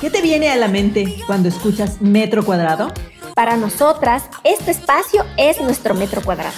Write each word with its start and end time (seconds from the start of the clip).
¿Qué 0.00 0.10
te 0.10 0.22
viene 0.22 0.48
a 0.48 0.56
la 0.56 0.68
mente 0.68 1.16
cuando 1.26 1.48
escuchas 1.48 2.00
metro 2.00 2.44
cuadrado? 2.44 2.92
Para 3.34 3.56
nosotras, 3.56 4.22
este 4.44 4.70
espacio 4.70 5.24
es 5.36 5.60
nuestro 5.60 5.96
metro 5.96 6.22
cuadrado. 6.22 6.54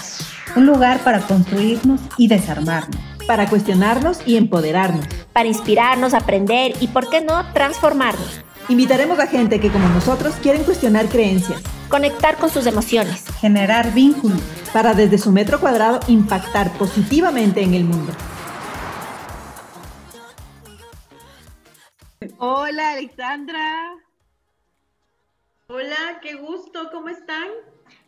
Un 0.56 0.66
lugar 0.66 0.98
para 1.00 1.20
construirnos 1.20 2.02
y 2.18 2.28
desarmarnos. 2.28 3.00
Para 3.26 3.48
cuestionarnos 3.48 4.18
y 4.26 4.36
empoderarnos. 4.36 5.06
Para 5.32 5.48
inspirarnos, 5.48 6.12
aprender 6.12 6.74
y, 6.80 6.88
por 6.88 7.08
qué 7.08 7.22
no, 7.22 7.50
transformarnos. 7.54 8.42
Invitaremos 8.68 9.18
a 9.18 9.26
gente 9.26 9.58
que, 9.58 9.70
como 9.70 9.88
nosotros, 9.88 10.34
quieren 10.42 10.64
cuestionar 10.64 11.08
creencias. 11.08 11.62
Conectar 11.88 12.36
con 12.36 12.50
sus 12.50 12.66
emociones. 12.66 13.24
Generar 13.40 13.94
vínculos. 13.94 14.42
Para 14.74 14.92
desde 14.92 15.16
su 15.16 15.32
metro 15.32 15.60
cuadrado 15.60 16.00
impactar 16.08 16.72
positivamente 16.74 17.62
en 17.62 17.72
el 17.72 17.84
mundo. 17.84 18.12
Hola 22.42 22.92
Alexandra. 22.92 23.98
Hola, 25.66 26.20
qué 26.22 26.36
gusto, 26.36 26.88
¿cómo 26.90 27.10
están? 27.10 27.50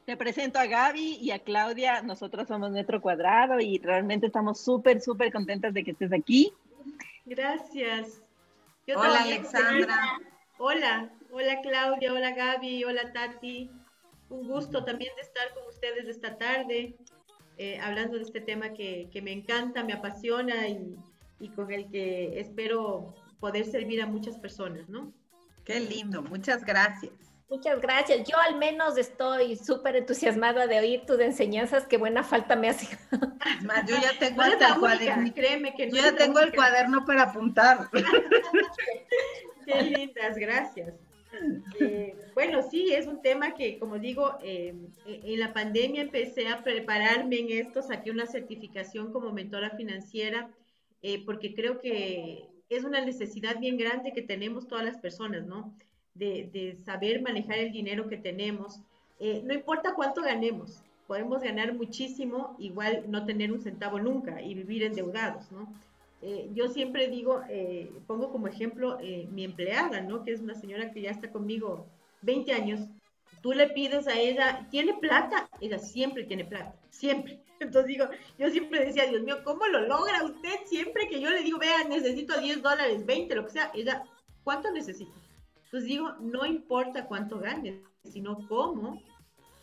Te 0.07 0.17
presento 0.17 0.59
a 0.59 0.65
Gaby 0.65 1.19
y 1.21 1.33
a 1.33 1.41
Claudia. 1.41 2.01
Nosotros 2.01 2.49
somos 2.49 2.71
Metro 2.71 3.03
Cuadrado 3.03 3.61
y 3.61 3.77
realmente 3.77 4.29
estamos 4.29 4.59
súper, 4.59 5.03
súper 5.03 5.31
contentas 5.31 5.75
de 5.75 5.85
que 5.85 5.91
estés 5.91 6.15
aquí. 6.15 6.51
Gracias. 7.27 8.23
hola 8.97 9.23
Alexandra. 9.23 10.19
Hola, 10.57 11.11
hola 11.31 11.61
Claudia, 11.61 12.15
hola 12.15 12.31
Gaby, 12.31 12.85
hola 12.85 13.13
Tati. 13.13 13.71
Un 14.31 14.49
gusto 14.49 14.83
también 14.83 15.15
de 15.17 15.21
estar 15.21 15.53
con 15.53 15.67
ustedes 15.69 16.09
esta 16.09 16.39
tarde, 16.39 16.97
eh, 17.59 17.79
hablando 17.81 18.17
de 18.17 18.23
este 18.23 18.41
tema 18.41 18.73
que, 18.73 19.11
me 19.23 19.33
encanta, 19.33 19.85
me 19.85 19.93
apasiona 19.93 20.69
y, 20.69 20.97
y 21.39 21.51
con 21.51 21.71
el 21.71 21.91
que 21.91 22.41
espero 22.41 23.15
poder 23.43 23.67
servir 23.67 24.01
a 24.01 24.07
muchas 24.07 24.39
personas, 24.39 24.89
¿no? 24.89 25.13
Qué 25.65 25.81
lindo, 25.81 26.23
muchas 26.23 26.65
gracias. 26.65 27.13
Muchas 27.51 27.81
gracias. 27.81 28.27
Yo 28.27 28.37
al 28.39 28.57
menos 28.57 28.97
estoy 28.97 29.57
súper 29.57 29.97
entusiasmada 29.97 30.69
de 30.69 30.79
oír 30.79 31.05
tus 31.05 31.19
enseñanzas. 31.19 31.87
Qué 31.87 31.99
buena 31.99 32.23
falta 32.23 32.55
me 32.55 32.69
hace. 32.69 32.87
Más, 33.65 33.85
yo 33.85 33.97
ya 34.01 34.13
tengo 34.21 34.43
el 34.45 34.57
cuaderno. 34.79 35.35
Créeme 35.35 35.75
que 35.75 35.89
no 35.89 35.97
yo 35.97 36.03
ya 36.03 36.15
tengo 36.15 36.39
el 36.39 36.55
cuaderno 36.55 37.05
para 37.05 37.25
apuntar. 37.25 37.91
Qué 39.67 39.83
lindas, 39.83 40.37
gracias. 40.37 40.95
Eh, 41.81 42.15
bueno, 42.35 42.63
sí, 42.71 42.95
es 42.95 43.09
un 43.09 43.21
tema 43.23 43.55
que, 43.55 43.77
como 43.81 43.99
digo, 43.99 44.39
eh, 44.43 44.75
en 45.05 45.41
la 45.41 45.53
pandemia 45.53 46.03
empecé 46.03 46.47
a 46.47 46.63
prepararme 46.63 47.41
en 47.41 47.67
esto, 47.67 47.83
saqué 47.83 48.13
una 48.13 48.27
certificación 48.27 49.13
como 49.13 49.33
mentora 49.33 49.71
financiera, 49.71 50.49
eh, 51.03 51.25
porque 51.25 51.55
creo 51.55 51.81
que 51.81 52.52
es 52.77 52.85
una 52.85 53.05
necesidad 53.05 53.59
bien 53.59 53.77
grande 53.77 54.13
que 54.13 54.23
tenemos 54.23 54.67
todas 54.67 54.85
las 54.85 54.99
personas, 54.99 55.47
¿no? 55.47 55.73
De, 56.15 56.77
saber 56.85 57.23
manejar 57.23 57.59
el 57.59 57.73
dinero 57.73 58.09
que 58.09 58.17
tenemos. 58.17 58.81
Eh, 59.19 59.43
no 59.45 59.55
importa 59.55 59.95
cuánto 59.95 60.23
ganemos, 60.23 60.83
podemos 61.07 61.43
ganar 61.43 61.75
muchísimo, 61.75 62.57
igual 62.59 63.05
no 63.09 63.25
tener 63.25 63.53
un 63.53 63.61
centavo 63.61 63.99
nunca 63.99 64.43
y 64.43 64.55
vivir 64.55 64.83
endeudados, 64.83 65.51
¿no? 65.53 65.73
Eh, 66.23 66.51
yo 66.55 66.69
siempre 66.69 67.09
digo, 67.09 67.43
eh, 67.49 67.91
pongo 68.07 68.31
como 68.31 68.47
ejemplo 68.47 68.99
mi 69.33 69.45
empleada, 69.45 70.01
¿no? 70.01 70.23
Que 70.23 70.33
es 70.33 70.41
una 70.41 70.55
señora 70.55 70.93
que 70.93 71.03
ya 71.03 71.11
está 71.11 71.31
conmigo 71.31 71.87
20 72.23 72.53
años. 72.53 72.81
Tú 73.43 73.53
le 73.53 73.69
pides 73.71 74.07
a 74.07 74.19
ella, 74.19 74.67
¿tiene 74.71 74.95
plata? 74.95 75.49
Ella 75.61 75.79
siempre 75.79 76.25
tiene 76.25 76.45
plata, 76.45 76.75
siempre. 76.91 77.43
Entonces 77.61 77.87
digo, 77.87 78.07
yo 78.39 78.51
siempre 78.51 78.85
decía, 78.85 79.07
Dios 79.07 79.23
mío, 79.23 79.39
¿cómo 79.45 79.67
lo 79.67 79.81
logra 79.81 80.25
usted? 80.25 80.61
Siempre 80.67 81.09
que 81.09 81.21
yo 81.21 81.31
le 81.31 81.43
digo, 81.43 81.59
vea, 81.59 81.85
necesito 81.89 82.41
10 82.41 82.63
dólares, 82.63 83.05
20, 83.05 83.35
lo 83.35 83.45
que 83.45 83.53
sea, 83.53 83.71
ella, 83.75 84.05
¿cuánto 84.45 84.71
necesita? 84.71 85.13
Entonces 85.65 85.89
digo, 85.89 86.13
no 86.21 86.47
importa 86.47 87.07
cuánto 87.07 87.39
ganes, 87.39 87.81
sino 88.05 88.47
cómo, 88.49 89.03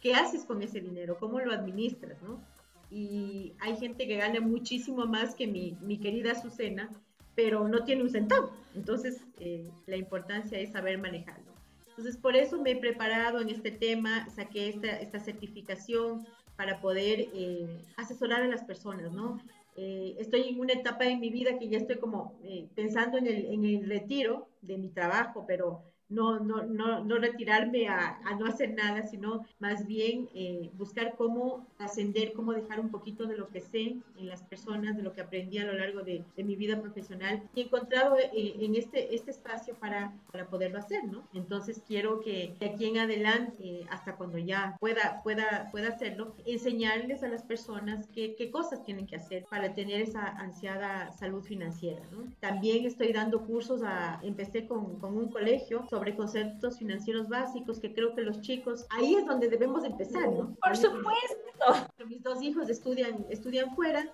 qué 0.01 0.13
haces 0.13 0.43
con 0.43 0.61
ese 0.61 0.81
dinero, 0.81 1.17
cómo 1.19 1.39
lo 1.39 1.53
administras, 1.53 2.21
¿no? 2.21 2.41
Y 2.89 3.53
hay 3.59 3.77
gente 3.77 4.07
que 4.07 4.17
gana 4.17 4.39
muchísimo 4.39 5.05
más 5.05 5.35
que 5.35 5.45
mi, 5.45 5.77
mi 5.81 5.99
querida 5.99 6.31
Azucena, 6.31 6.89
pero 7.35 7.67
no 7.67 7.83
tiene 7.83 8.01
un 8.01 8.09
centavo. 8.09 8.51
Entonces, 8.75 9.23
eh, 9.39 9.69
la 9.85 9.95
importancia 9.95 10.59
es 10.59 10.71
saber 10.71 10.97
manejarlo. 10.97 11.53
Entonces, 11.99 12.21
por 12.21 12.37
eso 12.37 12.61
me 12.61 12.71
he 12.71 12.75
preparado 12.77 13.41
en 13.41 13.49
este 13.49 13.71
tema, 13.71 14.29
saqué 14.29 14.69
esta, 14.69 15.01
esta 15.01 15.19
certificación, 15.19 16.25
para 16.55 16.79
poder 16.79 17.27
eh, 17.33 17.67
asesorar 17.97 18.41
a 18.41 18.47
las 18.47 18.63
personas, 18.63 19.11
¿no? 19.11 19.37
Eh, 19.75 20.15
estoy 20.17 20.47
en 20.47 20.61
una 20.61 20.71
etapa 20.71 21.03
de 21.03 21.17
mi 21.17 21.29
vida 21.29 21.59
que 21.59 21.67
ya 21.67 21.77
estoy 21.77 21.97
como 21.97 22.39
eh, 22.45 22.69
pensando 22.73 23.17
en 23.17 23.27
el, 23.27 23.45
en 23.47 23.65
el 23.65 23.89
retiro 23.89 24.47
de 24.61 24.77
mi 24.77 24.87
trabajo, 24.87 25.43
pero 25.45 25.88
no, 26.09 26.39
no, 26.39 26.63
no, 26.63 27.03
no 27.03 27.17
retirarme 27.17 27.87
a, 27.87 28.19
a, 28.25 28.35
no 28.35 28.47
hacer 28.47 28.73
nada, 28.73 29.03
sino 29.03 29.45
más 29.59 29.85
bien 29.85 30.27
eh, 30.33 30.69
buscar 30.73 31.15
cómo 31.17 31.67
ascender, 31.77 32.33
cómo 32.33 32.53
dejar 32.53 32.79
un 32.79 32.89
poquito 32.89 33.25
de 33.27 33.37
lo 33.37 33.47
que 33.49 33.61
sé 33.61 33.97
en 34.17 34.27
las 34.27 34.43
personas, 34.43 34.97
de 34.97 35.03
lo 35.03 35.13
que 35.13 35.21
aprendí 35.21 35.59
a 35.59 35.65
lo 35.65 35.73
largo 35.73 36.01
de, 36.01 36.23
de 36.35 36.43
mi 36.43 36.55
vida 36.55 36.81
profesional 36.81 37.43
y 37.53 37.61
he 37.61 37.63
encontrado 37.65 38.17
eh, 38.17 38.29
en 38.33 38.75
este, 38.75 39.15
este 39.15 39.31
espacio 39.31 39.75
para, 39.75 40.13
para 40.31 40.47
poderlo 40.47 40.79
hacer, 40.79 41.03
¿no? 41.05 41.23
Entonces 41.33 41.81
quiero 41.87 42.21
que 42.21 42.55
de 42.59 42.65
aquí 42.67 42.85
en 42.85 42.97
adelante, 42.97 43.55
eh, 43.59 43.85
hasta 43.89 44.15
cuando 44.15 44.39
ya 44.39 44.77
pueda, 44.79 45.21
pueda, 45.23 45.69
pueda 45.71 45.89
hacerlo, 45.89 46.33
enseñarles 46.45 47.23
a 47.23 47.27
las 47.27 47.43
personas 47.43 48.07
qué, 48.13 48.35
qué 48.35 48.49
cosas 48.49 48.83
tienen 48.83 49.05
que 49.05 49.17
hacer 49.17 49.45
para 49.49 49.75
tener 49.75 50.01
esa 50.01 50.27
ansiada 50.27 51.11
salud 51.11 51.43
financiera, 51.43 52.01
¿no? 52.11 52.23
También 52.39 52.85
estoy 52.85 53.13
dando 53.13 53.45
cursos, 53.45 53.83
a, 53.83 54.19
empecé 54.23 54.65
con, 54.65 54.99
con 54.99 55.15
un 55.15 55.29
colegio 55.29 55.85
sobre 55.89 55.98
conceptos 56.15 56.77
financieros 56.77 57.27
básicos 57.29 57.79
que 57.79 57.93
creo 57.93 58.15
que 58.15 58.21
los 58.21 58.41
chicos, 58.41 58.85
ahí 58.89 59.15
es 59.15 59.25
donde 59.25 59.49
debemos 59.49 59.83
empezar, 59.83 60.29
¿no? 60.29 60.55
Por 60.63 60.75
supuesto. 60.75 61.87
Mis 62.07 62.23
dos 62.23 62.41
hijos 62.41 62.69
estudian, 62.69 63.25
estudian 63.29 63.75
fuera 63.75 64.11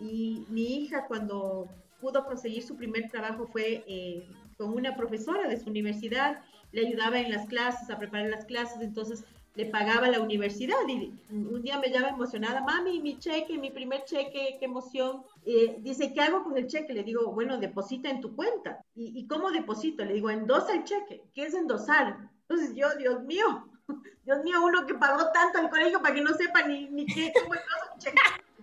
y 0.00 0.46
mi 0.48 0.78
hija 0.78 1.06
cuando 1.06 1.68
pudo 2.00 2.24
conseguir 2.24 2.62
su 2.62 2.76
primer 2.76 3.10
trabajo 3.10 3.46
fue 3.46 3.84
eh, 3.86 4.28
con 4.56 4.72
una 4.72 4.96
profesora 4.96 5.48
de 5.48 5.58
su 5.58 5.68
universidad, 5.70 6.42
le 6.72 6.86
ayudaba 6.86 7.18
en 7.18 7.30
las 7.30 7.46
clases, 7.46 7.90
a 7.90 7.98
preparar 7.98 8.30
las 8.30 8.44
clases, 8.44 8.80
entonces 8.80 9.24
le 9.56 9.66
pagaba 9.66 10.08
la 10.08 10.20
universidad 10.20 10.76
y 10.86 11.12
un 11.30 11.62
día 11.62 11.78
me 11.78 11.90
llama 11.90 12.10
emocionada, 12.10 12.60
mami, 12.60 13.00
mi 13.00 13.18
cheque, 13.18 13.56
mi 13.56 13.70
primer 13.70 14.04
cheque, 14.04 14.56
qué 14.58 14.64
emoción. 14.66 15.22
Eh, 15.46 15.76
dice, 15.80 16.12
¿qué 16.12 16.20
hago 16.20 16.44
con 16.44 16.58
el 16.58 16.66
cheque? 16.66 16.92
Le 16.92 17.02
digo, 17.02 17.32
bueno, 17.32 17.56
deposita 17.56 18.10
en 18.10 18.20
tu 18.20 18.36
cuenta. 18.36 18.84
¿Y, 18.94 19.26
cómo 19.26 19.50
deposito? 19.50 20.04
Le 20.04 20.12
digo, 20.12 20.28
endosa 20.28 20.74
el 20.74 20.84
cheque. 20.84 21.22
¿Qué 21.34 21.44
es 21.44 21.54
endosar? 21.54 22.18
Entonces 22.42 22.76
yo, 22.76 22.94
Dios 22.98 23.22
mío, 23.22 23.66
Dios 24.26 24.44
mío, 24.44 24.58
uno 24.62 24.86
que 24.86 24.94
pagó 24.94 25.32
tanto 25.32 25.58
al 25.58 25.70
colegio 25.70 26.02
para 26.02 26.14
que 26.14 26.20
no 26.20 26.34
sepa 26.34 26.66
ni, 26.66 26.90
ni 26.90 27.06
qué, 27.06 27.32
cómo 27.42 27.54
cheque. 27.98 28.16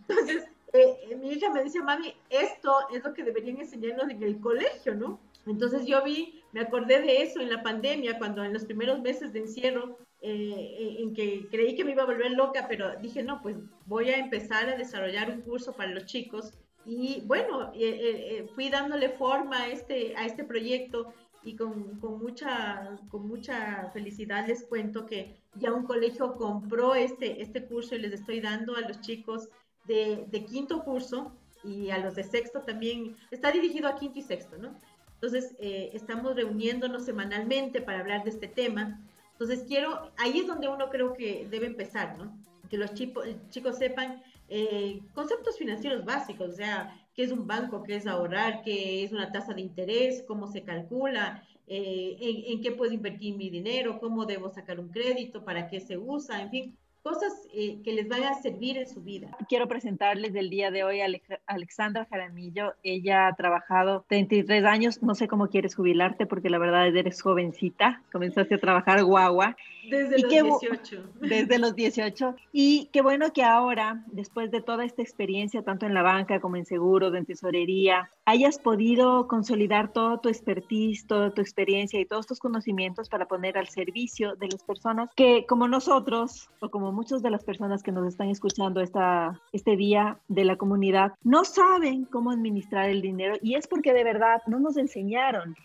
Entonces, 0.08 0.44
eh, 0.74 0.96
eh, 1.10 1.16
mi 1.16 1.32
hija 1.32 1.50
me 1.50 1.64
dice, 1.64 1.82
mami, 1.82 2.14
esto 2.30 2.72
es 2.94 3.04
lo 3.04 3.16
que 3.16 3.24
deberían 3.24 3.60
enseñarnos 3.60 4.10
en 4.10 4.22
el 4.22 4.40
colegio, 4.40 4.94
¿no? 4.94 5.20
Entonces 5.48 5.86
yo 5.88 6.04
vi, 6.04 6.42
me 6.52 6.62
acordé 6.62 7.02
de 7.02 7.24
eso 7.24 7.40
en 7.40 7.50
la 7.50 7.64
pandemia, 7.64 8.20
cuando 8.20 8.44
en 8.44 8.54
los 8.54 8.66
primeros 8.66 9.02
meses 9.02 9.34
de 9.34 9.40
encierro 9.40 9.98
eh, 10.26 10.96
en 11.00 11.14
que 11.14 11.50
creí 11.52 11.76
que 11.76 11.84
me 11.84 11.92
iba 11.92 12.04
a 12.04 12.06
volver 12.06 12.32
loca, 12.32 12.66
pero 12.70 12.96
dije, 13.02 13.24
no, 13.24 13.42
pues 13.42 13.58
voy 13.86 14.10
a 14.10 14.18
empezar 14.18 14.70
a 14.70 14.78
desarrollar 14.78 15.30
un 15.30 15.42
curso 15.42 15.74
para 15.74 15.92
los 15.92 16.06
chicos. 16.06 16.54
Y 16.86 17.24
bueno, 17.26 17.74
eh, 17.74 18.40
eh, 18.40 18.48
fui 18.56 18.70
dándole 18.70 19.10
forma 19.10 19.64
a 19.64 19.68
este, 19.68 20.16
a 20.16 20.26
este 20.26 20.46
proyecto 20.46 21.14
y 21.44 21.58
con, 21.58 22.00
con, 22.00 22.20
mucha, 22.20 22.98
con 23.10 23.28
mucha 23.28 23.90
felicidad 23.92 24.48
les 24.48 24.64
cuento 24.64 25.06
que 25.06 25.36
ya 25.56 25.74
un 25.74 25.84
colegio 25.84 26.36
compró 26.36 26.96
este, 26.96 27.42
este 27.42 27.66
curso 27.66 27.96
y 27.96 28.00
les 28.00 28.14
estoy 28.14 28.40
dando 28.40 28.78
a 28.78 28.82
los 28.82 29.02
chicos 29.02 29.50
de, 29.88 30.26
de 30.30 30.46
quinto 30.46 30.86
curso 30.86 31.34
y 31.66 31.90
a 31.90 31.98
los 31.98 32.16
de 32.16 32.24
sexto 32.24 32.62
también. 32.62 33.18
Está 33.30 33.52
dirigido 33.52 33.90
a 33.90 33.96
quinto 33.96 34.20
y 34.20 34.22
sexto, 34.22 34.58
¿no? 34.58 34.74
Entonces, 35.16 35.56
estamos 35.60 36.36
reuniéndonos 36.36 37.06
semanalmente 37.06 37.82
para 37.82 38.00
hablar 38.00 38.26
de 38.26 38.30
este 38.30 38.50
tema 38.50 39.02
entonces 39.34 39.66
quiero, 39.68 40.12
ahí 40.18 40.40
es 40.40 40.48
donde 40.48 40.68
uno 40.68 40.90
creo 40.90 41.14
que 41.14 41.48
debe 41.50 41.68
empezar, 41.68 42.18
¿no? 42.18 42.38
Que 42.70 42.78
los 42.78 42.94
chicos, 42.94 43.28
chicos 43.50 43.78
sepan 43.78 44.24
eh, 44.48 45.02
conceptos 45.14 45.58
financieros 45.58 46.06
básicos, 46.06 46.50
o 46.50 46.56
sea, 46.56 46.96
qué 47.16 47.24
es 47.24 47.32
un 47.32 47.46
banco, 47.46 47.84
qué 47.84 47.96
es 47.96 48.08
ahorrar, 48.08 48.62
qué 48.64 49.04
es 49.04 49.12
una 49.12 49.32
tasa 49.32 49.54
de 49.54 49.62
interés, 49.62 50.24
cómo 50.28 50.48
se 50.48 50.64
calcula, 50.64 51.44
eh, 51.68 52.18
en, 52.20 52.54
en, 52.54 52.62
qué 52.62 52.72
puedo 52.72 52.92
invertir 52.92 53.36
mi 53.36 53.50
dinero, 53.50 54.00
cómo 54.00 54.26
debo 54.26 54.50
sacar 54.50 54.80
un 54.80 54.90
crédito, 54.90 55.44
para 55.44 55.68
qué 55.68 55.80
se 55.80 55.98
usa, 55.98 56.42
en 56.42 56.50
fin, 56.50 56.78
cosas 57.04 57.34
eh, 57.54 57.82
que 57.84 57.94
les 57.94 58.08
van 58.08 58.24
a 58.24 58.34
servir 58.36 58.78
en 58.78 58.88
su 58.88 59.02
vida. 59.02 59.38
Quiero 59.50 59.68
presentarles 59.68 60.34
el 60.36 60.50
día 60.50 60.72
de 60.72 60.86
hoy 60.86 61.02
a 61.02 61.08
Alexandra 61.46 62.08
Jaramillo. 62.10 62.74
Ella 62.82 63.28
ha 63.28 63.36
trabajado 63.36 64.06
33 64.08 64.64
años, 64.64 65.04
no 65.04 65.14
sé 65.14 65.28
cómo 65.28 65.50
quieres 65.50 65.76
jubilarte 65.76 66.26
porque 66.26 66.50
la 66.50 66.58
verdad 66.58 66.88
eres 66.88 67.22
jovencita, 67.22 68.02
comenzaste 68.12 68.56
a 68.56 68.60
trabajar 68.60 69.04
guagua 69.04 69.58
Desde 69.90 70.20
los 70.20 70.60
18. 70.60 71.04
Desde 71.20 71.60
los 71.60 71.76
18. 71.76 72.36
Y 72.52 72.90
qué 72.92 73.02
bueno 73.02 73.34
que 73.34 73.44
ahora, 73.44 74.04
después 74.12 74.52
de 74.52 74.62
toda 74.62 74.86
esta 74.86 75.02
experiencia, 75.02 75.64
tanto 75.64 75.86
en 75.86 75.94
la 75.94 76.02
banca 76.02 76.40
como 76.40 76.56
en 76.56 76.66
seguros, 76.66 77.14
en 77.16 77.26
tesorería, 77.26 78.10
hayas 78.26 78.60
podido 78.60 79.28
consolidar 79.28 79.92
todo 79.92 80.20
tu 80.20 80.30
expertise, 80.30 81.06
toda 81.06 81.32
tu 81.32 81.42
experiencia 81.42 82.00
y 82.00 82.06
todos 82.06 82.28
tus 82.28 82.40
conocimientos 82.40 83.10
para 83.10 83.28
poner 83.28 83.58
al 83.58 83.68
servicio 83.68 84.36
de 84.36 84.48
las 84.48 84.64
personas 84.64 85.10
que, 85.16 85.46
como 85.46 85.68
nosotros, 85.68 86.50
o 86.60 86.70
como 86.70 86.92
muchas 86.92 87.22
de 87.22 87.30
las 87.30 87.44
personas 87.44 87.84
que 87.84 87.92
nos 87.92 88.08
están 88.08 88.30
escuchando 88.30 88.82
esta, 88.82 89.40
este 89.52 89.76
día 89.76 90.18
de 90.28 90.46
la 90.46 90.56
comunidad, 90.56 91.14
no 91.24 91.44
saben 91.44 92.06
cómo 92.06 92.32
administrar 92.32 92.90
el 92.90 93.02
dinero 93.02 93.36
y 93.42 93.56
es 93.56 93.68
porque 93.68 93.94
de 93.94 94.04
verdad 94.04 94.42
no 94.48 94.60
nos 94.60 94.78
enseñaron. 94.78 95.56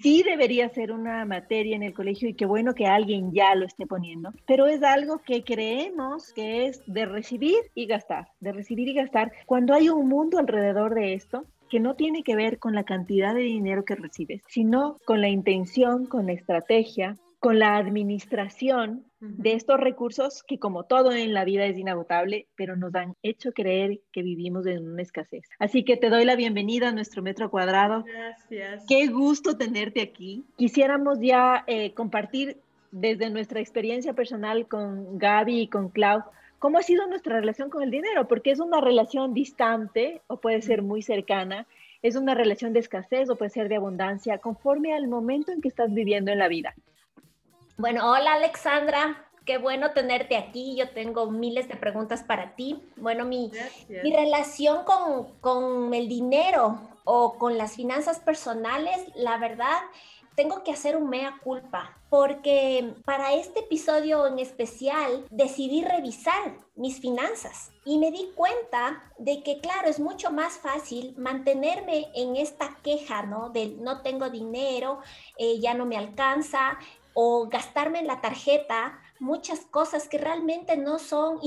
Sí 0.00 0.22
debería 0.22 0.68
ser 0.70 0.92
una 0.92 1.24
materia 1.24 1.76
en 1.76 1.82
el 1.82 1.94
colegio 1.94 2.28
y 2.28 2.34
qué 2.34 2.46
bueno 2.46 2.74
que 2.74 2.86
alguien 2.86 3.32
ya 3.32 3.54
lo 3.58 3.66
esté 3.66 3.86
poniendo, 3.86 4.32
pero 4.46 4.66
es 4.66 4.82
algo 4.82 5.18
que 5.18 5.44
creemos 5.44 6.32
que 6.32 6.66
es 6.66 6.82
de 6.86 7.04
recibir 7.04 7.58
y 7.74 7.86
gastar, 7.86 8.28
de 8.40 8.52
recibir 8.52 8.88
y 8.88 8.94
gastar, 8.94 9.32
cuando 9.46 9.74
hay 9.74 9.88
un 9.88 10.08
mundo 10.08 10.38
alrededor 10.38 10.94
de 10.94 11.14
esto 11.14 11.44
que 11.68 11.80
no 11.80 11.94
tiene 11.94 12.22
que 12.22 12.36
ver 12.36 12.58
con 12.58 12.74
la 12.74 12.84
cantidad 12.84 13.34
de 13.34 13.42
dinero 13.42 13.84
que 13.84 13.94
recibes, 13.94 14.42
sino 14.48 14.98
con 15.04 15.20
la 15.20 15.28
intención, 15.28 16.06
con 16.06 16.26
la 16.26 16.32
estrategia, 16.32 17.16
con 17.38 17.58
la 17.58 17.76
administración 17.76 19.04
de 19.20 19.54
estos 19.54 19.80
recursos 19.80 20.44
que 20.46 20.58
como 20.58 20.84
todo 20.84 21.12
en 21.12 21.34
la 21.34 21.44
vida 21.44 21.64
es 21.66 21.76
inagotable, 21.76 22.46
pero 22.56 22.76
nos 22.76 22.94
han 22.94 23.14
hecho 23.22 23.52
creer 23.52 24.00
que 24.12 24.22
vivimos 24.22 24.66
en 24.66 24.88
una 24.88 25.02
escasez. 25.02 25.44
Así 25.58 25.84
que 25.84 25.96
te 25.96 26.08
doy 26.08 26.24
la 26.24 26.36
bienvenida 26.36 26.88
a 26.88 26.92
nuestro 26.92 27.22
metro 27.22 27.50
cuadrado. 27.50 28.04
Gracias. 28.04 28.84
Qué 28.88 29.08
gusto 29.08 29.56
tenerte 29.56 30.02
aquí. 30.02 30.44
Quisiéramos 30.56 31.18
ya 31.20 31.64
eh, 31.66 31.94
compartir 31.94 32.58
desde 32.90 33.30
nuestra 33.30 33.60
experiencia 33.60 34.12
personal 34.12 34.66
con 34.66 35.18
Gaby 35.18 35.62
y 35.62 35.68
con 35.68 35.88
Clau, 35.88 36.22
¿cómo 36.58 36.78
ha 36.78 36.82
sido 36.82 37.06
nuestra 37.06 37.40
relación 37.40 37.70
con 37.70 37.82
el 37.82 37.90
dinero? 37.90 38.28
Porque 38.28 38.50
es 38.50 38.60
una 38.60 38.80
relación 38.80 39.34
distante 39.34 40.22
o 40.26 40.38
puede 40.38 40.62
ser 40.62 40.82
muy 40.82 41.02
cercana, 41.02 41.66
es 42.02 42.16
una 42.16 42.34
relación 42.34 42.72
de 42.72 42.80
escasez 42.80 43.28
o 43.28 43.36
puede 43.36 43.50
ser 43.50 43.68
de 43.68 43.76
abundancia, 43.76 44.38
conforme 44.38 44.94
al 44.94 45.08
momento 45.08 45.52
en 45.52 45.60
que 45.60 45.68
estás 45.68 45.92
viviendo 45.92 46.30
en 46.30 46.38
la 46.38 46.48
vida. 46.48 46.74
Bueno, 47.76 48.10
hola 48.10 48.34
Alexandra, 48.34 49.24
qué 49.44 49.58
bueno 49.58 49.92
tenerte 49.92 50.36
aquí. 50.36 50.76
Yo 50.76 50.90
tengo 50.90 51.30
miles 51.30 51.68
de 51.68 51.76
preguntas 51.76 52.22
para 52.22 52.54
ti. 52.56 52.82
Bueno, 52.96 53.24
mi, 53.24 53.50
mi 53.88 54.12
relación 54.14 54.84
con, 54.84 55.32
con 55.40 55.94
el 55.94 56.08
dinero 56.08 56.80
o 57.04 57.38
con 57.38 57.56
las 57.56 57.76
finanzas 57.76 58.20
personales, 58.20 58.96
la 59.14 59.38
verdad, 59.38 59.78
tengo 60.34 60.62
que 60.64 60.72
hacer 60.72 60.96
un 60.96 61.08
mea 61.08 61.38
culpa 61.42 61.97
porque 62.10 62.94
para 63.04 63.34
este 63.34 63.60
episodio 63.60 64.26
en 64.26 64.38
especial 64.38 65.26
decidí 65.30 65.84
revisar 65.84 66.56
mis 66.74 67.00
finanzas 67.00 67.70
y 67.84 67.98
me 67.98 68.10
di 68.10 68.30
cuenta 68.34 69.02
de 69.18 69.42
que, 69.42 69.60
claro, 69.60 69.88
es 69.88 70.00
mucho 70.00 70.30
más 70.30 70.58
fácil 70.58 71.14
mantenerme 71.18 72.08
en 72.14 72.36
esta 72.36 72.76
queja, 72.82 73.22
¿no? 73.22 73.50
De 73.50 73.68
no 73.80 74.02
tengo 74.02 74.30
dinero, 74.30 75.00
eh, 75.36 75.58
ya 75.60 75.74
no 75.74 75.86
me 75.86 75.96
alcanza, 75.96 76.78
o 77.20 77.48
gastarme 77.48 77.98
en 77.98 78.06
la 78.06 78.20
tarjeta 78.20 79.00
muchas 79.18 79.62
cosas 79.62 80.06
que 80.08 80.18
realmente 80.18 80.76
no 80.76 81.00
son, 81.00 81.40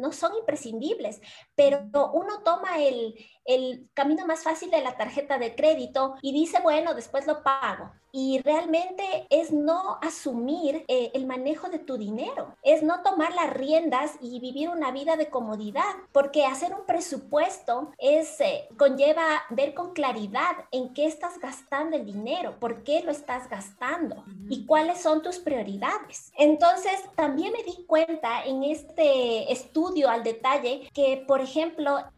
no 0.00 0.12
son 0.12 0.36
imprescindibles, 0.36 1.20
pero 1.60 2.10
uno 2.14 2.42
toma 2.42 2.78
el, 2.78 3.14
el 3.44 3.90
camino 3.94 4.26
más 4.26 4.42
fácil 4.42 4.70
de 4.70 4.80
la 4.80 4.96
tarjeta 4.96 5.38
de 5.38 5.54
crédito 5.54 6.14
y 6.22 6.32
dice, 6.32 6.60
bueno, 6.62 6.94
después 6.94 7.26
lo 7.26 7.42
pago. 7.42 7.90
Y 8.12 8.40
realmente 8.40 9.28
es 9.30 9.52
no 9.52 9.98
asumir 10.02 10.84
eh, 10.88 11.12
el 11.14 11.26
manejo 11.26 11.68
de 11.68 11.78
tu 11.78 11.96
dinero, 11.96 12.56
es 12.64 12.82
no 12.82 13.02
tomar 13.02 13.32
las 13.34 13.52
riendas 13.52 14.14
y 14.20 14.40
vivir 14.40 14.68
una 14.68 14.90
vida 14.90 15.16
de 15.16 15.30
comodidad, 15.30 15.94
porque 16.10 16.44
hacer 16.44 16.74
un 16.74 16.86
presupuesto 16.86 17.92
es 17.98 18.40
eh, 18.40 18.68
conlleva 18.76 19.42
ver 19.50 19.74
con 19.74 19.92
claridad 19.92 20.56
en 20.72 20.92
qué 20.92 21.06
estás 21.06 21.38
gastando 21.38 21.96
el 21.96 22.04
dinero, 22.04 22.58
por 22.58 22.82
qué 22.82 23.02
lo 23.02 23.12
estás 23.12 23.48
gastando 23.48 24.24
y 24.48 24.66
cuáles 24.66 25.00
son 25.00 25.22
tus 25.22 25.38
prioridades. 25.38 26.32
Entonces, 26.36 27.00
también 27.14 27.52
me 27.52 27.62
di 27.62 27.84
cuenta 27.86 28.42
en 28.44 28.64
este 28.64 29.52
estudio 29.52 30.10
al 30.10 30.24
detalle 30.24 30.90
que, 30.92 31.24
por 31.28 31.40
ejemplo, 31.40 31.49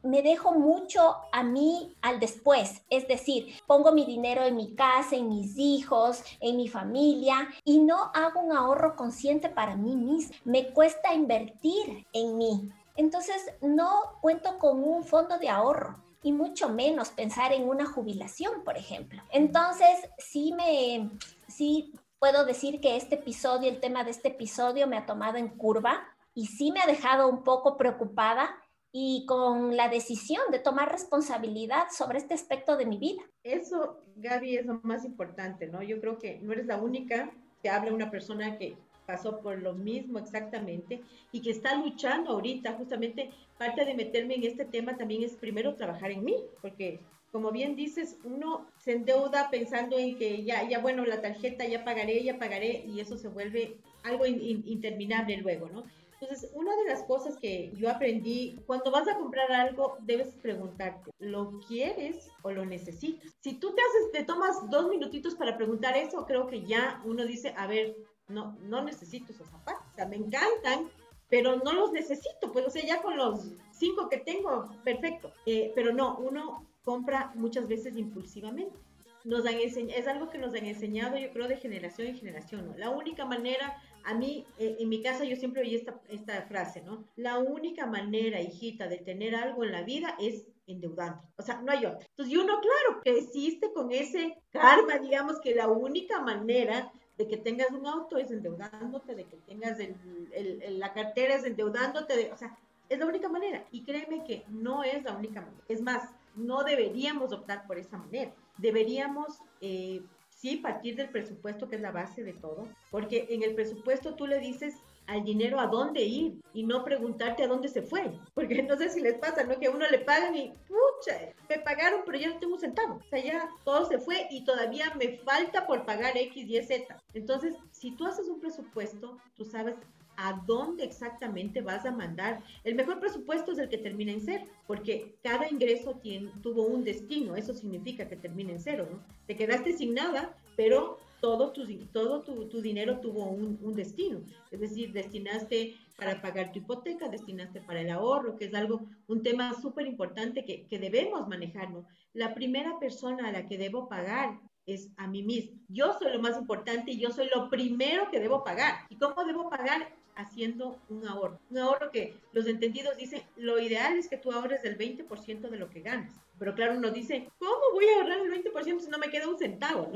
me 0.03 0.23
dejo 0.23 0.53
mucho 0.53 1.17
a 1.33 1.43
mí 1.43 1.97
al 2.03 2.21
después, 2.21 2.83
es 2.91 3.07
decir, 3.09 3.55
pongo 3.67 3.93
mi 3.93 4.05
dinero 4.05 4.45
en 4.45 4.57
mi 4.57 4.75
casa, 4.75 5.17
en 5.17 5.29
mis 5.29 5.57
hijos, 5.59 6.23
en 6.41 6.57
mi 6.57 6.69
familia 6.69 7.49
y 7.65 7.81
no 7.81 8.11
hago 8.15 8.41
un 8.41 8.53
ahorro 8.53 8.97
consciente 8.97 9.49
para 9.49 9.77
mí 9.77 9.97
mismo. 9.97 10.35
Me 10.45 10.73
cuesta 10.73 11.15
invertir 11.15 12.07
en 12.13 12.39
mí. 12.39 12.71
Entonces 12.97 13.55
no 13.61 14.19
cuento 14.21 14.59
con 14.59 14.83
un 14.85 15.05
fondo 15.05 15.39
de 15.39 15.49
ahorro 15.49 16.03
y 16.23 16.33
mucho 16.33 16.69
menos 16.69 17.11
pensar 17.11 17.53
en 17.53 17.69
una 17.69 17.87
jubilación, 17.87 18.63
por 18.65 18.77
ejemplo. 18.77 19.23
Entonces, 19.31 20.09
sí 20.19 20.53
me, 20.53 21.11
sí 21.49 21.93
puedo 22.19 22.45
decir 22.45 22.81
que 22.81 22.97
este 22.97 23.17
episodio, 23.17 23.69
el 23.69 23.81
tema 23.81 24.05
de 24.05 24.13
este 24.13 24.29
episodio 24.29 24.87
me 24.87 24.97
ha 24.97 25.07
tomado 25.07 25.39
en 25.39 25.49
curva 25.49 26.05
y 26.35 26.47
sí 26.47 26.71
me 26.71 26.81
ha 26.81 26.87
dejado 26.87 27.29
un 27.29 27.43
poco 27.43 27.77
preocupada 27.77 28.62
y 28.93 29.25
con 29.27 29.75
la 29.77 29.89
decisión 29.89 30.43
de 30.51 30.59
tomar 30.59 30.93
responsabilidad 30.93 31.85
sobre 31.91 32.19
este 32.19 32.35
aspecto 32.35 32.77
de 32.77 32.87
mi 32.87 32.99
vida. 32.99 33.23
Eso, 33.43 33.99
Gaby, 34.17 34.59
es 34.59 34.67
lo 34.67 34.81
más 34.83 35.05
importante, 35.05 35.67
¿no? 35.67 35.83
Yo 35.83 36.01
creo 36.01 36.19
que 36.19 36.39
no 36.41 36.53
eres 36.53 36.67
la 36.67 36.77
única 36.77 37.33
que 37.63 37.71
habla 37.71 37.93
una 37.93 38.11
persona 38.11 38.59
que 38.59 38.77
pasó 39.07 39.41
por 39.41 39.59
lo 39.59 39.73
mismo 39.73 40.19
exactamente 40.19 41.01
y 41.33 41.41
que 41.41 41.51
está 41.51 41.75
luchando 41.75 42.33
ahorita. 42.33 42.75
Justamente 42.75 43.31
parte 43.59 43.85
de 43.85 43.95
meterme 43.95 44.35
en 44.35 44.45
este 44.45 44.67
tema 44.67 44.97
también 44.97 45.23
es 45.23 45.37
primero 45.37 45.75
trabajar 45.75 46.11
en 46.11 46.25
mí, 46.25 46.37
porque 46.61 47.01
como 47.33 47.51
bien 47.51 47.75
dices, 47.77 48.19
uno 48.25 48.67
se 48.77 48.93
endeuda 48.93 49.49
pensando 49.51 49.99
en 49.99 50.19
que 50.19 50.45
ya, 50.45 50.69
ya 50.69 50.81
bueno, 50.81 51.07
la 51.07 51.23
tarjeta 51.23 51.67
ya 51.67 51.83
pagaré, 51.83 52.23
ya 52.23 52.39
pagaré 52.39 52.85
y 52.87 53.01
eso 53.01 53.17
se 53.17 53.29
vuelve 53.29 53.79
algo 54.03 54.27
interminable 54.27 55.39
luego, 55.39 55.71
¿no? 55.71 55.85
Entonces, 56.23 56.53
una 56.55 56.71
de 56.77 56.85
las 56.85 57.03
cosas 57.03 57.37
que 57.37 57.73
yo 57.75 57.91
aprendí, 57.91 58.61
cuando 58.65 58.93
vas 58.93 59.09
a 59.09 59.17
comprar 59.17 59.51
algo, 59.51 59.97
debes 60.03 60.29
preguntarte, 60.37 61.11
¿lo 61.19 61.59
quieres 61.67 62.31
o 62.43 62.53
lo 62.53 62.65
necesitas? 62.65 63.35
Si 63.41 63.55
tú 63.55 63.75
te 63.75 63.83
haces, 63.83 64.13
te 64.13 64.25
tomas 64.25 64.71
dos 64.71 64.89
minutitos 64.89 65.35
para 65.35 65.57
preguntar 65.57 65.97
eso, 65.97 66.25
creo 66.25 66.47
que 66.47 66.63
ya 66.63 67.03
uno 67.05 67.27
dice, 67.27 67.53
a 67.57 67.67
ver, 67.67 67.97
no, 68.29 68.57
no 68.61 68.85
necesito 68.85 69.33
esos 69.33 69.49
zapatos, 69.49 69.85
o 69.91 69.95
sea, 69.95 70.07
me 70.07 70.15
encantan, 70.15 70.89
pero 71.29 71.57
no 71.57 71.73
los 71.73 71.91
necesito, 71.91 72.53
pues, 72.53 72.67
o 72.69 72.71
sea, 72.71 72.87
ya 72.87 73.03
con 73.03 73.17
los 73.17 73.55
cinco 73.73 74.09
que 74.09 74.19
tengo, 74.19 74.71
perfecto. 74.85 75.33
Eh, 75.45 75.73
pero 75.75 75.93
no, 75.93 76.19
uno 76.19 76.69
compra 76.85 77.33
muchas 77.35 77.67
veces 77.67 77.97
impulsivamente. 77.97 78.79
Nos 79.25 79.45
han 79.45 79.55
es 79.55 80.07
algo 80.07 80.31
que 80.31 80.39
nos 80.39 80.55
han 80.55 80.67
enseñado, 80.67 81.17
yo 81.17 81.31
creo, 81.33 81.49
de 81.49 81.57
generación 81.57 82.09
en 82.09 82.17
generación. 82.17 82.75
La 82.77 82.91
única 82.91 83.25
manera 83.25 83.81
a 84.05 84.15
mí, 84.15 84.45
eh, 84.59 84.77
en 84.81 84.89
mi 84.89 85.03
casa, 85.03 85.25
yo 85.25 85.37
siempre 85.37 85.63
oí 85.63 85.75
esta, 85.75 86.01
esta 86.09 86.43
frase, 86.43 86.83
¿no? 86.83 87.05
La 87.17 87.39
única 87.39 87.87
manera, 87.87 88.41
hijita, 88.41 88.89
de 88.89 88.99
tener 88.99 89.35
algo 89.35 89.65
en 89.65 89.73
la 89.73 89.83
vida 89.83 90.17
es 90.19 90.47
endeudando. 90.67 91.23
O 91.37 91.43
sea, 91.43 91.61
no 91.61 91.73
hay 91.73 91.85
otra. 91.85 92.07
Entonces, 92.09 92.35
y 92.35 92.37
uno, 92.37 92.61
claro, 92.61 93.01
creciste 93.03 93.73
con 93.73 93.93
ese 93.93 94.37
karma, 94.51 94.99
digamos 94.99 95.41
que 95.41 95.55
la 95.55 95.69
única 95.69 96.21
manera 96.21 96.93
de 97.19 97.29
que 97.29 97.37
tengas 97.37 97.71
un 97.71 97.87
auto 97.87 98.17
es 98.17 98.31
endeudándote, 98.31 99.15
de 99.15 99.25
que 99.25 99.37
tengas 99.39 99.79
el, 99.79 99.97
el, 100.33 100.79
la 100.79 100.93
cartera 100.93 101.35
es 101.35 101.45
endeudándote, 101.45 102.17
de, 102.17 102.33
o 102.33 102.37
sea, 102.37 102.57
es 102.89 102.99
la 102.99 103.07
única 103.07 103.29
manera. 103.29 103.65
Y 103.71 103.85
créeme 103.85 104.25
que 104.25 104.45
no 104.49 104.83
es 104.83 105.03
la 105.05 105.17
única 105.17 105.41
manera. 105.41 105.65
Es 105.69 105.81
más, 105.81 106.11
no 106.35 106.65
deberíamos 106.65 107.33
optar 107.33 107.67
por 107.67 107.79
esa 107.79 107.99
manera. 107.99 108.33
Deberíamos 108.59 109.41
eh, 109.61 110.03
sí 110.43 110.57
partir 110.57 110.97
del 110.97 111.09
presupuesto, 111.09 111.69
que 111.69 111.77
es 111.77 111.83
la 111.83 111.93
base 111.93 112.25
de 112.25 112.33
todo, 112.33 112.67
porque 112.91 113.27
en 113.31 113.45
el 113.45 113.55
presupuesto 113.55 114.17
tú 114.17 114.27
le 114.27 114.41
dices 114.41 114.75
al 115.07 115.25
dinero 115.25 115.61
a 115.61 115.69
dónde 115.69 116.03
ir 116.03 116.41
y 116.53 116.65
no 116.65 116.85
preguntarte 116.85 117.45
a 117.45 117.49
dónde 117.49 117.69
se 117.69 117.83
fue. 117.83 118.11
Porque 118.35 118.63
no 118.63 118.77
sé 118.77 118.91
si 118.91 119.01
les 119.01 119.15
pasa, 119.15 119.45
¿no? 119.45 119.59
Que 119.59 119.67
a 119.67 119.71
uno 119.71 119.89
le 119.89 120.01
pagan 120.01 120.35
y, 120.35 120.53
pucha, 120.67 121.33
me 121.49 121.59
pagaron, 121.61 122.03
pero 122.05 122.19
ya 122.19 122.31
no 122.31 122.39
tengo 122.41 122.55
un. 122.55 122.61
O 122.61 123.09
sea, 123.09 123.23
ya 123.23 123.49
todo 123.65 123.87
se 123.87 123.99
fue 123.99 124.27
y 124.31 124.45
todavía 124.45 124.93
me 124.97 125.19
falta 125.19 125.67
por 125.67 125.85
pagar 125.85 126.17
X, 126.17 126.49
Y, 126.49 126.63
Z. 126.63 126.97
Entonces, 127.15 127.55
si 127.71 127.93
tú 127.93 128.07
haces 128.07 128.29
un 128.29 128.41
presupuesto, 128.41 129.19
tú 129.37 129.45
sabes 129.45 129.77
a 130.23 130.41
dónde 130.47 130.85
exactamente 130.85 131.61
vas 131.63 131.85
a 131.85 131.91
mandar. 131.91 132.45
El 132.63 132.77
mejor 132.77 133.01
presupuesto 133.01 133.51
es 133.51 133.59
el 133.59 133.69
que 133.69 133.79
termina 133.79 134.13
en 134.13 134.21
cero, 134.21 134.45
porque 134.69 135.17
cada 135.21 135.51
ingreso 135.51 135.97
tiene, 135.97 136.31
tuvo 136.43 136.63
un 136.63 136.85
destino, 136.85 137.35
eso 137.35 137.53
significa 137.53 138.09
que 138.09 138.15
termina 138.17 138.53
en 138.53 138.61
cero, 138.61 138.87
¿no? 138.89 139.03
Te 139.27 139.37
quedaste 139.37 139.73
sin 139.73 139.95
nada, 139.95 140.37
pero 140.57 140.99
todo 141.21 141.53
tu, 141.53 141.67
todo 141.93 142.23
tu, 142.23 142.61
dinero 142.63 143.01
tuvo 143.01 143.25
un, 143.25 143.75
destino, 143.75 144.23
es 144.53 144.61
decir, 144.61 144.93
destinaste 144.93 145.75
para 145.97 146.23
pagar 146.23 146.53
tu 146.53 146.61
hipoteca, 146.61 147.09
destinaste 147.09 147.61
para 147.61 147.81
el 147.81 147.91
ahorro, 147.91 148.37
que 148.37 148.45
es 148.45 148.55
algo, 148.55 148.87
un 149.09 149.25
tema 149.25 149.55
súper 149.61 149.87
importante 149.89 150.45
que, 150.45 150.67
que 150.69 150.79
debemos 150.79 151.27
manejar, 151.27 151.71
¿no? 151.71 151.85
La 152.13 152.33
primera 152.33 152.79
persona 152.79 153.29
a 153.29 153.33
la 153.33 153.49
que 153.49 153.59
debo 153.59 153.89
pagar 153.89 154.39
es 154.67 154.91
a 154.97 155.09
mí 155.09 155.23
mismo. 155.23 155.59
Yo 155.69 155.93
soy 155.99 156.13
lo 156.13 156.21
más 156.21 156.37
importante 156.37 156.93
y 156.93 157.01
yo 157.01 157.11
soy 157.11 157.29
lo 157.35 157.51
primero 157.51 158.09
que 158.11 158.21
debo 158.21 158.45
pagar. 158.45 158.87
¿Y 158.89 158.97
cómo 158.97 159.25
debo 159.25 159.51
pagar? 159.51 159.89
Haciendo 160.15 160.79
un 160.89 161.07
ahorro. 161.07 161.39
Un 161.51 161.59
ahorro 161.59 161.91
que 161.91 162.15
los 162.33 162.47
entendidos 162.47 162.97
dicen, 162.97 163.23
lo 163.37 163.59
ideal 163.59 163.97
es 163.97 164.09
que 164.09 164.19
tú 164.19 164.33
ahorres 164.33 164.65
el 164.65 164.77
20% 164.77 165.49
de 165.49 165.57
lo 165.57 165.71
que 165.71 165.81
ganas. 165.81 166.13
Pero 166.39 166.55
claro, 166.55 166.75
uno 166.77 166.91
dice, 166.91 167.31
¿cómo 167.39 167.73
voy 167.73 167.87
a 167.87 167.97
ahorrar 167.97 168.19
el 168.21 168.45
20% 168.45 168.81
si 168.81 168.91
no 168.91 168.99
me 168.99 169.11
queda 169.11 169.29
un 169.29 169.39
centavo? 169.39 169.91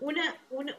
Una, 0.00 0.22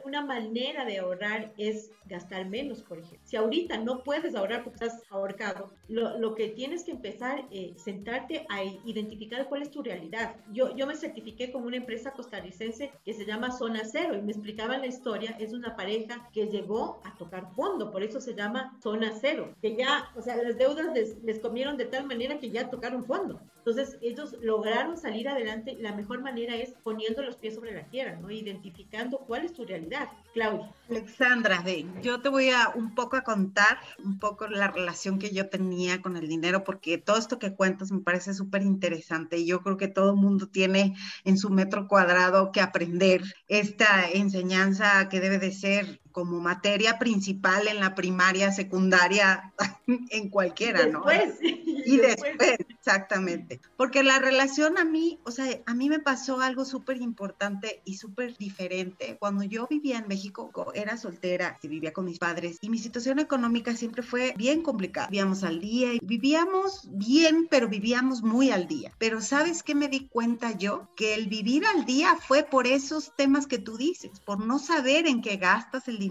una, 0.04 0.24
manera 0.24 0.84
de 0.84 0.98
ahorrar 0.98 1.52
es 1.56 1.90
gastar 2.06 2.46
menos, 2.46 2.82
por 2.82 2.98
ejemplo. 2.98 3.20
Si 3.24 3.36
ahorita 3.36 3.78
no 3.78 4.04
puedes 4.04 4.34
ahorrar 4.34 4.62
porque 4.62 4.84
estás 4.84 5.02
ahorcado, 5.10 5.72
lo, 5.88 6.18
lo 6.18 6.34
que 6.34 6.48
tienes 6.48 6.84
que 6.84 6.92
empezar 6.92 7.44
es 7.50 7.70
eh, 7.70 7.74
sentarte 7.76 8.46
a 8.48 8.62
identificar 8.62 9.48
cuál 9.48 9.62
es 9.62 9.70
tu 9.70 9.82
realidad. 9.82 10.36
Yo, 10.52 10.74
yo 10.76 10.86
me 10.86 10.94
certifiqué 10.94 11.50
con 11.50 11.64
una 11.64 11.76
empresa 11.76 12.12
costarricense 12.12 12.92
que 13.04 13.12
se 13.12 13.24
llama 13.24 13.50
Zona 13.50 13.82
Cero 13.84 14.14
y 14.14 14.22
me 14.22 14.32
explicaban 14.32 14.80
la 14.80 14.86
historia. 14.86 15.36
Es 15.40 15.52
una 15.52 15.74
pareja 15.74 16.28
que 16.32 16.46
llegó 16.46 17.00
a 17.04 17.16
tocar 17.16 17.52
fondo, 17.54 17.90
por 17.90 18.02
eso 18.02 18.20
se 18.20 18.34
llama 18.34 18.78
Zona 18.82 19.12
Cero, 19.20 19.54
que 19.60 19.76
ya, 19.76 20.10
o 20.16 20.22
sea, 20.22 20.36
las 20.36 20.56
deudas 20.56 20.94
les, 20.94 21.22
les 21.24 21.40
comieron 21.40 21.76
de 21.76 21.86
tal 21.86 22.06
manera 22.06 22.38
que 22.38 22.50
ya 22.50 22.70
tocaron 22.70 23.04
fondo. 23.04 23.40
Entonces, 23.68 23.98
ellos 24.00 24.34
lograron 24.40 24.96
salir 24.96 25.28
adelante. 25.28 25.76
La 25.78 25.94
mejor 25.94 26.22
manera 26.22 26.56
es 26.56 26.70
poniendo 26.82 27.22
los 27.22 27.36
pies 27.36 27.54
sobre 27.54 27.74
la 27.74 27.84
tierra, 27.84 28.16
¿no? 28.16 28.30
Identificando 28.30 29.18
cuál 29.18 29.44
es 29.44 29.52
tu 29.52 29.66
realidad. 29.66 30.08
Claudia. 30.32 30.72
Alexandra, 30.88 31.62
yo 32.02 32.20
te 32.20 32.28
voy 32.30 32.50
a 32.50 32.70
un 32.74 32.94
poco 32.94 33.16
a 33.16 33.22
contar 33.22 33.78
un 34.02 34.18
poco 34.18 34.46
la 34.46 34.68
relación 34.68 35.18
que 35.18 35.30
yo 35.30 35.50
tenía 35.50 36.00
con 36.00 36.16
el 36.16 36.28
dinero, 36.28 36.64
porque 36.64 36.96
todo 36.96 37.18
esto 37.18 37.38
que 37.38 37.54
cuentas 37.54 37.92
me 37.92 38.00
parece 38.00 38.32
súper 38.32 38.62
interesante 38.62 39.38
y 39.38 39.46
yo 39.46 39.60
creo 39.60 39.76
que 39.76 39.88
todo 39.88 40.16
mundo 40.16 40.48
tiene 40.48 40.94
en 41.24 41.36
su 41.36 41.50
metro 41.50 41.88
cuadrado 41.88 42.52
que 42.52 42.60
aprender 42.60 43.22
esta 43.48 44.08
enseñanza 44.10 45.08
que 45.10 45.20
debe 45.20 45.38
de 45.38 45.52
ser 45.52 46.00
como 46.18 46.40
materia 46.40 46.98
principal 46.98 47.68
en 47.68 47.78
la 47.78 47.94
primaria, 47.94 48.50
secundaria, 48.50 49.52
en 49.86 50.30
cualquiera, 50.30 50.86
¿no? 50.86 51.04
Después. 51.04 51.38
Y 51.40 51.96
después, 51.96 52.56
exactamente. 52.68 53.60
Porque 53.76 54.02
la 54.02 54.18
relación 54.18 54.78
a 54.78 54.84
mí, 54.84 55.20
o 55.24 55.30
sea, 55.30 55.46
a 55.64 55.74
mí 55.74 55.88
me 55.88 56.00
pasó 56.00 56.40
algo 56.40 56.64
súper 56.64 57.00
importante 57.00 57.82
y 57.84 57.94
súper 57.98 58.36
diferente. 58.36 59.16
Cuando 59.20 59.44
yo 59.44 59.68
vivía 59.70 59.98
en 59.98 60.08
México, 60.08 60.50
era 60.74 60.96
soltera 60.96 61.56
y 61.62 61.68
vivía 61.68 61.92
con 61.92 62.06
mis 62.06 62.18
padres 62.18 62.58
y 62.60 62.68
mi 62.68 62.78
situación 62.78 63.20
económica 63.20 63.76
siempre 63.76 64.02
fue 64.02 64.34
bien 64.36 64.62
complicada. 64.62 65.06
Vivíamos 65.06 65.44
al 65.44 65.60
día 65.60 65.94
y 65.94 66.00
vivíamos 66.02 66.88
bien, 66.90 67.46
pero 67.48 67.68
vivíamos 67.68 68.22
muy 68.22 68.50
al 68.50 68.66
día. 68.66 68.92
Pero 68.98 69.20
¿sabes 69.20 69.62
qué 69.62 69.76
me 69.76 69.86
di 69.86 70.08
cuenta 70.08 70.50
yo? 70.50 70.88
Que 70.96 71.14
el 71.14 71.28
vivir 71.28 71.64
al 71.64 71.84
día 71.84 72.16
fue 72.16 72.42
por 72.42 72.66
esos 72.66 73.14
temas 73.14 73.46
que 73.46 73.58
tú 73.58 73.76
dices, 73.76 74.18
por 74.18 74.44
no 74.44 74.58
saber 74.58 75.06
en 75.06 75.22
qué 75.22 75.36
gastas 75.36 75.86
el 75.86 75.98
dinero, 75.98 76.07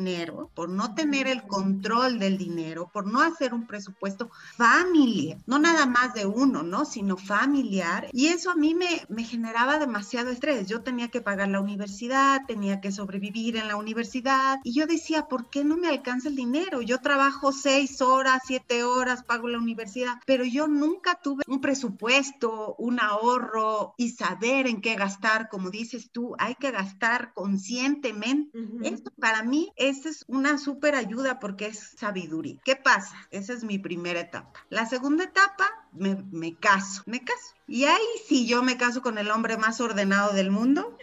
por 0.53 0.69
no 0.69 0.93
tener 0.95 1.27
el 1.27 1.43
control 1.43 2.19
del 2.19 2.37
dinero, 2.37 2.89
por 2.93 3.07
no 3.07 3.21
hacer 3.21 3.53
un 3.53 3.67
presupuesto 3.67 4.29
familiar, 4.55 5.37
no 5.45 5.59
nada 5.59 5.85
más 5.85 6.13
de 6.13 6.25
uno, 6.25 6.63
¿no? 6.63 6.85
Sino 6.85 7.17
familiar. 7.17 8.07
Y 8.13 8.27
eso 8.27 8.51
a 8.51 8.55
mí 8.55 8.75
me, 8.75 9.05
me 9.09 9.23
generaba 9.23 9.79
demasiado 9.79 10.29
estrés. 10.29 10.67
Yo 10.67 10.81
tenía 10.81 11.07
que 11.09 11.21
pagar 11.21 11.49
la 11.49 11.59
universidad, 11.59 12.41
tenía 12.47 12.81
que 12.81 12.91
sobrevivir 12.91 13.57
en 13.57 13.67
la 13.67 13.75
universidad. 13.75 14.59
Y 14.63 14.73
yo 14.73 14.85
decía, 14.87 15.27
¿por 15.27 15.49
qué 15.49 15.63
no 15.63 15.77
me 15.77 15.87
alcanza 15.87 16.29
el 16.29 16.35
dinero? 16.35 16.81
Yo 16.81 16.99
trabajo 16.99 17.51
seis 17.51 18.01
horas, 18.01 18.41
siete 18.45 18.83
horas, 18.83 19.23
pago 19.23 19.47
la 19.47 19.57
universidad, 19.57 20.19
pero 20.25 20.43
yo 20.43 20.67
nunca 20.67 21.19
tuve 21.21 21.43
un 21.47 21.61
presupuesto, 21.61 22.75
un 22.77 22.99
ahorro 22.99 23.93
y 23.97 24.11
saber 24.11 24.67
en 24.67 24.81
qué 24.81 24.95
gastar. 24.95 25.49
Como 25.49 25.69
dices 25.69 26.11
tú, 26.11 26.35
hay 26.37 26.55
que 26.55 26.71
gastar 26.71 27.33
conscientemente. 27.33 28.57
Esto 28.83 29.11
para 29.19 29.43
mí 29.43 29.71
esa 29.77 30.09
es 30.09 30.25
una 30.27 30.57
súper 30.57 30.95
ayuda 30.95 31.39
porque 31.39 31.67
es 31.67 31.93
sabiduría. 31.97 32.59
¿Qué 32.63 32.75
pasa? 32.75 33.15
Esa 33.31 33.53
es 33.53 33.63
mi 33.63 33.79
primera 33.79 34.19
etapa. 34.19 34.51
La 34.69 34.85
segunda 34.85 35.23
etapa, 35.23 35.67
me, 35.93 36.15
me 36.31 36.55
caso, 36.55 37.03
me 37.05 37.23
caso. 37.23 37.55
Y 37.67 37.85
ahí 37.85 38.05
sí 38.27 38.47
yo 38.47 38.63
me 38.63 38.77
caso 38.77 39.01
con 39.01 39.17
el 39.17 39.29
hombre 39.31 39.57
más 39.57 39.79
ordenado 39.79 40.33
del 40.33 40.51
mundo 40.51 40.97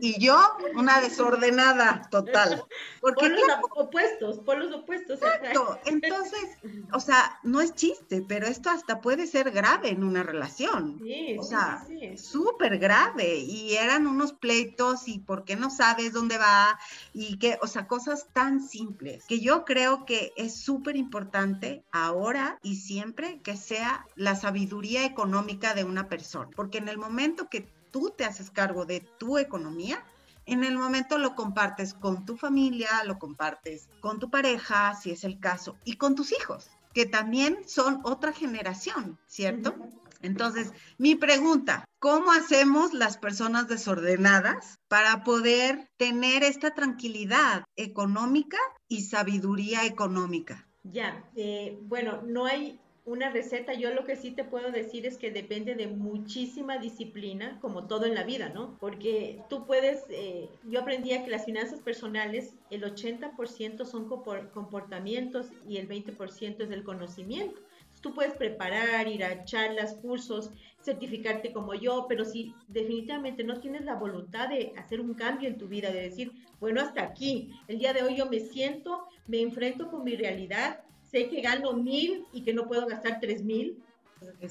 y 0.00 0.18
yo 0.18 0.38
una 0.74 1.00
desordenada 1.00 2.08
total. 2.10 2.64
Porque 3.00 3.28
por 3.28 3.30
los 3.30 3.86
opuestos, 3.86 4.38
por 4.40 4.58
los 4.58 4.74
opuestos. 4.74 5.20
Exacto. 5.22 5.78
Entonces, 5.84 6.58
o 6.92 7.00
sea, 7.00 7.38
no 7.42 7.60
es 7.60 7.74
chiste, 7.74 8.24
pero 8.26 8.46
esto 8.46 8.70
hasta 8.70 9.00
puede 9.00 9.26
ser 9.26 9.50
grave 9.50 9.90
en 9.90 10.04
una 10.04 10.22
relación. 10.22 10.98
Sí, 11.02 11.36
o 11.38 11.42
sea, 11.42 11.86
súper 12.16 12.78
grave. 12.78 13.36
Y 13.38 13.74
eran 13.74 14.06
unos 14.06 14.32
pleitos 14.32 15.08
y 15.08 15.18
por 15.18 15.44
qué 15.44 15.56
no 15.56 15.70
sabes 15.70 16.12
dónde 16.12 16.38
va 16.38 16.78
y 17.12 17.38
que, 17.38 17.58
o 17.62 17.66
sea, 17.66 17.86
cosas 17.86 18.28
tan 18.32 18.60
simples 18.60 19.24
que 19.26 19.40
yo 19.40 19.64
creo 19.64 20.04
que 20.04 20.32
es 20.36 20.54
súper 20.54 20.96
importante 20.96 21.84
ahora 21.92 22.58
y 22.62 22.76
siempre 22.76 23.40
que 23.42 23.56
sea 23.56 24.06
la 24.16 24.34
sabiduría 24.34 25.04
económica 25.04 25.74
de 25.74 25.84
una 25.84 26.08
persona. 26.08 26.50
Porque 26.54 26.78
en 26.78 26.88
el 26.88 26.98
momento 26.98 27.48
que 27.48 27.68
tú 27.90 28.14
te 28.16 28.24
haces 28.24 28.50
cargo 28.50 28.84
de 28.84 29.00
tu 29.18 29.38
economía, 29.38 30.04
en 30.46 30.64
el 30.64 30.76
momento 30.76 31.18
lo 31.18 31.34
compartes 31.34 31.94
con 31.94 32.24
tu 32.24 32.36
familia, 32.36 32.88
lo 33.04 33.18
compartes 33.18 33.88
con 34.00 34.18
tu 34.18 34.30
pareja, 34.30 34.94
si 34.94 35.10
es 35.10 35.24
el 35.24 35.38
caso, 35.38 35.76
y 35.84 35.96
con 35.96 36.14
tus 36.14 36.32
hijos, 36.32 36.70
que 36.92 37.06
también 37.06 37.58
son 37.66 38.00
otra 38.04 38.32
generación, 38.32 39.18
¿cierto? 39.26 39.74
Entonces, 40.22 40.72
mi 40.98 41.14
pregunta, 41.14 41.84
¿cómo 41.98 42.32
hacemos 42.32 42.92
las 42.92 43.16
personas 43.16 43.68
desordenadas 43.68 44.78
para 44.88 45.24
poder 45.24 45.88
tener 45.96 46.42
esta 46.42 46.74
tranquilidad 46.74 47.64
económica 47.76 48.58
y 48.88 49.02
sabiduría 49.02 49.86
económica? 49.86 50.68
Ya, 50.82 51.24
eh, 51.36 51.78
bueno, 51.82 52.22
no 52.26 52.46
hay 52.46 52.80
una 53.10 53.28
receta, 53.28 53.74
yo 53.74 53.92
lo 53.92 54.04
que 54.04 54.14
sí 54.14 54.30
te 54.30 54.44
puedo 54.44 54.70
decir 54.70 55.04
es 55.04 55.18
que 55.18 55.32
depende 55.32 55.74
de 55.74 55.88
muchísima 55.88 56.78
disciplina, 56.78 57.58
como 57.60 57.88
todo 57.88 58.06
en 58.06 58.14
la 58.14 58.22
vida, 58.22 58.50
¿no? 58.50 58.76
Porque 58.78 59.42
tú 59.48 59.66
puedes, 59.66 60.04
eh, 60.10 60.48
yo 60.68 60.80
aprendí 60.80 61.10
que 61.10 61.30
las 61.30 61.44
finanzas 61.44 61.80
personales, 61.80 62.54
el 62.70 62.84
80% 62.84 63.84
son 63.84 64.08
comportamientos 64.08 65.48
y 65.68 65.78
el 65.78 65.88
20% 65.88 66.62
es 66.62 66.68
del 66.68 66.84
conocimiento. 66.84 67.60
Tú 68.00 68.14
puedes 68.14 68.34
preparar, 68.34 69.08
ir 69.08 69.24
a 69.24 69.44
charlas, 69.44 69.94
cursos, 69.94 70.52
certificarte 70.80 71.52
como 71.52 71.74
yo, 71.74 72.06
pero 72.08 72.24
si 72.24 72.54
definitivamente 72.68 73.42
no 73.42 73.58
tienes 73.58 73.84
la 73.84 73.96
voluntad 73.96 74.48
de 74.48 74.72
hacer 74.76 75.00
un 75.00 75.14
cambio 75.14 75.48
en 75.48 75.58
tu 75.58 75.66
vida, 75.66 75.90
de 75.90 76.02
decir, 76.02 76.32
bueno, 76.60 76.80
hasta 76.80 77.02
aquí, 77.02 77.50
el 77.66 77.80
día 77.80 77.92
de 77.92 78.04
hoy 78.04 78.16
yo 78.16 78.26
me 78.26 78.38
siento, 78.38 79.04
me 79.26 79.40
enfrento 79.40 79.90
con 79.90 80.04
mi 80.04 80.14
realidad, 80.14 80.84
sé 81.10 81.28
que 81.28 81.40
gano 81.40 81.72
mil 81.72 82.24
y 82.32 82.42
que 82.42 82.54
no 82.54 82.66
puedo 82.68 82.86
gastar 82.86 83.18
tres 83.20 83.42
mil. 83.42 83.82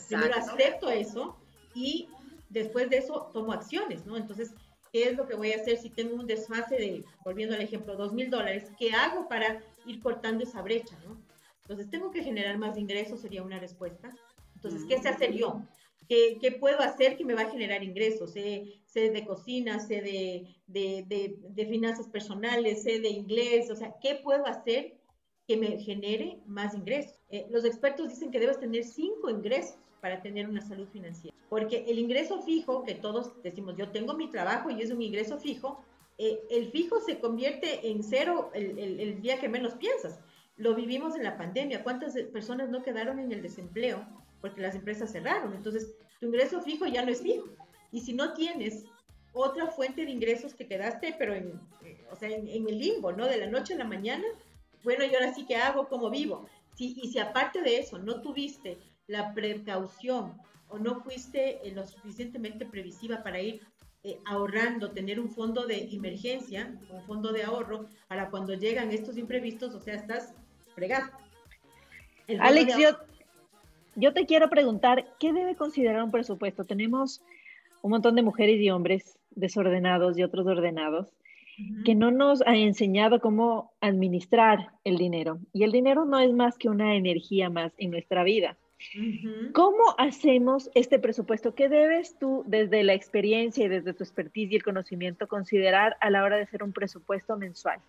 Primero 0.08 0.36
acepto 0.36 0.90
eso 0.90 1.38
y 1.76 2.08
después 2.50 2.90
de 2.90 2.98
eso 2.98 3.30
tomo 3.34 3.54
acciones, 3.54 4.06
¿no? 4.06 4.18
Entonces, 4.18 4.54
¿qué 4.92 5.04
es 5.04 5.18
lo 5.18 5.28
que 5.28 5.36
voy 5.36 5.52
a 5.52 5.58
hacer 5.58 5.78
si 5.78 5.90
tengo 5.90 6.16
un 6.16 6.26
desfase 6.26 6.76
de, 6.76 7.04
volviendo 7.24 7.56
al 7.56 7.62
ejemplo, 7.62 7.96
dos 7.96 8.14
mil 8.14 8.30
dólares? 8.30 8.72
¿Qué 8.78 8.92
hago 8.92 9.28
para 9.28 9.62
ir 9.86 10.02
cortando 10.02 10.44
esa 10.44 10.62
brecha, 10.62 10.98
¿no? 11.06 11.22
Entonces, 11.62 11.90
tengo 11.92 12.12
que 12.12 12.24
generar 12.24 12.58
más 12.58 12.78
ingresos, 12.78 13.22
sería 13.22 13.44
una 13.44 13.60
respuesta. 13.60 14.12
Entonces, 14.56 14.84
¿qué 14.90 14.98
sé 15.00 15.10
hacer 15.10 15.34
yo? 15.34 15.62
¿Qué, 16.08 16.40
¿Qué, 16.42 16.52
puedo 16.52 16.80
hacer 16.80 17.16
que 17.16 17.24
me 17.24 17.36
va 17.36 17.42
a 17.42 17.52
generar 17.52 17.84
ingresos? 17.84 18.34
Sé, 18.34 18.82
sé 18.88 19.12
de 19.12 19.24
cocina, 19.24 19.80
sé 19.80 20.02
de, 20.02 20.56
de, 20.66 21.06
de, 21.08 21.36
de, 21.50 21.66
finanzas 21.68 22.08
personales, 22.08 22.82
sé 22.82 23.00
de 23.00 23.10
inglés, 23.10 23.70
o 23.70 23.76
sea, 23.76 23.94
¿qué 24.02 24.16
puedo 24.16 24.48
hacer 24.48 24.99
que 25.50 25.58
me 25.58 25.80
genere 25.80 26.38
más 26.46 26.76
ingresos. 26.76 27.16
Eh, 27.32 27.48
los 27.50 27.66
expertos 27.66 28.08
dicen 28.08 28.30
que 28.30 28.40
debes 28.40 28.60
tener 28.60 28.84
cinco 28.84 29.32
ingresos 29.32 29.80
para 30.00 30.22
tener 30.22 30.48
una 30.48 30.62
salud 30.62 30.88
financiera, 30.94 31.36
porque 31.50 31.86
el 31.88 31.98
ingreso 31.98 32.44
fijo, 32.44 32.84
que 32.84 32.94
todos 32.94 33.32
decimos, 33.42 33.76
yo 33.76 33.90
tengo 33.90 34.14
mi 34.14 34.30
trabajo 34.30 34.70
y 34.70 34.80
es 34.84 34.92
un 34.92 35.02
ingreso 35.02 35.40
fijo, 35.40 35.84
eh, 36.20 36.40
el 36.52 36.70
fijo 36.70 37.00
se 37.02 37.20
convierte 37.20 37.90
en 37.90 38.04
cero 38.04 38.52
el, 38.54 38.78
el, 38.78 39.22
día 39.24 39.40
que 39.40 39.50
menos 39.50 39.74
piensas. 39.74 40.20
Lo 40.56 40.76
vivimos 40.76 41.16
en 41.16 41.24
la 41.24 41.36
pandemia. 41.36 41.84
¿Cuántas 41.84 42.14
personas 42.32 42.70
no 42.70 42.84
quedaron 42.84 43.18
en 43.18 43.32
el 43.32 43.42
desempleo 43.42 44.06
porque 44.42 44.62
las 44.62 44.76
empresas 44.76 45.12
cerraron? 45.12 45.56
Entonces, 45.56 45.96
tu 46.20 46.28
ingreso 46.28 46.62
fijo 46.62 46.86
ya 46.86 47.04
no 47.04 47.12
es 47.12 47.24
fijo. 47.24 47.48
Y 47.92 48.02
si 48.02 48.14
no 48.14 48.34
tienes 48.34 48.86
otra 49.34 49.66
fuente 49.66 50.06
de 50.06 50.12
ingresos 50.12 50.54
que 50.54 50.68
quedaste, 50.68 51.16
pero 51.18 51.34
en, 51.34 51.60
eh, 51.84 52.06
o 52.12 52.16
sea, 52.16 52.30
en, 52.30 52.48
en 52.48 52.70
el 52.70 52.78
limbo, 52.78 53.12
¿no? 53.14 53.26
De 53.26 53.38
la 53.38 53.48
noche 53.48 53.74
a 53.74 53.78
la 53.78 53.86
mañana, 53.86 54.26
bueno, 54.84 55.04
¿y 55.06 55.14
ahora 55.14 55.34
sí 55.34 55.46
que 55.46 55.56
hago? 55.56 55.88
¿Cómo 55.88 56.10
vivo? 56.10 56.48
Si, 56.76 56.98
y 57.02 57.10
si 57.12 57.20
aparte 57.20 57.62
de 57.62 57.80
eso 57.80 58.00
no 58.00 58.22
tuviste 58.22 58.78
la 59.08 59.34
precaución 59.34 60.34
o 60.70 60.78
no 60.78 61.02
fuiste 61.02 61.68
eh, 61.68 61.72
lo 61.74 61.86
suficientemente 61.86 62.66
previsiva 62.66 63.24
para 63.24 63.42
ir 63.42 63.62
eh, 64.04 64.20
ahorrando, 64.26 64.92
tener 64.92 65.20
un 65.20 65.30
fondo 65.30 65.66
de 65.66 65.90
emergencia, 65.92 66.74
un 66.90 67.02
fondo 67.04 67.34
de 67.34 67.44
ahorro 67.44 67.88
para 68.08 68.30
cuando 68.30 68.54
llegan 68.54 68.92
estos 68.92 69.18
imprevistos, 69.18 69.76
o 69.76 69.80
sea, 69.80 69.96
estás 69.96 70.34
fregado. 70.74 71.12
Alex, 72.40 72.78
yo, 72.78 72.92
yo 73.96 74.14
te 74.14 74.26
quiero 74.26 74.50
preguntar, 74.50 75.06
¿qué 75.20 75.34
debe 75.34 75.56
considerar 75.56 76.04
un 76.04 76.12
presupuesto? 76.12 76.64
Tenemos 76.64 77.22
un 77.82 77.92
montón 77.92 78.16
de 78.16 78.22
mujeres 78.22 78.62
y 78.62 78.70
hombres 78.70 79.18
desordenados 79.32 80.18
y 80.18 80.24
otros 80.24 80.48
ordenados 80.48 81.08
que 81.86 81.96
no 81.96 82.12
nos 82.12 82.42
han 82.44 82.56
enseñado 82.56 83.20
cómo 83.20 83.74
administrar 83.82 84.72
el 84.84 84.98
dinero. 84.98 85.40
Y 85.54 85.64
el 85.64 85.72
dinero 85.72 86.06
no 86.06 86.20
es 86.20 86.34
más 86.34 86.58
que 86.58 86.70
una 86.70 86.96
energía 86.96 87.50
más 87.50 87.74
en 87.78 87.92
nuestra 87.92 88.24
vida. 88.24 88.58
¿Cómo 89.54 89.84
hacemos 89.98 90.70
este 90.74 91.00
presupuesto? 91.00 91.54
¿Qué 91.54 91.68
debes 91.68 92.18
tú, 92.18 92.44
desde 92.48 92.84
la 92.84 92.94
experiencia 92.94 93.66
y 93.66 93.68
desde 93.68 93.94
tu 93.94 94.04
expertise 94.04 94.52
y 94.52 94.56
el 94.56 94.64
conocimiento, 94.64 95.28
considerar 95.28 95.98
a 96.00 96.10
la 96.10 96.24
hora 96.24 96.38
de 96.38 96.44
hacer 96.44 96.64
un 96.64 96.72
presupuesto 96.72 97.36
mensual? 97.38 97.80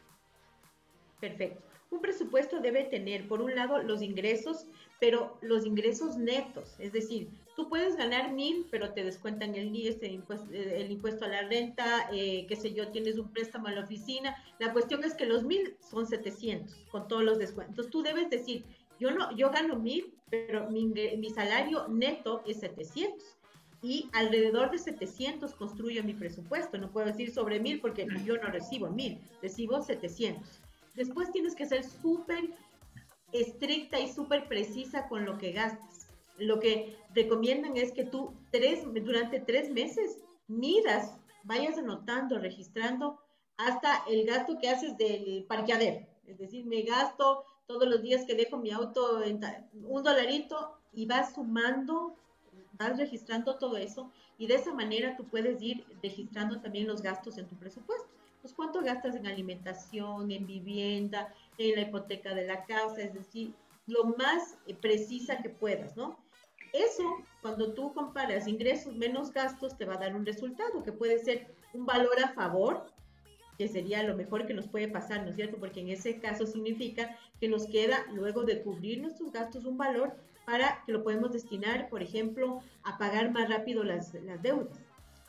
Perfecto. 1.20 1.62
Un 1.90 2.00
presupuesto 2.00 2.60
debe 2.60 2.84
tener, 2.84 3.28
por 3.28 3.40
un 3.40 3.54
lado, 3.54 3.82
los 3.82 4.02
ingresos, 4.02 4.66
pero 4.98 5.38
los 5.42 5.64
ingresos 5.66 6.16
netos. 6.16 6.78
Es 6.78 6.92
decir, 6.92 7.28
tú 7.56 7.68
puedes 7.68 7.96
ganar 7.96 8.32
mil, 8.32 8.66
pero 8.70 8.92
te 8.92 9.04
descuentan 9.04 9.54
el 9.54 9.74
IES, 9.74 10.02
el 10.02 10.12
impuesto, 10.12 10.52
el 10.52 10.90
impuesto 10.90 11.24
a 11.24 11.28
la 11.28 11.42
renta, 11.42 12.08
eh, 12.12 12.46
qué 12.48 12.56
sé 12.56 12.72
yo, 12.72 12.88
tienes 12.88 13.18
un 13.18 13.30
préstamo 13.30 13.68
a 13.68 13.72
la 13.72 13.82
oficina. 13.82 14.36
La 14.58 14.72
cuestión 14.72 15.04
es 15.04 15.14
que 15.14 15.26
los 15.26 15.44
mil 15.44 15.76
son 15.80 16.06
700 16.06 16.74
con 16.90 17.08
todos 17.08 17.22
los 17.22 17.38
descuentos. 17.38 17.90
Tú 17.90 18.02
debes 18.02 18.30
decir, 18.30 18.64
yo 18.98 19.10
no, 19.10 19.34
yo 19.36 19.50
gano 19.50 19.76
mil, 19.76 20.14
pero 20.30 20.70
mi, 20.70 21.30
salario 21.34 21.88
neto 21.88 22.42
es 22.46 22.60
700 22.60 23.18
y 23.82 24.08
alrededor 24.12 24.70
de 24.70 24.78
700 24.78 25.54
construyo 25.54 26.04
mi 26.04 26.14
presupuesto. 26.14 26.78
No 26.78 26.90
puedo 26.90 27.06
decir 27.06 27.32
sobre 27.32 27.60
mil 27.60 27.80
porque 27.80 28.06
yo 28.24 28.36
no 28.36 28.50
recibo 28.50 28.88
mil, 28.90 29.18
recibo 29.42 29.82
700. 29.82 30.60
Después 30.94 31.32
tienes 31.32 31.54
que 31.54 31.66
ser 31.66 31.84
súper 31.84 32.50
estricta 33.32 33.98
y 33.98 34.12
súper 34.12 34.46
precisa 34.48 35.08
con 35.08 35.24
lo 35.24 35.38
que 35.38 35.52
gastas. 35.52 35.99
Lo 36.40 36.58
que 36.58 36.96
recomiendan 37.14 37.76
es 37.76 37.92
que 37.92 38.04
tú 38.04 38.34
tres, 38.50 38.84
durante 38.84 39.40
tres 39.40 39.70
meses 39.70 40.18
miras, 40.48 41.16
vayas 41.44 41.78
anotando, 41.78 42.38
registrando 42.38 43.18
hasta 43.56 44.04
el 44.08 44.26
gasto 44.26 44.58
que 44.58 44.68
haces 44.68 44.96
del 44.96 45.44
parqueadero. 45.48 46.06
Es 46.26 46.38
decir, 46.38 46.64
me 46.66 46.82
gasto 46.82 47.44
todos 47.66 47.88
los 47.88 48.02
días 48.02 48.24
que 48.24 48.34
dejo 48.34 48.56
mi 48.56 48.70
auto 48.70 49.22
un 49.74 50.02
dolarito 50.02 50.76
y 50.92 51.06
vas 51.06 51.34
sumando, 51.34 52.16
vas 52.72 52.98
registrando 52.98 53.56
todo 53.58 53.76
eso 53.76 54.10
y 54.38 54.46
de 54.46 54.54
esa 54.54 54.72
manera 54.72 55.16
tú 55.16 55.24
puedes 55.24 55.60
ir 55.62 55.84
registrando 56.02 56.60
también 56.60 56.86
los 56.86 57.02
gastos 57.02 57.38
en 57.38 57.46
tu 57.46 57.56
presupuesto 57.56 58.08
pues 58.42 58.54
cuánto 58.54 58.80
gastas 58.80 59.14
en 59.16 59.26
alimentación, 59.26 60.30
en 60.30 60.46
vivienda, 60.46 61.32
en 61.58 61.74
la 61.74 61.82
hipoteca 61.82 62.34
de 62.34 62.46
la 62.46 62.64
casa, 62.64 63.02
es 63.02 63.14
decir, 63.14 63.52
lo 63.86 64.04
más 64.04 64.56
eh, 64.66 64.74
precisa 64.74 65.42
que 65.42 65.50
puedas, 65.50 65.96
¿no? 65.96 66.18
Eso, 66.72 67.16
cuando 67.42 67.72
tú 67.72 67.92
comparas 67.92 68.46
ingresos 68.46 68.94
menos 68.94 69.32
gastos, 69.32 69.76
te 69.76 69.84
va 69.84 69.94
a 69.94 69.98
dar 69.98 70.14
un 70.14 70.24
resultado 70.24 70.82
que 70.82 70.92
puede 70.92 71.18
ser 71.18 71.48
un 71.74 71.86
valor 71.86 72.20
a 72.22 72.28
favor, 72.28 72.86
que 73.58 73.68
sería 73.68 74.02
lo 74.02 74.16
mejor 74.16 74.46
que 74.46 74.54
nos 74.54 74.68
puede 74.68 74.88
pasar, 74.88 75.22
¿no 75.22 75.30
es 75.30 75.36
cierto? 75.36 75.58
Porque 75.58 75.80
en 75.80 75.90
ese 75.90 76.18
caso 76.18 76.46
significa 76.46 77.16
que 77.40 77.48
nos 77.48 77.66
queda, 77.66 78.06
luego 78.12 78.44
de 78.44 78.62
cubrir 78.62 79.00
nuestros 79.02 79.32
gastos, 79.32 79.64
un 79.64 79.76
valor 79.76 80.14
para 80.46 80.82
que 80.86 80.92
lo 80.92 81.02
podemos 81.02 81.32
destinar, 81.32 81.88
por 81.88 82.02
ejemplo, 82.02 82.60
a 82.82 82.98
pagar 82.98 83.32
más 83.32 83.48
rápido 83.48 83.84
las, 83.84 84.14
las 84.14 84.40
deudas. 84.42 84.80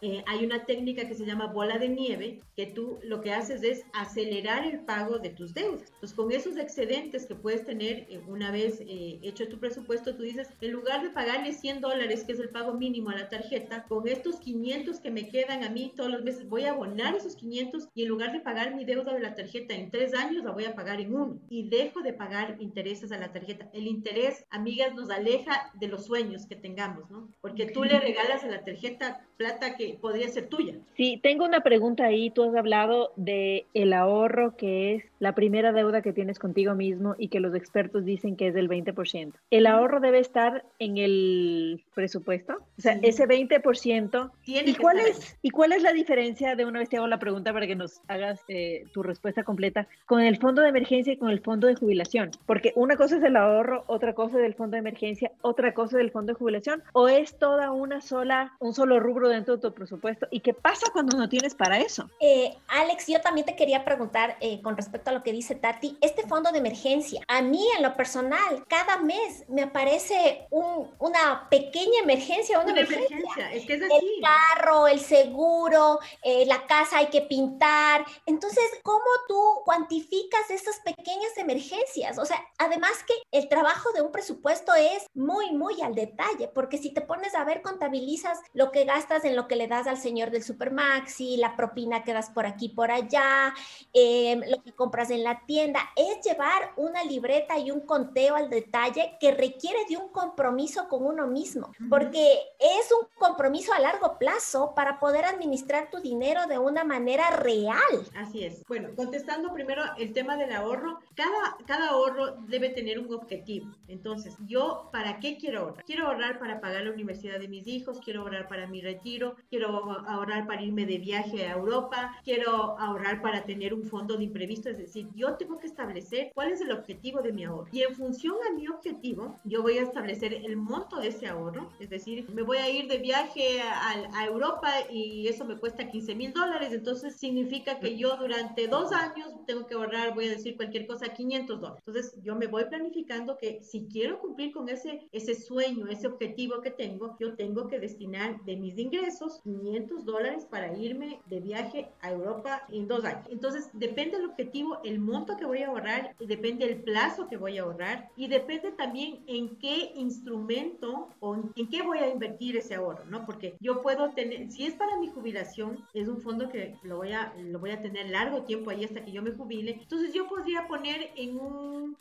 Eh, 0.01 0.23
hay 0.25 0.43
una 0.43 0.65
técnica 0.65 1.07
que 1.07 1.13
se 1.13 1.25
llama 1.25 1.45
bola 1.45 1.77
de 1.77 1.89
nieve, 1.89 2.39
que 2.55 2.65
tú 2.65 2.99
lo 3.03 3.21
que 3.21 3.33
haces 3.33 3.61
es 3.63 3.85
acelerar 3.93 4.65
el 4.65 4.79
pago 4.79 5.19
de 5.19 5.29
tus 5.29 5.53
deudas. 5.53 5.91
Entonces, 5.93 6.15
con 6.15 6.31
esos 6.31 6.57
excedentes 6.57 7.27
que 7.27 7.35
puedes 7.35 7.65
tener 7.65 8.07
eh, 8.09 8.19
una 8.27 8.51
vez 8.51 8.81
eh, 8.81 9.19
hecho 9.21 9.47
tu 9.47 9.59
presupuesto, 9.59 10.15
tú 10.15 10.23
dices, 10.23 10.49
en 10.59 10.71
lugar 10.71 11.03
de 11.03 11.11
pagarle 11.11 11.53
100 11.53 11.81
dólares, 11.81 12.23
que 12.23 12.33
es 12.33 12.39
el 12.39 12.49
pago 12.49 12.73
mínimo 12.73 13.11
a 13.11 13.15
la 13.15 13.29
tarjeta, 13.29 13.85
con 13.87 14.07
estos 14.07 14.39
500 14.39 14.99
que 14.99 15.11
me 15.11 15.29
quedan 15.29 15.63
a 15.63 15.69
mí 15.69 15.93
todos 15.95 16.09
los 16.09 16.23
meses, 16.23 16.49
voy 16.49 16.63
a 16.63 16.71
abonar 16.71 17.13
esos 17.15 17.35
500 17.35 17.89
y 17.93 18.03
en 18.03 18.09
lugar 18.09 18.31
de 18.31 18.39
pagar 18.39 18.73
mi 18.73 18.85
deuda 18.85 19.13
de 19.13 19.19
la 19.19 19.35
tarjeta 19.35 19.75
en 19.75 19.91
tres 19.91 20.15
años, 20.15 20.43
la 20.43 20.51
voy 20.51 20.65
a 20.65 20.73
pagar 20.73 20.99
en 20.99 21.13
uno. 21.13 21.39
Y 21.49 21.69
dejo 21.69 22.01
de 22.01 22.13
pagar 22.13 22.57
intereses 22.59 23.11
a 23.11 23.19
la 23.19 23.31
tarjeta. 23.31 23.69
El 23.73 23.85
interés, 23.85 24.45
amigas, 24.49 24.95
nos 24.95 25.11
aleja 25.11 25.71
de 25.75 25.87
los 25.87 26.05
sueños 26.05 26.47
que 26.47 26.55
tengamos, 26.55 27.09
¿no? 27.11 27.29
Porque 27.41 27.67
tú 27.67 27.83
le 27.83 27.99
regalas 27.99 28.43
a 28.43 28.47
la 28.47 28.63
tarjeta 28.63 29.27
plata 29.37 29.75
que 29.75 29.90
podría 29.93 30.27
ser 30.29 30.47
tuya. 30.47 30.75
Sí, 30.95 31.19
tengo 31.21 31.45
una 31.45 31.61
pregunta 31.61 32.05
ahí. 32.05 32.29
Tú 32.29 32.43
has 32.43 32.55
hablado 32.55 33.11
de 33.15 33.65
el 33.73 33.93
ahorro, 33.93 34.55
que 34.55 34.95
es 34.95 35.03
la 35.19 35.35
primera 35.35 35.71
deuda 35.71 36.01
que 36.01 36.13
tienes 36.13 36.39
contigo 36.39 36.75
mismo 36.75 37.15
y 37.17 37.27
que 37.29 37.39
los 37.39 37.55
expertos 37.55 38.05
dicen 38.05 38.35
que 38.35 38.47
es 38.47 38.53
del 38.53 38.69
20%. 38.69 39.33
¿El 39.51 39.67
ahorro 39.67 39.99
debe 39.99 40.19
estar 40.19 40.65
en 40.79 40.97
el 40.97 41.83
presupuesto? 41.93 42.57
O 42.77 42.81
sea, 42.81 42.99
ese 43.01 43.27
20%. 43.27 44.31
¿Y, 44.45 44.73
cuál 44.75 44.99
es, 44.99 45.37
¿Y 45.41 45.49
cuál 45.49 45.73
es 45.73 45.83
la 45.83 45.93
diferencia, 45.93 46.55
de 46.55 46.65
una 46.65 46.79
vez 46.79 46.89
te 46.89 46.97
hago 46.97 47.07
la 47.07 47.19
pregunta 47.19 47.53
para 47.53 47.67
que 47.67 47.75
nos 47.75 48.01
hagas 48.07 48.41
eh, 48.47 48.85
tu 48.91 49.03
respuesta 49.03 49.43
completa, 49.43 49.87
con 50.05 50.21
el 50.21 50.37
fondo 50.37 50.61
de 50.61 50.69
emergencia 50.69 51.13
y 51.13 51.17
con 51.17 51.29
el 51.29 51.41
fondo 51.41 51.67
de 51.67 51.75
jubilación? 51.75 52.31
Porque 52.45 52.73
una 52.75 52.95
cosa 52.95 53.17
es 53.17 53.23
el 53.23 53.35
ahorro, 53.35 53.83
otra 53.87 54.13
cosa 54.13 54.39
es 54.39 54.45
el 54.45 54.55
fondo 54.55 54.75
de 54.75 54.79
emergencia, 54.79 55.31
otra 55.41 55.73
cosa 55.73 55.97
es 55.97 56.03
el 56.03 56.11
fondo 56.11 56.33
de 56.33 56.39
jubilación, 56.39 56.83
o 56.93 57.07
es 57.07 57.37
toda 57.37 57.71
una 57.71 58.01
sola, 58.01 58.53
un 58.59 58.73
solo 58.73 58.99
rubro 58.99 59.29
dentro 59.29 59.55
de 59.55 59.61
tu 59.61 59.67
presupuesto. 59.81 60.27
¿Y 60.29 60.41
qué 60.41 60.53
pasa 60.53 60.91
cuando 60.93 61.17
no 61.17 61.27
tienes 61.27 61.55
para 61.55 61.79
eso? 61.79 62.07
Eh, 62.19 62.55
Alex, 62.67 63.07
yo 63.07 63.19
también 63.19 63.47
te 63.47 63.55
quería 63.55 63.83
preguntar 63.83 64.37
eh, 64.39 64.61
con 64.61 64.77
respecto 64.77 65.09
a 65.09 65.13
lo 65.13 65.23
que 65.23 65.31
dice 65.31 65.55
Tati, 65.55 65.97
este 66.01 66.21
fondo 66.27 66.51
de 66.51 66.59
emergencia, 66.59 67.23
a 67.27 67.41
mí 67.41 67.65
en 67.75 67.81
lo 67.81 67.95
personal, 67.95 68.63
cada 68.67 68.97
mes 68.97 69.43
me 69.49 69.63
aparece 69.63 70.47
una 70.51 71.49
pequeña 71.49 72.01
emergencia, 72.03 72.59
una, 72.59 72.71
emergencia. 72.71 73.51
Es 73.51 73.65
que 73.65 73.73
es 73.73 73.81
así. 73.81 73.93
El 73.93 74.21
carro, 74.21 74.87
el 74.87 74.99
seguro, 74.99 75.99
eh, 76.23 76.45
la 76.45 76.67
casa 76.67 76.99
hay 76.99 77.07
que 77.07 77.21
pintar. 77.21 78.05
Entonces, 78.27 78.63
¿cómo 78.83 79.09
tú 79.27 79.41
cuantificas 79.65 80.51
estas 80.51 80.79
pequeñas 80.81 81.35
emergencias? 81.37 82.19
O 82.19 82.25
sea, 82.25 82.37
además 82.59 82.91
que 83.07 83.15
el 83.31 83.49
trabajo 83.49 83.91
de 83.93 84.01
un 84.01 84.11
presupuesto 84.11 84.75
es 84.75 85.07
muy, 85.15 85.51
muy 85.53 85.81
al 85.81 85.95
detalle, 85.95 86.49
porque 86.49 86.77
si 86.77 86.93
te 86.93 87.01
pones 87.01 87.33
a 87.33 87.43
ver, 87.43 87.63
contabilizas 87.63 88.37
lo 88.53 88.71
que 88.71 88.85
gastas 88.85 89.25
en 89.25 89.35
lo 89.35 89.47
que 89.47 89.55
le 89.55 89.70
das 89.71 89.87
al 89.87 89.97
señor 89.97 90.29
del 90.29 90.43
Supermaxi, 90.43 91.37
la 91.37 91.55
propina 91.55 92.03
que 92.03 92.13
das 92.13 92.29
por 92.29 92.45
aquí, 92.45 92.69
por 92.69 92.91
allá, 92.91 93.53
em, 93.93 94.41
lo 94.47 94.61
que 94.61 94.73
compras 94.73 95.09
en 95.09 95.23
la 95.23 95.45
tienda. 95.45 95.79
Es 95.95 96.23
llevar 96.23 96.73
una 96.77 97.03
libreta 97.03 97.57
y 97.57 97.71
un 97.71 97.81
conteo 97.81 98.35
al 98.35 98.49
detalle 98.49 99.17
que 99.19 99.31
requiere 99.31 99.79
de 99.89 99.97
un 99.97 100.09
compromiso 100.09 100.87
con 100.87 101.05
uno 101.05 101.27
mismo, 101.27 101.71
porque 101.89 102.39
es 102.59 102.91
un 102.91 103.07
compromiso 103.17 103.73
a 103.73 103.79
largo 103.79 104.17
plazo 104.19 104.73
para 104.75 104.99
poder 104.99 105.25
administrar 105.25 105.89
tu 105.89 105.99
dinero 105.99 106.45
de 106.47 106.59
una 106.59 106.83
manera 106.83 107.31
real. 107.31 108.05
Así 108.15 108.43
es. 108.43 108.63
Bueno, 108.67 108.89
contestando 108.95 109.53
primero 109.53 109.83
el 109.97 110.13
tema 110.13 110.37
del 110.37 110.51
ahorro, 110.51 110.99
cada, 111.15 111.57
cada 111.65 111.89
ahorro 111.89 112.35
debe 112.47 112.69
tener 112.69 112.99
un 112.99 113.13
objetivo. 113.13 113.71
Entonces, 113.87 114.35
yo, 114.45 114.89
¿para 114.91 115.19
qué 115.19 115.37
quiero 115.37 115.61
ahorrar? 115.61 115.85
Quiero 115.85 116.07
ahorrar 116.07 116.39
para 116.39 116.59
pagar 116.59 116.83
la 116.83 116.91
universidad 116.91 117.39
de 117.39 117.47
mis 117.47 117.67
hijos, 117.67 117.99
quiero 118.03 118.21
ahorrar 118.21 118.47
para 118.47 118.67
mi 118.67 118.81
retiro, 118.81 119.35
quiero 119.51 119.67
ahorrar 120.07 120.47
para 120.47 120.63
irme 120.63 120.85
de 120.85 120.97
viaje 120.97 121.45
a 121.45 121.51
Europa, 121.51 122.15
quiero 122.23 122.79
ahorrar 122.79 123.21
para 123.21 123.43
tener 123.43 123.73
un 123.73 123.83
fondo 123.83 124.15
de 124.15 124.23
imprevisto, 124.23 124.69
es 124.69 124.77
decir, 124.77 125.09
yo 125.13 125.35
tengo 125.35 125.59
que 125.59 125.67
establecer 125.67 126.31
cuál 126.33 126.53
es 126.53 126.61
el 126.61 126.71
objetivo 126.71 127.21
de 127.21 127.33
mi 127.33 127.43
ahorro. 127.43 127.67
Y 127.73 127.83
en 127.83 127.93
función 127.93 128.35
a 128.49 128.55
mi 128.55 128.69
objetivo, 128.69 129.37
yo 129.43 129.61
voy 129.61 129.77
a 129.77 129.83
establecer 129.83 130.33
el 130.33 130.55
monto 130.55 131.01
de 131.01 131.09
ese 131.09 131.27
ahorro, 131.27 131.69
es 131.81 131.89
decir, 131.89 132.29
me 132.33 132.43
voy 132.43 132.59
a 132.59 132.69
ir 132.69 132.87
de 132.87 132.99
viaje 132.99 133.61
a, 133.61 134.07
a 134.13 134.25
Europa 134.25 134.71
y 134.89 135.27
eso 135.27 135.43
me 135.43 135.57
cuesta 135.57 135.89
15 135.89 136.15
mil 136.15 136.31
dólares, 136.31 136.71
entonces 136.71 137.17
significa 137.17 137.77
que 137.77 137.97
yo 137.97 138.15
durante 138.15 138.69
dos 138.69 138.93
años 138.93 139.27
tengo 139.45 139.67
que 139.67 139.73
ahorrar, 139.73 140.15
voy 140.15 140.27
a 140.27 140.31
decir 140.31 140.55
cualquier 140.55 140.87
cosa, 140.87 141.09
500 141.09 141.59
dólares. 141.59 141.83
Entonces 141.85 142.15
yo 142.23 142.35
me 142.35 142.47
voy 142.47 142.63
planificando 142.69 143.37
que 143.37 143.61
si 143.61 143.85
quiero 143.87 144.17
cumplir 144.19 144.53
con 144.53 144.69
ese, 144.69 145.09
ese 145.11 145.35
sueño, 145.35 145.87
ese 145.87 146.07
objetivo 146.07 146.61
que 146.61 146.71
tengo, 146.71 147.17
yo 147.19 147.35
tengo 147.35 147.67
que 147.67 147.79
destinar 147.79 148.41
de 148.45 148.55
mis 148.55 148.77
ingresos 148.77 149.40
500 149.43 150.05
dólares 150.05 150.45
para 150.49 150.77
irme 150.77 151.19
de 151.27 151.39
viaje 151.39 151.89
a 152.01 152.11
Europa 152.11 152.63
en 152.69 152.87
dos 152.87 153.03
años. 153.05 153.25
Entonces, 153.29 153.69
depende 153.73 154.17
del 154.17 154.29
objetivo, 154.29 154.79
el 154.83 154.99
monto 154.99 155.37
que 155.37 155.45
voy 155.45 155.63
a 155.63 155.67
ahorrar, 155.67 156.15
depende 156.19 156.65
el 156.65 156.81
plazo 156.81 157.27
que 157.27 157.37
voy 157.37 157.57
a 157.57 157.63
ahorrar 157.63 158.09
y 158.15 158.27
depende 158.27 158.71
también 158.71 159.23
en 159.27 159.57
qué 159.57 159.91
instrumento 159.95 161.09
o 161.19 161.35
en 161.55 161.69
qué 161.69 161.81
voy 161.81 161.99
a 161.99 162.09
invertir 162.09 162.57
ese 162.57 162.75
ahorro, 162.75 163.05
¿no? 163.05 163.25
Porque 163.25 163.55
yo 163.59 163.81
puedo 163.81 164.11
tener, 164.11 164.51
si 164.51 164.65
es 164.65 164.73
para 164.75 164.97
mi 164.97 165.07
jubilación, 165.07 165.85
es 165.93 166.07
un 166.07 166.21
fondo 166.21 166.49
que 166.49 166.75
lo 166.83 166.97
voy 166.97 167.11
a, 167.13 167.33
lo 167.37 167.59
voy 167.59 167.71
a 167.71 167.81
tener 167.81 168.09
largo 168.09 168.43
tiempo 168.43 168.69
ahí 168.69 168.83
hasta 168.83 169.03
que 169.03 169.11
yo 169.11 169.21
me 169.21 169.31
jubile. 169.31 169.79
Entonces, 169.81 170.13
yo 170.13 170.27
podría 170.27 170.67
poner 170.67 171.11
en 171.15 171.39
un, 171.39 171.97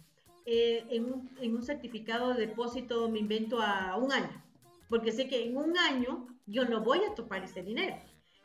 eh, 0.46 0.84
en 0.90 1.04
un, 1.06 1.30
en 1.40 1.56
un 1.56 1.62
certificado 1.62 2.34
de 2.34 2.46
depósito, 2.46 3.08
me 3.08 3.18
invento 3.18 3.60
a 3.60 3.96
un 3.96 4.12
año 4.12 4.42
porque 4.90 5.12
sé 5.12 5.28
que 5.28 5.46
en 5.46 5.56
un 5.56 5.78
año 5.78 6.26
yo 6.50 6.64
no 6.64 6.80
voy 6.80 7.00
a 7.04 7.14
topar 7.14 7.44
ese 7.44 7.62
dinero. 7.62 7.96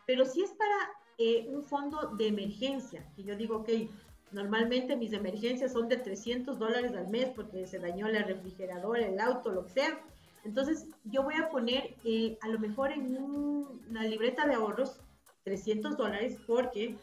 Pero 0.05 0.25
si 0.25 0.41
es 0.41 0.51
para 0.51 0.75
eh, 1.17 1.47
un 1.49 1.63
fondo 1.63 2.15
de 2.15 2.27
emergencia, 2.27 3.05
que 3.15 3.23
yo 3.23 3.35
digo, 3.35 3.57
ok, 3.57 3.69
normalmente 4.31 4.95
mis 4.95 5.13
emergencias 5.13 5.73
son 5.73 5.87
de 5.87 5.97
300 5.97 6.59
dólares 6.59 6.93
al 6.93 7.07
mes 7.07 7.29
porque 7.35 7.65
se 7.65 7.79
dañó 7.79 8.07
la 8.07 8.23
refrigeradora, 8.23 9.07
el 9.07 9.19
auto, 9.19 9.51
lo 9.51 9.65
que 9.65 9.71
sea, 9.71 9.99
Entonces, 10.43 10.87
yo 11.05 11.23
voy 11.23 11.35
a 11.35 11.49
poner 11.49 11.95
eh, 12.03 12.37
a 12.41 12.49
lo 12.49 12.59
mejor 12.59 12.91
en 12.91 13.17
una 13.17 14.03
libreta 14.03 14.45
de 14.45 14.53
ahorros 14.53 14.99
300 15.43 15.97
dólares 15.97 16.37
porque 16.45 16.95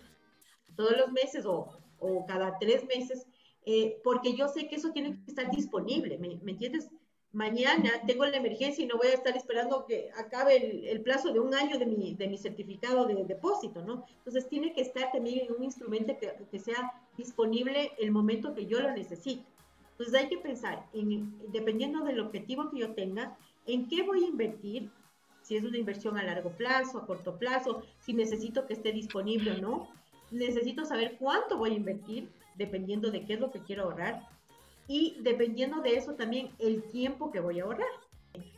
todos 0.77 0.97
los 0.97 1.11
meses 1.13 1.45
o, 1.47 1.77
o 1.99 2.27
cada 2.27 2.59
tres 2.59 2.85
meses, 2.87 3.27
eh, 3.65 4.01
porque 4.05 4.35
yo 4.37 4.49
sé 4.49 4.69
que 4.69 4.77
eso 4.77 4.91
tiene 4.93 5.19
que 5.25 5.31
estar 5.31 5.51
disponible, 5.51 6.19
¿me, 6.19 6.37
¿me, 6.43 6.53
entiendes? 6.53 6.91
Mañana 7.33 7.91
tengo 8.07 8.27
la 8.27 8.37
emergencia 8.37 8.85
y 8.85 8.87
no 8.87 8.99
voy 8.99 9.07
a 9.07 9.15
estar 9.15 9.35
esperando 9.37 9.87
que 9.87 10.11
acabe 10.19 10.91
el, 10.91 11.01
plazo 11.01 11.33
de 11.33 11.41
un 11.41 11.55
año 11.55 11.79
de 11.79 11.87
mi, 11.87 12.15
de 12.15 12.29
mi, 12.29 12.37
certificado 12.37 13.07
de 13.07 13.25
depósito, 13.25 13.83
¿no? 13.83 14.05
Entonces 14.19 14.49
tiene 14.49 14.75
que 14.75 14.83
estar 14.83 15.11
también 15.13 15.47
en 15.47 15.55
un 15.57 15.65
instrumento 15.65 16.17
que, 16.19 16.35
que 16.51 16.59
sea 16.59 16.93
disponible 17.17 17.93
el 17.99 18.11
momento 18.11 18.55
que 18.55 18.67
yo 18.67 18.81
lo 18.81 18.93
necesite. 18.93 19.47
Entonces 19.93 20.15
hay 20.15 20.29
que 20.29 20.39
pensar, 20.39 20.87
en, 20.93 21.39
dependiendo 21.53 22.05
del 22.05 22.21
objetivo 22.21 22.71
que 22.71 22.81
yo 22.81 22.93
tenga, 22.93 23.37
en 23.67 23.89
qué 23.89 24.03
voy 24.03 24.25
a 24.25 24.29
invertir, 24.29 24.91
si 25.43 25.57
es 25.57 25.65
una 25.65 25.79
inversión 25.79 26.19
a 26.19 26.23
largo 26.23 26.51
plazo, 26.51 26.99
a 26.99 27.07
corto 27.07 27.39
plazo, 27.39 27.83
si 28.01 28.13
necesito 28.13 28.67
que 28.67 28.75
esté 28.75 28.93
disponible 28.93 29.53
o 29.53 29.59
no. 29.59 29.89
Necesito 30.31 30.85
saber 30.85 31.17
cuánto 31.19 31.59
voy 31.59 31.73
a 31.73 31.77
invertir, 31.77 32.31
dependiendo 32.57 33.11
de 33.11 33.25
qué 33.25 33.35
es 33.35 33.41
lo 33.41 33.51
que 33.51 33.61
quiero 33.61 33.85
ahorrar. 33.85 34.29
Y 34.93 35.17
dependiendo 35.21 35.81
de 35.81 35.97
eso 35.97 36.13
también 36.17 36.51
el 36.59 36.83
tiempo 36.83 37.31
que 37.31 37.41
voy 37.41 37.61
a 37.61 37.63
ahorrar. 37.63 37.89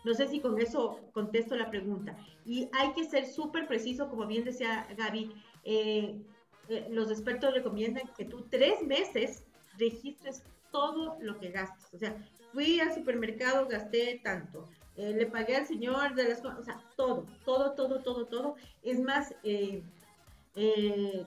No 0.05 0.15
sé 0.15 0.27
si 0.27 0.41
con 0.41 0.61
eso 0.61 0.99
contesto 1.13 1.55
la 1.55 1.71
pregunta. 1.71 2.17
Y 2.45 2.69
hay 2.73 2.93
que 2.93 3.05
ser 3.05 3.25
súper 3.29 3.69
preciso, 3.69 4.11
como 4.11 4.27
bien 4.27 4.43
decía 4.43 4.85
Gaby, 4.99 5.33
eh, 5.63 6.17
eh, 6.69 6.89
los 6.91 7.09
expertos 7.13 7.55
recomiendan 7.55 8.11
que 8.19 8.25
tú 8.25 8.45
tres 8.51 8.83
meses 8.83 9.45
registres 9.79 10.43
todo 10.73 11.17
lo 11.21 11.39
que 11.39 11.53
gastas. 11.53 11.95
O 11.95 11.99
sea, 11.99 12.17
fui 12.53 12.81
al 12.81 12.93
supermercado, 12.93 13.69
gasté 13.69 14.21
tanto, 14.25 14.69
eh, 14.97 15.15
le 15.15 15.27
pagué 15.27 15.55
al 15.55 15.69
señor 15.69 16.17
de 16.17 16.31
las 16.31 16.41
cosas, 16.41 16.59
o 16.59 16.65
sea, 16.65 16.81
todo, 16.97 17.27
todo, 17.45 17.75
todo, 17.75 18.01
todo, 18.01 18.27
todo. 18.27 18.57
Es 18.83 18.99
más, 18.99 19.33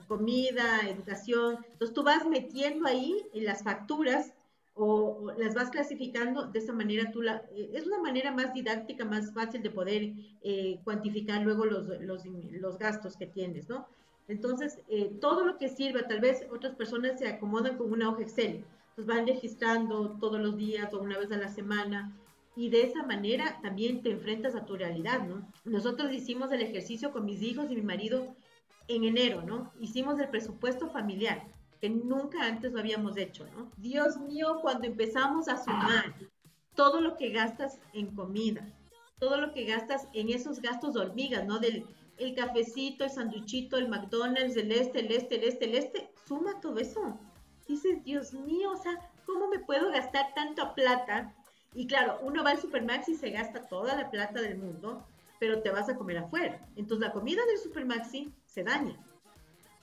comida, 0.06 0.80
educación. 0.86 1.64
Entonces 1.72 1.94
tú 1.94 2.02
vas 2.02 2.26
metiendo 2.26 2.86
ahí 2.86 3.26
en 3.32 3.46
las 3.46 3.62
facturas 3.62 4.32
o, 4.78 5.32
las 5.36 5.54
vas 5.54 5.70
clasificando, 5.70 6.46
de 6.46 6.58
esa 6.60 6.72
manera 6.72 7.10
tú 7.10 7.20
la, 7.22 7.42
eh, 7.54 7.70
es 7.74 7.86
una 7.86 8.00
manera 8.00 8.32
más 8.32 8.54
didáctica, 8.54 9.04
más 9.04 9.32
fácil 9.32 9.62
de 9.62 9.70
poder 9.70 10.12
eh, 10.42 10.78
cuantificar 10.84 11.42
luego 11.42 11.64
los, 11.64 11.88
los, 12.00 12.24
los, 12.24 12.78
gastos 12.78 13.16
que 13.16 13.26
tienes, 13.26 13.68
¿no? 13.68 13.86
Entonces, 14.28 14.78
eh, 14.88 15.10
todo 15.20 15.44
lo 15.44 15.58
que 15.58 15.68
sirva, 15.68 16.06
tal 16.06 16.20
vez 16.20 16.46
otras 16.52 16.74
personas 16.74 17.18
se 17.18 17.26
acomodan 17.26 17.76
con 17.76 17.92
una 17.92 18.08
hoja 18.08 18.22
Excel, 18.22 18.64
entonces 18.90 19.06
van 19.06 19.26
registrando 19.26 20.16
todos 20.20 20.40
los 20.40 20.56
días 20.56 20.92
o 20.94 21.00
una 21.00 21.18
vez 21.18 21.32
a 21.32 21.36
la 21.38 21.48
semana, 21.48 22.16
y 22.54 22.70
de 22.70 22.82
esa 22.82 23.04
manera 23.04 23.58
también 23.62 24.02
te 24.02 24.10
enfrentas 24.10 24.54
a 24.54 24.64
tu 24.64 24.76
realidad, 24.76 25.26
¿no? 25.26 25.46
Nosotros 25.64 26.12
hicimos 26.12 26.52
el 26.52 26.60
ejercicio 26.60 27.12
con 27.12 27.24
mis 27.24 27.42
hijos 27.42 27.70
y 27.70 27.76
mi 27.76 27.82
marido 27.82 28.34
en 28.88 29.04
enero, 29.04 29.42
¿no? 29.42 29.72
Hicimos 29.80 30.18
el 30.18 30.28
presupuesto 30.28 30.88
familiar, 30.88 31.46
que 31.80 31.90
nunca 31.90 32.44
antes 32.44 32.72
lo 32.72 32.80
habíamos 32.80 33.16
hecho, 33.16 33.46
¿no? 33.56 33.70
Dios 33.76 34.16
mío, 34.18 34.58
cuando 34.62 34.86
empezamos 34.86 35.48
a 35.48 35.62
sumar 35.62 36.14
todo 36.74 37.00
lo 37.00 37.16
que 37.16 37.30
gastas 37.30 37.78
en 37.92 38.14
comida, 38.14 38.66
todo 39.18 39.36
lo 39.36 39.52
que 39.52 39.64
gastas 39.64 40.08
en 40.12 40.30
esos 40.30 40.60
gastos 40.60 40.94
de 40.94 41.00
hormigas, 41.00 41.46
¿no? 41.46 41.58
Del 41.58 41.84
el 42.18 42.34
cafecito, 42.34 43.04
el 43.04 43.10
sanduchito, 43.10 43.76
el 43.76 43.88
McDonald's, 43.88 44.56
el 44.56 44.72
este, 44.72 45.00
el 45.00 45.12
este, 45.12 45.36
el 45.36 45.44
este, 45.44 45.64
el 45.66 45.74
este, 45.74 46.10
suma 46.26 46.60
todo 46.60 46.78
eso. 46.78 47.18
Dices, 47.68 48.02
Dios 48.04 48.32
mío, 48.32 48.72
o 48.72 48.76
sea, 48.76 48.92
¿cómo 49.24 49.48
me 49.48 49.60
puedo 49.60 49.90
gastar 49.90 50.34
tanta 50.34 50.74
plata? 50.74 51.34
Y 51.74 51.86
claro, 51.86 52.18
uno 52.22 52.42
va 52.42 52.50
al 52.50 52.60
Supermax 52.60 53.08
y 53.08 53.14
se 53.14 53.30
gasta 53.30 53.66
toda 53.68 53.94
la 53.94 54.10
plata 54.10 54.40
del 54.40 54.58
mundo, 54.58 55.06
pero 55.38 55.62
te 55.62 55.70
vas 55.70 55.88
a 55.88 55.96
comer 55.96 56.18
afuera. 56.18 56.66
Entonces 56.76 57.06
la 57.06 57.12
comida 57.12 57.44
del 57.46 57.58
Supermaxi 57.58 58.32
se 58.46 58.64
daña, 58.64 58.98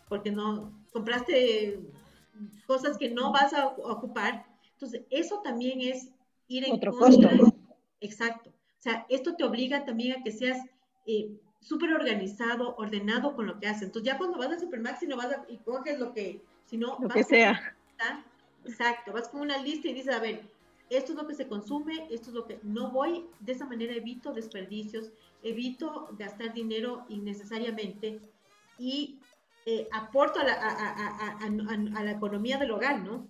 porque 0.08 0.32
no 0.32 0.72
compraste 0.92 1.80
cosas 2.66 2.98
que 2.98 3.10
no 3.10 3.32
vas 3.32 3.54
a 3.54 3.68
ocupar. 3.68 4.46
Entonces, 4.74 5.04
eso 5.10 5.42
también 5.42 5.82
es 5.82 6.10
ir 6.48 6.66
en 6.66 6.74
Otro 6.74 6.92
contra. 6.98 7.38
costo. 7.38 7.56
Exacto. 8.02 8.50
O 8.50 8.82
sea, 8.82 9.06
esto 9.10 9.36
te 9.36 9.44
obliga 9.44 9.86
también 9.86 10.20
a 10.20 10.24
que 10.24 10.32
seas 10.32 10.64
eh, 11.08 11.32
súper 11.60 11.94
organizado, 11.94 12.76
ordenado 12.78 13.36
con 13.36 13.48
lo 13.48 13.60
que 13.60 13.68
haces. 13.68 13.84
Entonces, 13.84 14.12
ya 14.12 14.18
cuando 14.18 14.38
vas 14.38 14.50
al 14.50 14.60
Supermaxi 14.60 15.08
no 15.08 15.18
vas 15.18 15.32
a, 15.32 15.46
y 15.50 15.58
coges 15.58 16.00
lo 16.00 16.14
que, 16.14 16.42
si 16.66 16.78
no, 16.78 16.98
lo 17.00 17.10
que 17.10 17.24
sea. 17.24 17.76
Exacto, 18.66 19.14
vas 19.14 19.30
con 19.30 19.42
una 19.42 19.60
lista 19.60 19.88
y 19.88 19.94
dices, 19.94 20.14
a 20.14 20.20
ver, 20.20 20.42
esto 20.90 21.12
es 21.12 21.18
lo 21.18 21.28
que 21.28 21.36
se 21.36 21.48
consume, 21.48 22.08
esto 22.12 22.30
es 22.30 22.36
lo 22.36 22.46
que 22.46 22.60
no 22.64 22.92
voy, 22.92 23.26
de 23.40 23.52
esa 23.52 23.66
manera 23.66 23.94
evito 23.94 24.34
desperdicios, 24.34 25.12
evito 25.44 26.10
gastar 26.18 26.54
dinero 26.54 27.06
innecesariamente 27.10 28.20
y 28.78 29.20
eh, 29.66 29.88
aporto 29.92 30.40
a 30.40 30.44
la, 30.44 30.54
a, 30.54 31.38
a, 31.42 32.00
a 32.00 32.04
la, 32.04 32.12
economía 32.12 32.58
del 32.58 32.72
hogar, 32.72 33.00
¿no? 33.00 33.28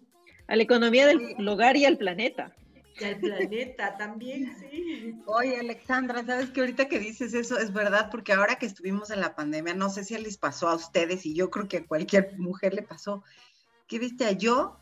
A 0.47 0.55
la 0.55 0.63
economía 0.63 1.07
del 1.07 1.47
hogar 1.47 1.77
y 1.77 1.85
al 1.85 1.97
planeta. 1.97 2.53
Y 2.99 3.03
al 3.03 3.19
planeta 3.19 3.97
también, 3.97 4.53
sí. 4.59 5.15
Oye, 5.25 5.57
Alexandra, 5.57 6.25
sabes 6.25 6.49
que 6.49 6.61
ahorita 6.61 6.87
que 6.87 6.99
dices 6.99 7.33
eso 7.33 7.57
es 7.57 7.73
verdad, 7.73 8.09
porque 8.11 8.33
ahora 8.33 8.55
que 8.55 8.65
estuvimos 8.65 9.09
en 9.11 9.21
la 9.21 9.35
pandemia, 9.35 9.73
no 9.73 9.89
sé 9.89 10.03
si 10.03 10.17
les 10.17 10.37
pasó 10.37 10.67
a 10.67 10.75
ustedes 10.75 11.25
y 11.25 11.33
yo 11.33 11.49
creo 11.49 11.67
que 11.67 11.77
a 11.77 11.85
cualquier 11.85 12.37
mujer 12.37 12.73
le 12.73 12.83
pasó, 12.83 13.23
que 13.87 13.99
viste, 13.99 14.35
yo 14.37 14.77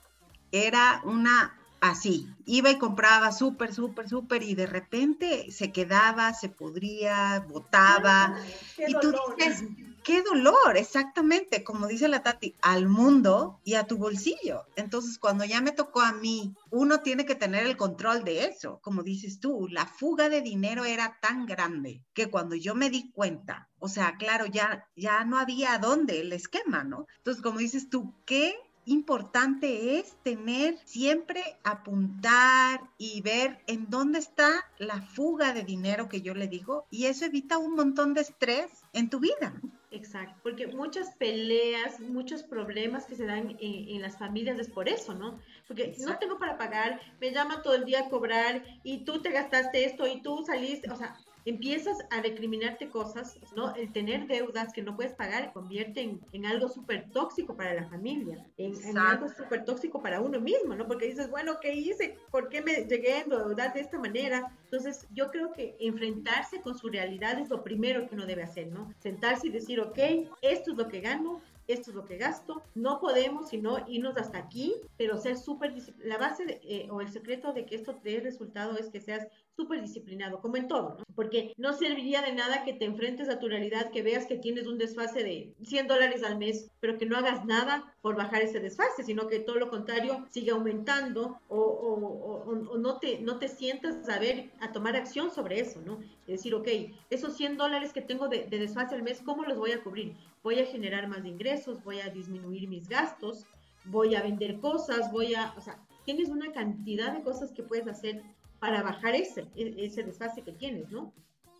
era 0.51 1.01
una 1.03 1.59
así, 1.81 2.29
iba 2.45 2.69
y 2.69 2.77
compraba 2.77 3.31
súper, 3.31 3.73
súper, 3.73 4.07
súper 4.07 4.41
y 4.43 4.55
de 4.55 4.67
repente 4.67 5.51
se 5.51 5.71
quedaba, 5.71 6.33
se 6.33 6.49
podría, 6.49 7.45
botaba. 7.49 8.37
Qué 8.77 8.85
y 8.87 8.93
tú 8.93 9.11
dolor. 9.11 9.35
dices, 9.37 9.65
qué 10.03 10.21
dolor, 10.21 10.77
exactamente, 10.77 11.63
como 11.63 11.87
dice 11.87 12.07
la 12.07 12.23
Tati, 12.23 12.55
al 12.61 12.87
mundo 12.87 13.59
y 13.63 13.75
a 13.75 13.87
tu 13.87 13.97
bolsillo. 13.97 14.65
Entonces, 14.75 15.17
cuando 15.17 15.45
ya 15.45 15.61
me 15.61 15.71
tocó 15.71 16.01
a 16.01 16.13
mí, 16.13 16.53
uno 16.69 16.99
tiene 16.99 17.25
que 17.25 17.35
tener 17.35 17.65
el 17.65 17.77
control 17.77 18.23
de 18.23 18.45
eso. 18.45 18.79
Como 18.81 19.03
dices 19.03 19.39
tú, 19.39 19.67
la 19.69 19.85
fuga 19.85 20.29
de 20.29 20.41
dinero 20.41 20.85
era 20.85 21.17
tan 21.21 21.45
grande 21.45 22.03
que 22.13 22.29
cuando 22.29 22.55
yo 22.55 22.75
me 22.75 22.89
di 22.89 23.11
cuenta, 23.11 23.69
o 23.79 23.87
sea, 23.87 24.15
claro, 24.17 24.45
ya, 24.45 24.85
ya 24.95 25.23
no 25.25 25.37
había 25.37 25.77
dónde 25.79 26.21
el 26.21 26.33
esquema, 26.33 26.83
¿no? 26.83 27.07
Entonces, 27.17 27.41
como 27.41 27.59
dices 27.59 27.89
tú, 27.89 28.13
¿qué 28.25 28.55
importante 28.85 29.99
es 29.99 30.15
tener 30.23 30.77
siempre 30.85 31.41
apuntar 31.63 32.81
y 32.97 33.21
ver 33.21 33.59
en 33.67 33.89
dónde 33.89 34.19
está 34.19 34.65
la 34.77 35.01
fuga 35.01 35.53
de 35.53 35.63
dinero 35.63 36.09
que 36.09 36.21
yo 36.21 36.33
le 36.33 36.47
digo 36.47 36.85
y 36.89 37.05
eso 37.05 37.25
evita 37.25 37.57
un 37.57 37.75
montón 37.75 38.13
de 38.13 38.21
estrés 38.21 38.71
en 38.91 39.09
tu 39.09 39.19
vida. 39.19 39.53
Exacto, 39.93 40.39
porque 40.41 40.65
muchas 40.65 41.11
peleas, 41.17 41.99
muchos 41.99 42.41
problemas 42.41 43.05
que 43.05 43.15
se 43.15 43.27
dan 43.27 43.51
en, 43.59 43.89
en 43.89 44.01
las 44.01 44.17
familias 44.17 44.57
es 44.57 44.67
por 44.67 44.89
eso, 44.89 45.13
¿no? 45.13 45.39
Porque 45.67 45.83
Exacto. 45.83 46.11
no 46.11 46.17
tengo 46.17 46.39
para 46.39 46.57
pagar, 46.57 46.99
me 47.21 47.31
llaman 47.31 47.61
todo 47.61 47.75
el 47.75 47.85
día 47.85 47.99
a 47.99 48.09
cobrar 48.09 48.63
y 48.83 49.05
tú 49.05 49.21
te 49.21 49.31
gastaste 49.31 49.85
esto 49.85 50.07
y 50.07 50.23
tú 50.23 50.43
saliste, 50.47 50.89
o 50.89 50.95
sea, 50.95 51.15
empiezas 51.45 51.97
a 52.09 52.21
recriminarte 52.21 52.89
cosas, 52.89 53.37
¿no? 53.55 53.75
El 53.75 53.91
tener 53.91 54.27
deudas 54.27 54.73
que 54.73 54.81
no 54.81 54.95
puedes 54.95 55.13
pagar 55.13 55.51
convierte 55.53 56.01
en, 56.01 56.21
en 56.31 56.45
algo 56.45 56.69
súper 56.69 57.09
tóxico 57.11 57.55
para 57.55 57.73
la 57.73 57.87
familia, 57.89 58.45
en, 58.57 58.73
en 58.85 58.97
algo 58.97 59.29
súper 59.29 59.65
tóxico 59.65 60.01
para 60.01 60.21
uno 60.21 60.39
mismo, 60.39 60.75
¿no? 60.75 60.87
Porque 60.87 61.07
dices, 61.07 61.29
bueno, 61.29 61.59
¿qué 61.61 61.73
hice? 61.73 62.17
¿Por 62.31 62.49
qué 62.49 62.61
me 62.61 62.85
llegué 62.85 63.13
a 63.13 63.21
endeudar 63.21 63.73
de 63.73 63.81
esta 63.81 63.99
manera? 63.99 64.51
Entonces, 64.65 65.07
yo 65.13 65.29
creo 65.31 65.51
que 65.51 65.75
enfrentarse 65.79 66.61
con 66.61 66.77
su 66.77 66.89
realidad 66.89 67.39
es 67.39 67.49
lo 67.49 67.63
primero 67.63 68.07
que 68.07 68.15
uno 68.15 68.25
debe 68.25 68.43
hacer, 68.43 68.67
¿no? 68.67 68.93
Sentarse 68.99 69.47
y 69.47 69.51
decir, 69.51 69.79
ok, 69.79 69.99
esto 70.41 70.71
es 70.71 70.77
lo 70.77 70.87
que 70.87 71.01
gano, 71.01 71.41
esto 71.67 71.91
es 71.91 71.95
lo 71.95 72.05
que 72.05 72.17
gasto, 72.17 72.63
no 72.75 72.99
podemos 72.99 73.49
sino 73.49 73.83
irnos 73.87 74.17
hasta 74.17 74.37
aquí, 74.37 74.75
pero 74.97 75.17
ser 75.17 75.37
súper, 75.37 75.73
la 76.03 76.17
base 76.17 76.59
eh, 76.63 76.87
o 76.89 77.01
el 77.01 77.09
secreto 77.09 77.53
de 77.53 77.65
que 77.65 77.75
esto 77.75 77.99
dé 78.03 78.19
resultado 78.19 78.77
es 78.77 78.89
que 78.89 78.99
seas 78.99 79.27
súper 79.55 79.81
disciplinado, 79.81 80.41
como 80.41 80.57
en 80.57 80.67
todo, 80.67 80.95
¿no? 80.97 81.03
Porque 81.15 81.53
no 81.57 81.73
serviría 81.73 82.21
de 82.21 82.33
nada 82.33 82.63
que 82.63 82.73
te 82.73 82.85
enfrentes 82.85 83.29
a 83.29 83.39
tu 83.39 83.47
realidad, 83.47 83.91
que 83.91 84.01
veas 84.01 84.25
que 84.25 84.37
tienes 84.37 84.65
un 84.65 84.77
desfase 84.77 85.23
de 85.23 85.53
100 85.63 85.87
dólares 85.87 86.23
al 86.23 86.37
mes, 86.37 86.71
pero 86.79 86.97
que 86.97 87.05
no 87.05 87.17
hagas 87.17 87.45
nada 87.45 87.93
por 88.01 88.15
bajar 88.15 88.41
ese 88.41 88.59
desfase, 88.59 89.03
sino 89.03 89.27
que 89.27 89.39
todo 89.39 89.57
lo 89.57 89.69
contrario 89.69 90.25
sigue 90.29 90.51
aumentando 90.51 91.37
o, 91.49 92.77
no, 92.77 92.97
te, 92.97 93.19
no 93.19 93.37
te 93.37 93.47
sientas 93.47 94.09
a 94.09 94.19
ver, 94.19 94.49
a 94.59 94.71
tomar 94.71 94.95
acción 94.95 95.31
sobre 95.31 95.59
eso, 95.59 95.79
¿no? 95.85 95.99
Decir, 96.27 96.55
ok, 96.55 96.67
esos 97.09 97.35
100 97.37 97.57
dólares 97.57 97.93
que 97.93 98.01
tengo 98.01 98.27
de, 98.27 98.45
de 98.45 98.57
desfase 98.57 98.95
al 98.95 99.03
mes, 99.03 99.21
¿cómo 99.23 99.43
los 99.43 99.57
voy 99.57 99.71
a 99.71 99.83
cubrir? 99.83 100.15
Voy 100.43 100.59
a 100.59 100.65
generar 100.65 101.07
más 101.07 101.25
ingresos, 101.25 101.83
voy 101.83 101.99
a 102.01 102.09
disminuir 102.09 102.67
mis 102.67 102.87
gastos, 102.87 103.45
voy 103.85 104.15
a 104.15 104.21
vender 104.21 104.59
cosas, 104.59 105.11
voy 105.11 105.33
a, 105.35 105.53
o 105.57 105.61
sea, 105.61 105.79
tienes 106.05 106.29
una 106.29 106.51
cantidad 106.51 107.13
de 107.13 107.23
cosas 107.23 107.51
que 107.51 107.63
puedes 107.63 107.87
hacer 107.87 108.21
para 108.59 108.83
bajar 108.83 109.15
ese, 109.15 109.47
ese 109.55 110.03
desfase 110.03 110.41
que 110.41 110.51
tienes, 110.51 110.89
¿no? 110.91 111.13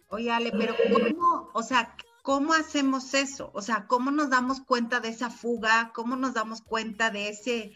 Oye, 0.10 0.32
Ale, 0.32 0.52
pero 0.52 0.76
¿cómo, 0.91 1.50
o 1.54 1.63
sea, 1.63 1.96
cómo 2.22 2.54
hacemos 2.54 3.13
eso? 3.13 3.52
O 3.54 3.62
sea, 3.62 3.88
¿cómo 3.88 4.12
nos 4.12 4.30
damos 4.30 4.62
cuenta 4.62 5.00
de 5.00 5.10
esa 5.10 5.30
fuga? 5.30 5.91
¿Cómo 5.93 6.15
nos 6.15 6.34
damos 6.34 6.62
cuenta 6.62 7.10
de 7.10 7.30
ese, 7.30 7.74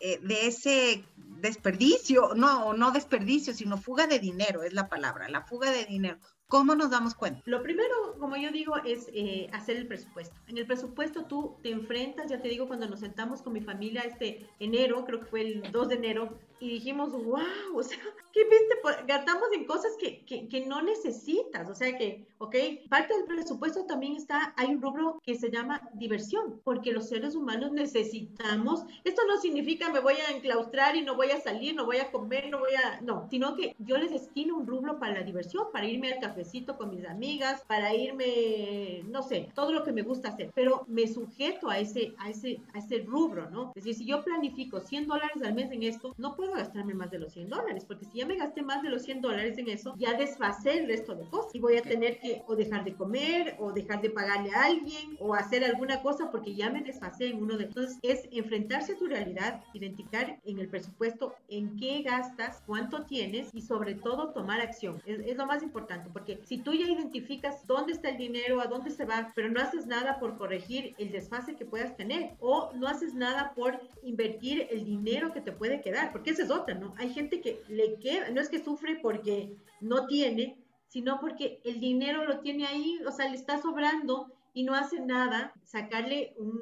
eh, 0.00 0.18
de 0.22 0.46
ese 0.46 1.04
desperdicio, 1.16 2.34
no, 2.34 2.72
no 2.72 2.90
desperdicio, 2.90 3.54
sino 3.54 3.78
fuga 3.78 4.06
de 4.06 4.18
dinero, 4.18 4.62
es 4.62 4.72
la 4.72 4.88
palabra, 4.88 5.28
la 5.28 5.42
fuga 5.42 5.70
de 5.70 5.84
dinero. 5.84 6.18
¿Cómo 6.50 6.74
nos 6.74 6.88
damos 6.88 7.14
cuenta? 7.14 7.42
Lo 7.44 7.62
primero, 7.62 8.16
como 8.18 8.34
yo 8.38 8.50
digo, 8.50 8.78
es 8.78 9.10
eh, 9.12 9.50
hacer 9.52 9.76
el 9.76 9.86
presupuesto. 9.86 10.34
En 10.46 10.56
el 10.56 10.66
presupuesto 10.66 11.26
tú 11.26 11.56
te 11.62 11.70
enfrentas, 11.70 12.30
ya 12.30 12.40
te 12.40 12.48
digo, 12.48 12.66
cuando 12.66 12.88
nos 12.88 13.00
sentamos 13.00 13.42
con 13.42 13.52
mi 13.52 13.60
familia 13.60 14.00
este 14.00 14.48
enero, 14.58 15.04
creo 15.04 15.20
que 15.20 15.26
fue 15.26 15.42
el 15.42 15.70
2 15.70 15.88
de 15.88 15.94
enero, 15.96 16.38
y 16.60 16.70
dijimos, 16.70 17.12
wow, 17.12 17.40
o 17.74 17.82
sea, 17.82 17.98
¿qué 18.32 18.44
viste? 18.44 19.04
Gastamos 19.06 19.48
en 19.54 19.64
cosas 19.64 19.92
que, 19.98 20.24
que, 20.24 20.48
que, 20.48 20.66
no 20.66 20.82
necesitas, 20.82 21.68
o 21.68 21.74
sea 21.74 21.96
que, 21.96 22.26
ok, 22.38 22.56
parte 22.88 23.14
del 23.14 23.26
presupuesto 23.26 23.84
también 23.86 24.16
está, 24.16 24.54
hay 24.56 24.68
un 24.68 24.82
rubro 24.82 25.20
que 25.22 25.36
se 25.36 25.50
llama 25.50 25.88
diversión, 25.94 26.60
porque 26.64 26.92
los 26.92 27.08
seres 27.08 27.34
humanos 27.34 27.72
necesitamos, 27.72 28.84
esto 29.04 29.22
no 29.28 29.40
significa 29.40 29.92
me 29.92 30.00
voy 30.00 30.14
a 30.14 30.36
enclaustrar 30.36 30.96
y 30.96 31.02
no 31.02 31.14
voy 31.14 31.30
a 31.30 31.40
salir, 31.40 31.74
no 31.74 31.86
voy 31.86 31.98
a 31.98 32.10
comer, 32.10 32.48
no 32.50 32.58
voy 32.58 32.74
a, 32.74 33.00
no, 33.02 33.28
sino 33.30 33.54
que 33.54 33.76
yo 33.78 33.96
les 33.96 34.10
destino 34.10 34.56
un 34.56 34.66
rubro 34.66 34.98
para 34.98 35.14
la 35.14 35.22
diversión, 35.22 35.66
para 35.72 35.86
irme 35.86 36.12
al 36.12 36.20
cafecito 36.38 36.76
con 36.76 36.90
mis 36.90 37.04
amigas, 37.04 37.62
para 37.66 37.94
irme, 37.94 39.02
no 39.08 39.22
sé, 39.22 39.48
todo 39.54 39.72
lo 39.72 39.82
que 39.82 39.92
me 39.92 40.02
gusta 40.02 40.28
hacer, 40.28 40.52
pero 40.54 40.84
me 40.86 41.08
sujeto 41.08 41.68
a 41.68 41.78
ese, 41.78 42.14
a 42.18 42.30
ese, 42.30 42.60
a 42.74 42.78
ese 42.78 43.00
rubro, 43.00 43.50
¿no? 43.50 43.72
Es 43.74 43.84
decir, 43.84 43.94
si 43.96 44.06
yo 44.06 44.22
planifico 44.22 44.80
100 44.80 45.08
dólares 45.08 45.42
al 45.42 45.54
mes 45.54 45.72
en 45.72 45.82
esto, 45.82 46.14
no 46.16 46.36
puedo 46.36 46.52
gastarme 46.52 46.94
más 46.94 47.10
de 47.10 47.18
los 47.18 47.32
100 47.32 47.48
dólares, 47.48 47.84
porque 47.84 48.04
si 48.04 48.18
ya 48.18 48.26
me 48.26 48.36
gasté 48.36 48.62
más 48.62 48.82
de 48.82 48.90
los 48.90 49.02
100 49.02 49.20
dólares 49.20 49.58
en 49.58 49.68
eso, 49.68 49.94
ya 49.98 50.14
desfasé 50.14 50.78
el 50.78 50.86
resto 50.86 51.16
de 51.16 51.28
cosas 51.28 51.54
y 51.54 51.58
voy 51.58 51.76
a 51.76 51.82
tener 51.82 52.20
que 52.20 52.42
o 52.46 52.54
dejar 52.54 52.84
de 52.84 52.94
comer 52.94 53.56
o 53.58 53.72
dejar 53.72 54.00
de 54.00 54.10
pagarle 54.10 54.52
a 54.52 54.66
alguien 54.66 55.16
o 55.18 55.34
hacer 55.34 55.64
alguna 55.64 56.02
cosa 56.02 56.30
porque 56.30 56.54
ya 56.54 56.70
me 56.70 56.82
desfasé 56.82 57.28
en 57.28 57.42
uno 57.42 57.56
de 57.56 57.64
entonces 57.64 57.98
es 58.02 58.28
enfrentarse 58.30 58.92
a 58.92 58.96
tu 58.96 59.06
realidad, 59.06 59.64
identificar 59.72 60.38
en 60.44 60.58
el 60.58 60.68
presupuesto 60.68 61.34
en 61.48 61.76
qué 61.76 62.02
gastas, 62.02 62.62
cuánto 62.64 63.04
tienes 63.04 63.50
y 63.52 63.62
sobre 63.62 63.94
todo 63.94 64.30
tomar 64.30 64.60
acción. 64.60 65.02
Es, 65.04 65.18
es 65.20 65.36
lo 65.36 65.46
más 65.46 65.62
importante 65.62 66.10
porque 66.12 66.27
si 66.44 66.58
tú 66.58 66.72
ya 66.72 66.86
identificas 66.86 67.66
dónde 67.66 67.92
está 67.92 68.10
el 68.10 68.18
dinero, 68.18 68.60
a 68.60 68.66
dónde 68.66 68.90
se 68.90 69.04
va, 69.04 69.32
pero 69.34 69.48
no 69.48 69.60
haces 69.60 69.86
nada 69.86 70.18
por 70.18 70.36
corregir 70.36 70.94
el 70.98 71.10
desfase 71.10 71.56
que 71.56 71.64
puedas 71.64 71.96
tener 71.96 72.34
o 72.40 72.72
no 72.74 72.88
haces 72.88 73.14
nada 73.14 73.52
por 73.54 73.80
invertir 74.02 74.66
el 74.70 74.84
dinero 74.84 75.32
que 75.32 75.40
te 75.40 75.52
puede 75.52 75.80
quedar, 75.80 76.12
porque 76.12 76.30
ese 76.30 76.50
otra, 76.50 76.74
¿no? 76.74 76.94
Hay 76.98 77.12
gente 77.12 77.40
que 77.40 77.62
le 77.68 77.96
queda, 77.96 78.30
no 78.30 78.40
es 78.40 78.48
que 78.48 78.62
sufre 78.62 78.98
porque 79.00 79.54
no 79.80 80.06
tiene, 80.06 80.56
sino 80.88 81.20
porque 81.20 81.60
el 81.64 81.80
dinero 81.80 82.24
lo 82.24 82.40
tiene 82.40 82.66
ahí, 82.66 82.98
o 83.06 83.12
sea, 83.12 83.28
le 83.28 83.36
está 83.36 83.60
sobrando 83.60 84.32
y 84.54 84.64
no 84.64 84.74
hace 84.74 85.00
nada 85.00 85.52
sacarle 85.62 86.34
un, 86.36 86.60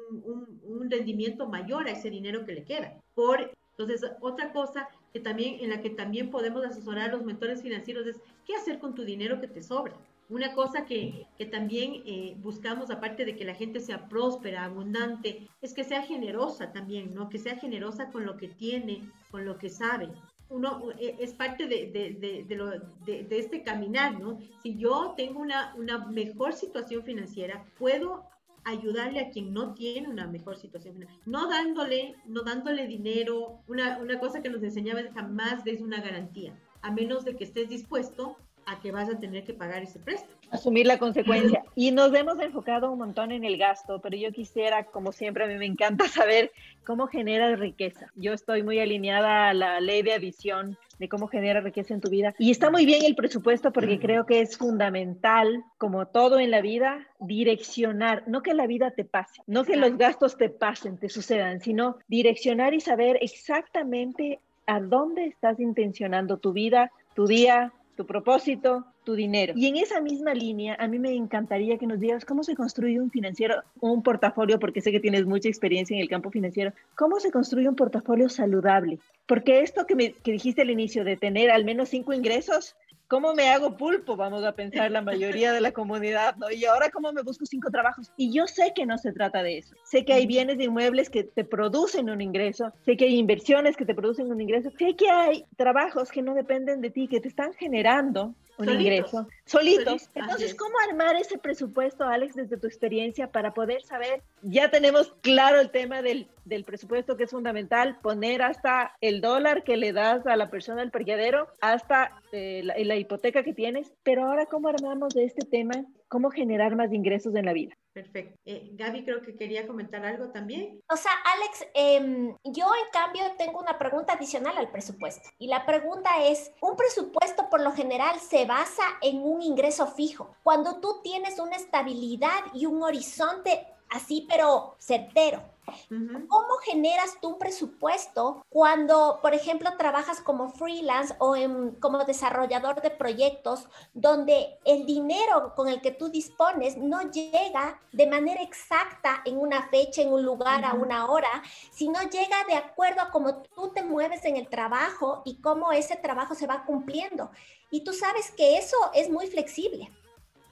un, 0.63 0.91
rendimiento 0.91 1.47
mayor 1.47 1.87
a 1.87 1.91
ese 1.91 2.09
dinero 2.09 2.45
que 2.45 2.53
le 2.53 2.63
queda. 2.63 2.93
Por, 3.15 3.51
entonces, 3.71 4.11
otra 4.21 4.51
cosa 4.51 4.87
que 5.13 5.19
también, 5.19 5.57
en 5.61 5.69
la 5.69 5.81
que 5.81 5.89
también 5.89 6.29
podemos 6.29 6.65
asesorar 6.65 7.09
a 7.09 7.13
los 7.13 7.25
mentores 7.25 7.61
financieros 7.61 8.05
es 8.07 8.17
qué 8.45 8.55
hacer 8.55 8.79
con 8.79 8.95
tu 8.95 9.03
dinero 9.03 9.39
que 9.39 9.47
te 9.47 9.63
sobra. 9.63 9.93
Una 10.29 10.53
cosa 10.53 10.85
que, 10.85 11.25
que 11.37 11.45
también 11.45 12.01
eh, 12.05 12.35
buscamos, 12.39 12.91
aparte 12.91 13.23
de 13.23 13.37
que 13.37 13.45
la 13.45 13.55
gente 13.55 13.79
sea 13.79 14.09
próspera, 14.09 14.65
abundante, 14.65 15.47
es 15.61 15.73
que 15.73 15.85
sea 15.85 16.03
generosa 16.03 16.73
también, 16.73 17.13
¿no? 17.13 17.29
Que 17.29 17.39
sea 17.39 17.55
generosa 17.55 18.11
con 18.11 18.25
lo 18.25 18.35
que 18.35 18.49
tiene, 18.49 19.09
con 19.31 19.45
lo 19.45 19.57
que 19.57 19.69
sabe. 19.69 20.09
Uno 20.49 20.91
eh, 20.99 21.15
es 21.19 21.33
parte 21.33 21.67
de, 21.67 21.87
de, 21.91 22.43
de, 22.45 22.55
lo, 22.55 22.71
de, 23.05 23.25
este 23.31 23.63
caminar, 23.63 24.19
¿no? 24.19 24.37
Si 24.61 24.77
yo 24.77 25.13
tengo 25.15 25.39
una, 25.39 25.73
una 25.75 26.05
mejor 26.07 26.53
situación 26.53 27.03
financiera, 27.03 27.63
puedo 27.77 28.25
ayudarle 28.67 29.21
a 29.21 29.29
quien 29.29 29.53
no 29.53 29.73
tiene 29.73 30.09
una 30.09 30.27
mejor 30.27 30.57
situación 30.57 30.93
financiera. 30.93 31.23
No 31.25 31.49
dándole, 31.49 32.15
no 32.25 32.41
dándole 32.43 32.85
dinero. 32.85 33.59
Una, 33.67 33.97
una 33.99 34.19
cosa 34.19 34.41
que 34.41 34.49
nos 34.49 34.61
enseñaba 34.61 34.99
es 34.99 35.13
jamás 35.13 35.63
des 35.63 35.81
una 35.81 36.01
garantía, 36.01 36.53
a 36.81 36.91
menos 36.91 37.23
de 37.23 37.35
que 37.35 37.45
estés 37.45 37.69
dispuesto 37.69 38.35
a 38.65 38.81
que 38.81 38.91
vas 38.91 39.09
a 39.09 39.17
tener 39.17 39.45
que 39.45 39.53
pagar 39.53 39.81
ese 39.81 39.99
préstamo. 39.99 40.33
Asumir 40.51 40.85
la 40.85 40.99
consecuencia. 40.99 41.63
Y 41.75 41.91
nos 41.91 42.13
hemos 42.13 42.37
enfocado 42.39 42.91
un 42.91 42.99
montón 42.99 43.31
en 43.31 43.45
el 43.45 43.57
gasto, 43.57 44.01
pero 44.01 44.17
yo 44.17 44.33
quisiera, 44.33 44.83
como 44.83 45.13
siempre, 45.13 45.45
a 45.45 45.47
mí 45.47 45.55
me 45.55 45.65
encanta 45.65 46.07
saber 46.09 46.51
cómo 46.85 47.07
genera 47.07 47.55
riqueza. 47.55 48.11
Yo 48.15 48.33
estoy 48.33 48.63
muy 48.63 48.79
alineada 48.79 49.49
a 49.49 49.53
la 49.53 49.79
ley 49.79 50.01
de 50.01 50.13
adición 50.13 50.77
de 50.99 51.09
cómo 51.09 51.27
genera 51.27 51.61
riqueza 51.61 51.93
en 51.93 52.01
tu 52.01 52.09
vida. 52.09 52.33
Y 52.37 52.51
está 52.51 52.69
muy 52.71 52.85
bien 52.85 53.05
el 53.05 53.15
presupuesto 53.15 53.71
porque 53.71 53.99
creo 53.99 54.25
que 54.25 54.41
es 54.41 54.57
fundamental, 54.57 55.63
como 55.77 56.07
todo 56.07 56.39
en 56.39 56.51
la 56.51 56.61
vida, 56.61 57.07
direccionar, 57.19 58.23
no 58.27 58.41
que 58.41 58.53
la 58.53 58.67
vida 58.67 58.91
te 58.91 59.05
pase, 59.05 59.41
no 59.47 59.63
que 59.63 59.77
los 59.77 59.97
gastos 59.97 60.37
te 60.37 60.49
pasen, 60.49 60.97
te 60.97 61.09
sucedan, 61.09 61.61
sino 61.61 61.97
direccionar 62.07 62.73
y 62.73 62.81
saber 62.81 63.17
exactamente 63.21 64.39
a 64.65 64.79
dónde 64.79 65.25
estás 65.25 65.59
intencionando 65.59 66.37
tu 66.37 66.51
vida, 66.53 66.91
tu 67.15 67.25
día, 67.25 67.73
tu 67.97 68.05
propósito, 68.05 68.85
tu 69.03 69.15
dinero. 69.15 69.53
Y 69.57 69.65
en 69.65 69.75
esa 69.75 69.99
misma 69.99 70.33
línea, 70.33 70.77
a 70.79 70.87
mí 70.87 70.99
me 70.99 71.13
encantaría 71.13 71.77
que 71.77 71.87
nos 71.87 71.99
digas 71.99 72.23
cómo 72.23 72.43
se 72.43 72.55
construye 72.55 73.01
un 73.01 73.09
financiero, 73.09 73.63
un 73.81 74.03
portafolio, 74.03 74.59
porque 74.59 74.81
sé 74.81 74.91
que 74.91 74.99
tienes 74.99 75.25
mucha 75.25 75.49
experiencia 75.49 75.95
en 75.95 76.01
el 76.01 76.07
campo 76.07 76.29
financiero, 76.29 76.71
cómo 76.95 77.19
se 77.19 77.31
construye 77.31 77.67
un 77.67 77.75
portafolio 77.75 78.29
saludable. 78.29 78.99
Porque 79.25 79.61
esto 79.61 79.85
que, 79.85 79.95
me, 79.95 80.13
que 80.13 80.31
dijiste 80.31 80.61
al 80.61 80.69
inicio 80.69 81.03
de 81.03 81.17
tener 81.17 81.49
al 81.49 81.65
menos 81.65 81.89
cinco 81.89 82.13
ingresos, 82.13 82.75
¿Cómo 83.07 83.33
me 83.33 83.47
hago 83.49 83.77
pulpo? 83.77 84.17
Vamos 84.17 84.43
a 84.43 84.53
pensar 84.53 84.91
la 84.91 85.01
mayoría 85.01 85.53
de 85.53 85.61
la 85.61 85.71
comunidad, 85.71 86.35
¿no? 86.35 86.51
Y 86.51 86.65
ahora, 86.65 86.89
¿cómo 86.89 87.13
me 87.13 87.21
busco 87.21 87.45
cinco 87.45 87.71
trabajos? 87.71 88.11
Y 88.17 88.33
yo 88.33 88.47
sé 88.47 88.73
que 88.75 88.85
no 88.85 88.97
se 88.97 89.13
trata 89.13 89.43
de 89.43 89.59
eso. 89.59 89.75
Sé 89.85 90.03
que 90.03 90.11
hay 90.11 90.27
bienes 90.27 90.57
de 90.57 90.65
inmuebles 90.65 91.09
que 91.09 91.23
te 91.23 91.45
producen 91.45 92.09
un 92.09 92.19
ingreso, 92.19 92.73
sé 92.83 92.97
que 92.97 93.05
hay 93.05 93.17
inversiones 93.17 93.77
que 93.77 93.85
te 93.85 93.95
producen 93.95 94.29
un 94.29 94.41
ingreso, 94.41 94.71
sé 94.77 94.95
que 94.95 95.09
hay 95.09 95.45
trabajos 95.55 96.11
que 96.11 96.21
no 96.21 96.33
dependen 96.33 96.81
de 96.81 96.89
ti, 96.89 97.07
que 97.07 97.21
te 97.21 97.29
están 97.29 97.53
generando 97.53 98.35
un 98.57 98.69
ingreso 98.69 99.27
solitos. 99.45 100.09
Entonces, 100.13 100.55
¿cómo 100.55 100.73
armar 100.89 101.15
ese 101.15 101.37
presupuesto, 101.37 102.03
Alex, 102.03 102.35
desde 102.35 102.57
tu 102.57 102.67
experiencia 102.67 103.31
para 103.31 103.53
poder 103.53 103.83
saber? 103.83 104.21
Ya 104.41 104.69
tenemos 104.69 105.13
claro 105.21 105.59
el 105.59 105.69
tema 105.71 106.01
del, 106.01 106.27
del 106.45 106.63
presupuesto 106.63 107.17
que 107.17 107.23
es 107.23 107.31
fundamental, 107.31 107.97
poner 108.01 108.41
hasta 108.41 108.95
el 109.01 109.21
dólar 109.21 109.63
que 109.63 109.77
le 109.77 109.93
das 109.93 110.25
a 110.27 110.35
la 110.35 110.49
persona 110.49 110.81
del 110.81 110.91
parqueadero, 110.91 111.47
hasta 111.61 112.21
eh, 112.31 112.61
la, 112.63 112.75
la 112.77 112.95
hipoteca 112.95 113.43
que 113.43 113.53
tienes, 113.53 113.93
pero 114.03 114.25
ahora, 114.25 114.45
¿cómo 114.45 114.67
armamos 114.67 115.13
de 115.13 115.25
este 115.25 115.45
tema? 115.45 115.85
¿Cómo 116.09 116.31
generar 116.31 116.75
más 116.75 116.93
ingresos 116.93 117.35
en 117.35 117.45
la 117.45 117.53
vida? 117.53 117.75
Perfecto. 117.93 118.39
Eh, 118.45 118.69
Gaby 118.73 119.03
creo 119.03 119.21
que 119.21 119.35
quería 119.35 119.67
comentar 119.67 120.05
algo 120.05 120.29
también. 120.29 120.79
O 120.89 120.95
sea, 120.95 121.11
Alex, 121.35 121.67
eh, 121.73 122.33
yo 122.45 122.65
en 122.65 122.91
cambio 122.93 123.23
tengo 123.37 123.59
una 123.59 123.77
pregunta 123.77 124.13
adicional 124.13 124.57
al 124.57 124.71
presupuesto. 124.71 125.29
Y 125.37 125.47
la 125.47 125.65
pregunta 125.65 126.09
es, 126.23 126.53
un 126.61 126.75
presupuesto 126.77 127.49
por 127.49 127.61
lo 127.61 127.71
general 127.71 128.19
se 128.19 128.45
basa 128.45 128.83
en 129.01 129.17
un 129.17 129.41
ingreso 129.41 129.87
fijo. 129.87 130.35
Cuando 130.43 130.79
tú 130.79 131.01
tienes 131.03 131.39
una 131.39 131.55
estabilidad 131.55 132.39
y 132.53 132.67
un 132.67 132.81
horizonte 132.83 133.67
así, 133.89 134.25
pero 134.29 134.75
certero. 134.79 135.56
¿Cómo 135.89 136.57
generas 136.63 137.19
tu 137.21 137.37
presupuesto 137.37 138.45
cuando, 138.49 139.19
por 139.21 139.33
ejemplo, 139.33 139.69
trabajas 139.77 140.21
como 140.21 140.49
freelance 140.49 141.15
o 141.19 141.35
como 141.79 142.03
desarrollador 142.05 142.81
de 142.81 142.89
proyectos 142.89 143.67
donde 143.93 144.57
el 144.65 144.85
dinero 144.85 145.53
con 145.55 145.67
el 145.67 145.81
que 145.81 145.91
tú 145.91 146.09
dispones 146.09 146.77
no 146.77 147.01
llega 147.11 147.81
de 147.91 148.07
manera 148.07 148.41
exacta 148.41 149.21
en 149.25 149.37
una 149.37 149.67
fecha, 149.69 150.01
en 150.01 150.11
un 150.11 150.23
lugar, 150.23 150.63
a 150.65 150.73
una 150.73 151.09
hora, 151.09 151.43
sino 151.71 152.01
llega 152.01 152.43
de 152.47 152.55
acuerdo 152.55 153.01
a 153.01 153.11
cómo 153.11 153.41
tú 153.43 153.71
te 153.73 153.83
mueves 153.83 154.25
en 154.25 154.37
el 154.37 154.47
trabajo 154.47 155.21
y 155.25 155.41
cómo 155.41 155.71
ese 155.71 155.95
trabajo 155.95 156.35
se 156.35 156.47
va 156.47 156.65
cumpliendo? 156.65 157.31
Y 157.69 157.83
tú 157.83 157.93
sabes 157.93 158.31
que 158.31 158.57
eso 158.57 158.77
es 158.93 159.09
muy 159.09 159.27
flexible 159.27 159.91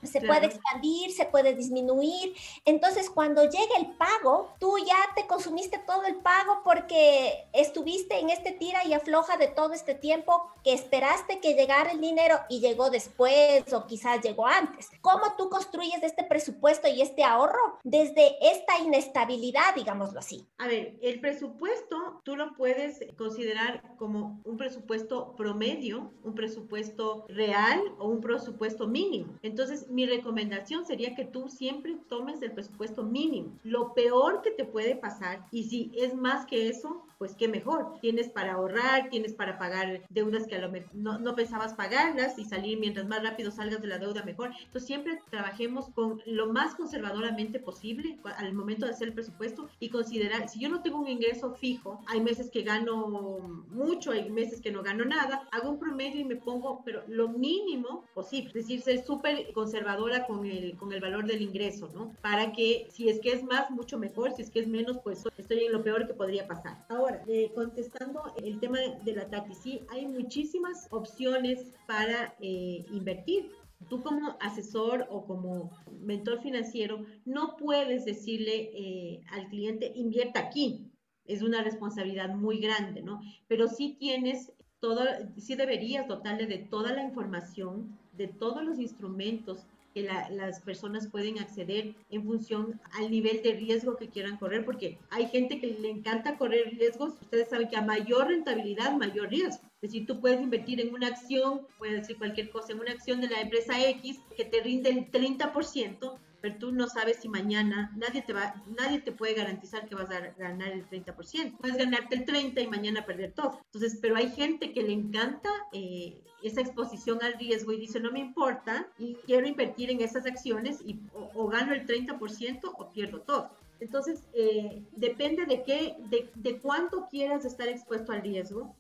se 0.08 0.22
puede 0.22 0.48
expandir, 0.48 1.12
se 1.12 1.26
puede 1.26 1.56
disminuir. 1.56 2.36
Entonces, 2.66 3.10
cuando 3.10 3.44
llegue 3.44 3.76
el 3.80 3.92
pago, 3.96 4.54
tú 4.60 4.78
ya 4.80 4.98
te 5.16 5.28
consumiste 5.28 5.80
todo 5.80 6.04
el 6.06 6.16
pago 6.16 6.62
porque 6.64 7.48
estuviste 7.54 8.20
en 8.20 8.30
este 8.30 8.52
tira 8.52 8.86
y 8.86 8.94
afloja 8.94 9.38
de 9.38 9.48
todo 9.48 9.74
este 9.74 9.96
tiempo 9.96 10.52
que 10.64 10.74
esperaste 10.74 11.40
que 11.40 11.54
llegara 11.54 11.92
el 11.92 12.02
dinero 12.02 12.40
y 12.50 12.60
llegó 12.60 12.90
después 12.90 13.72
o 13.74 13.86
quizás 13.86 14.22
llegó 14.22 14.48
antes. 14.48 14.90
¿Cómo 15.02 15.36
tú 15.38 15.50
construyes 15.50 16.02
este 16.04 16.24
presupuesto 16.24 16.88
y 16.88 17.02
este 17.02 17.24
ahorro 17.24 17.80
desde 17.84 18.36
esta 18.42 18.80
inestabilidad, 18.80 19.76
digámoslo 19.76 20.20
así? 20.20 20.48
A 20.58 20.68
ver, 20.68 20.98
el 21.02 21.20
presupuesto 21.20 22.22
tú 22.24 22.36
lo 22.36 22.54
puedes 22.56 23.00
considerar 23.18 23.84
como 23.98 24.42
un 24.44 24.58
presupuesto 24.58 25.36
promedio, 25.36 26.12
un 26.24 26.36
presupuesto 26.36 27.26
real 27.30 27.82
o 28.00 28.08
un 28.08 28.22
presupuesto 28.22 28.88
mínimo. 28.88 29.34
Entonces, 29.42 29.88
mi 29.96 30.06
recomendación 30.06 30.86
sería 30.86 31.16
que 31.16 31.24
tú 31.24 31.48
siempre 31.48 31.96
tomes 32.10 32.42
el 32.42 32.52
presupuesto 32.52 33.04
mínimo. 33.04 33.58
Lo 33.64 33.94
peor 33.94 34.42
que 34.42 34.52
te 34.52 34.66
puede 34.66 34.98
pasar, 34.98 35.48
y 35.52 35.64
si 35.64 35.92
es 35.96 36.14
más 36.14 36.46
que 36.46 36.68
eso, 36.68 37.05
pues 37.18 37.36
qué 37.36 37.48
mejor. 37.48 38.00
Tienes 38.02 38.30
para 38.30 38.54
ahorrar, 38.54 39.10
tienes 39.10 39.34
para 39.34 39.58
pagar 39.58 40.02
deudas 40.10 40.48
que 40.48 40.56
a 40.56 40.62
lo 40.62 40.70
mejor 40.70 40.94
no, 40.94 41.20
no, 41.20 41.36
pensabas 41.36 41.74
pagarlas 41.74 42.38
y 42.38 42.46
salir 42.46 42.80
mientras 42.80 43.08
más 43.08 43.24
rápido 43.24 43.52
salgas 43.52 43.82
de 43.82 43.88
la 43.88 43.98
deuda 43.98 44.24
mejor. 44.24 44.52
Entonces 44.66 44.86
siempre 44.86 45.20
trabajemos 45.30 45.90
con 45.90 46.22
lo 46.26 46.52
más 46.52 46.76
conservadoramente 46.76 47.60
posible 47.60 48.18
al 48.38 48.54
momento 48.54 48.86
de 48.86 48.92
hacer 48.92 49.10
el 49.10 49.14
presupuesto 49.14 49.70
y 49.80 49.90
considerar, 49.90 50.50
si 50.50 50.60
yo 50.60 50.70
no 50.70 50.82
tengo 50.82 51.00
un 51.00 51.08
ingreso 51.08 51.54
fijo, 51.54 52.02
hay 52.08 52.22
meses 52.22 52.50
que 52.50 52.64
gano 52.64 53.66
mucho, 53.70 54.12
hay 54.12 54.30
meses 54.30 54.62
que 54.62 54.72
no 54.72 54.84
gano 54.84 55.06
nada, 55.06 55.48
hago 55.52 55.70
un 55.72 55.80
promedio 55.80 56.22
y 56.22 56.26
me 56.26 56.36
pongo, 56.36 56.82
pero 56.86 57.04
lo 57.08 57.30
mínimo 57.30 58.06
posible, 58.14 58.48
es 58.50 58.54
decir, 58.54 58.82
ser 58.82 59.04
súper 59.04 59.52
conservadora 59.54 60.26
con 60.26 60.46
el, 60.46 60.76
con 60.78 60.92
el 60.92 61.02
valor 61.02 61.26
del 61.26 61.42
ingreso, 61.42 61.90
¿no? 61.94 62.14
Para 62.22 62.52
que 62.52 62.88
si 62.92 63.10
es 63.10 63.20
que 63.20 63.34
es 63.34 63.44
más, 63.44 63.70
mucho 63.72 63.98
mejor, 63.98 64.32
si 64.32 64.42
es 64.42 64.50
que 64.50 64.60
es 64.60 64.68
menos, 64.68 64.98
pues 65.04 65.24
estoy 65.38 65.66
en 65.66 65.72
lo 65.72 65.84
peor 65.84 66.08
que 66.08 66.14
podría 66.14 66.48
pasar. 66.48 66.86
Ahora, 66.90 67.05
eh, 67.28 67.52
contestando 67.54 68.34
el 68.44 68.60
tema 68.60 68.80
de 69.04 69.14
la 69.14 69.30
TATI, 69.30 69.56
sí, 69.56 69.82
hay 69.90 70.08
muchísimas 70.08 70.88
opciones 70.92 71.74
para 71.88 72.36
eh, 72.40 72.86
invertir. 72.92 73.52
Tú 73.90 74.02
como 74.02 74.38
asesor 74.40 75.06
o 75.10 75.26
como 75.26 75.72
mentor 76.02 76.42
financiero 76.42 77.06
no 77.26 77.56
puedes 77.58 78.06
decirle 78.06 78.72
eh, 78.74 79.22
al 79.32 79.48
cliente 79.50 79.92
invierta 79.96 80.40
aquí. 80.40 80.92
Es 81.26 81.42
una 81.42 81.64
responsabilidad 81.64 82.34
muy 82.34 82.60
grande, 82.60 83.02
¿no? 83.02 83.22
Pero 83.48 83.68
sí 83.68 83.98
tienes 84.00 84.54
todo, 84.80 85.04
sí 85.38 85.56
deberías 85.56 86.08
dotarle 86.08 86.46
de 86.46 86.60
toda 86.60 86.94
la 86.94 87.04
información, 87.04 87.98
de 88.14 88.28
todos 88.28 88.64
los 88.64 88.80
instrumentos 88.80 89.66
que 89.96 90.04
las 90.04 90.60
personas 90.60 91.08
pueden 91.08 91.40
acceder 91.40 91.96
en 92.10 92.26
función 92.26 92.82
al 93.00 93.10
nivel 93.10 93.42
de 93.42 93.54
riesgo 93.54 93.96
que 93.96 94.10
quieran 94.10 94.36
correr, 94.36 94.66
porque 94.66 95.00
hay 95.10 95.28
gente 95.28 95.58
que 95.62 95.68
le 95.68 95.90
encanta 95.90 96.38
correr 96.38 96.76
riesgos. 96.78 97.14
Ustedes 97.22 97.48
saben 97.48 97.70
que 97.70 97.78
a 97.78 97.82
mayor 97.82 98.28
rentabilidad, 98.28 98.92
mayor 98.98 99.30
riesgo. 99.30 99.64
Es 99.82 99.92
decir, 99.92 100.06
tú 100.06 100.20
puedes 100.20 100.42
invertir 100.42 100.82
en 100.82 100.94
una 100.94 101.08
acción, 101.08 101.62
puedes 101.78 102.02
decir 102.02 102.18
cualquier 102.18 102.50
cosa, 102.50 102.74
en 102.74 102.82
una 102.82 102.92
acción 102.92 103.22
de 103.22 103.30
la 103.30 103.40
empresa 103.40 103.82
X 103.90 104.20
que 104.36 104.44
te 104.44 104.62
rinde 104.62 104.90
el 104.90 105.10
30%, 105.10 106.18
pero 106.46 106.58
tú 106.58 106.72
no 106.72 106.88
sabes 106.88 107.18
si 107.18 107.28
mañana 107.28 107.92
nadie 107.96 108.22
te 108.22 108.32
va, 108.32 108.54
nadie 108.78 109.00
te 109.00 109.12
puede 109.12 109.34
garantizar 109.34 109.90
que 109.90 109.96
vas 109.96 110.12
a 110.12 110.20
ganar 110.38 110.74
el 110.74 110.88
30%. 110.88 111.58
Puedes 111.58 111.76
ganarte 111.76 112.14
el 112.14 112.24
30 112.24 112.62
y 112.62 112.68
mañana 112.68 113.04
perder 113.04 113.32
todo. 113.32 113.62
Entonces, 113.66 113.98
pero 114.00 114.16
hay 114.16 114.30
gente 114.30 114.72
que 114.72 114.84
le 114.84 114.94
encanta 114.94 115.50
eh, 115.74 116.22
esa 116.44 116.62
exposición 116.62 117.18
al 117.24 117.34
riesgo 117.34 117.74
y 117.74 117.80
dice, 117.80 118.00
no 118.00 118.12
me 118.12 118.20
importa 118.20 118.88
y 119.00 119.16
quiero 119.26 119.48
invertir 119.48 119.90
en 119.90 120.02
esas 120.02 120.28
acciones 120.28 120.82
y 120.86 121.00
o, 121.34 121.48
gano 121.48 121.74
el 121.74 121.88
30% 121.88 122.60
o 122.78 122.92
pierdo 122.92 123.22
todo. 123.22 123.50
Entonces, 123.80 124.22
eh, 124.36 124.84
depende 124.96 125.48
de 125.48 125.64
qué, 125.64 125.96
de, 126.12 126.30
de 126.36 126.60
cuánto 126.60 127.08
quieras 127.10 127.44
estar 127.46 127.68
expuesto 127.70 128.12
al 128.12 128.22
riesgo 128.22 128.76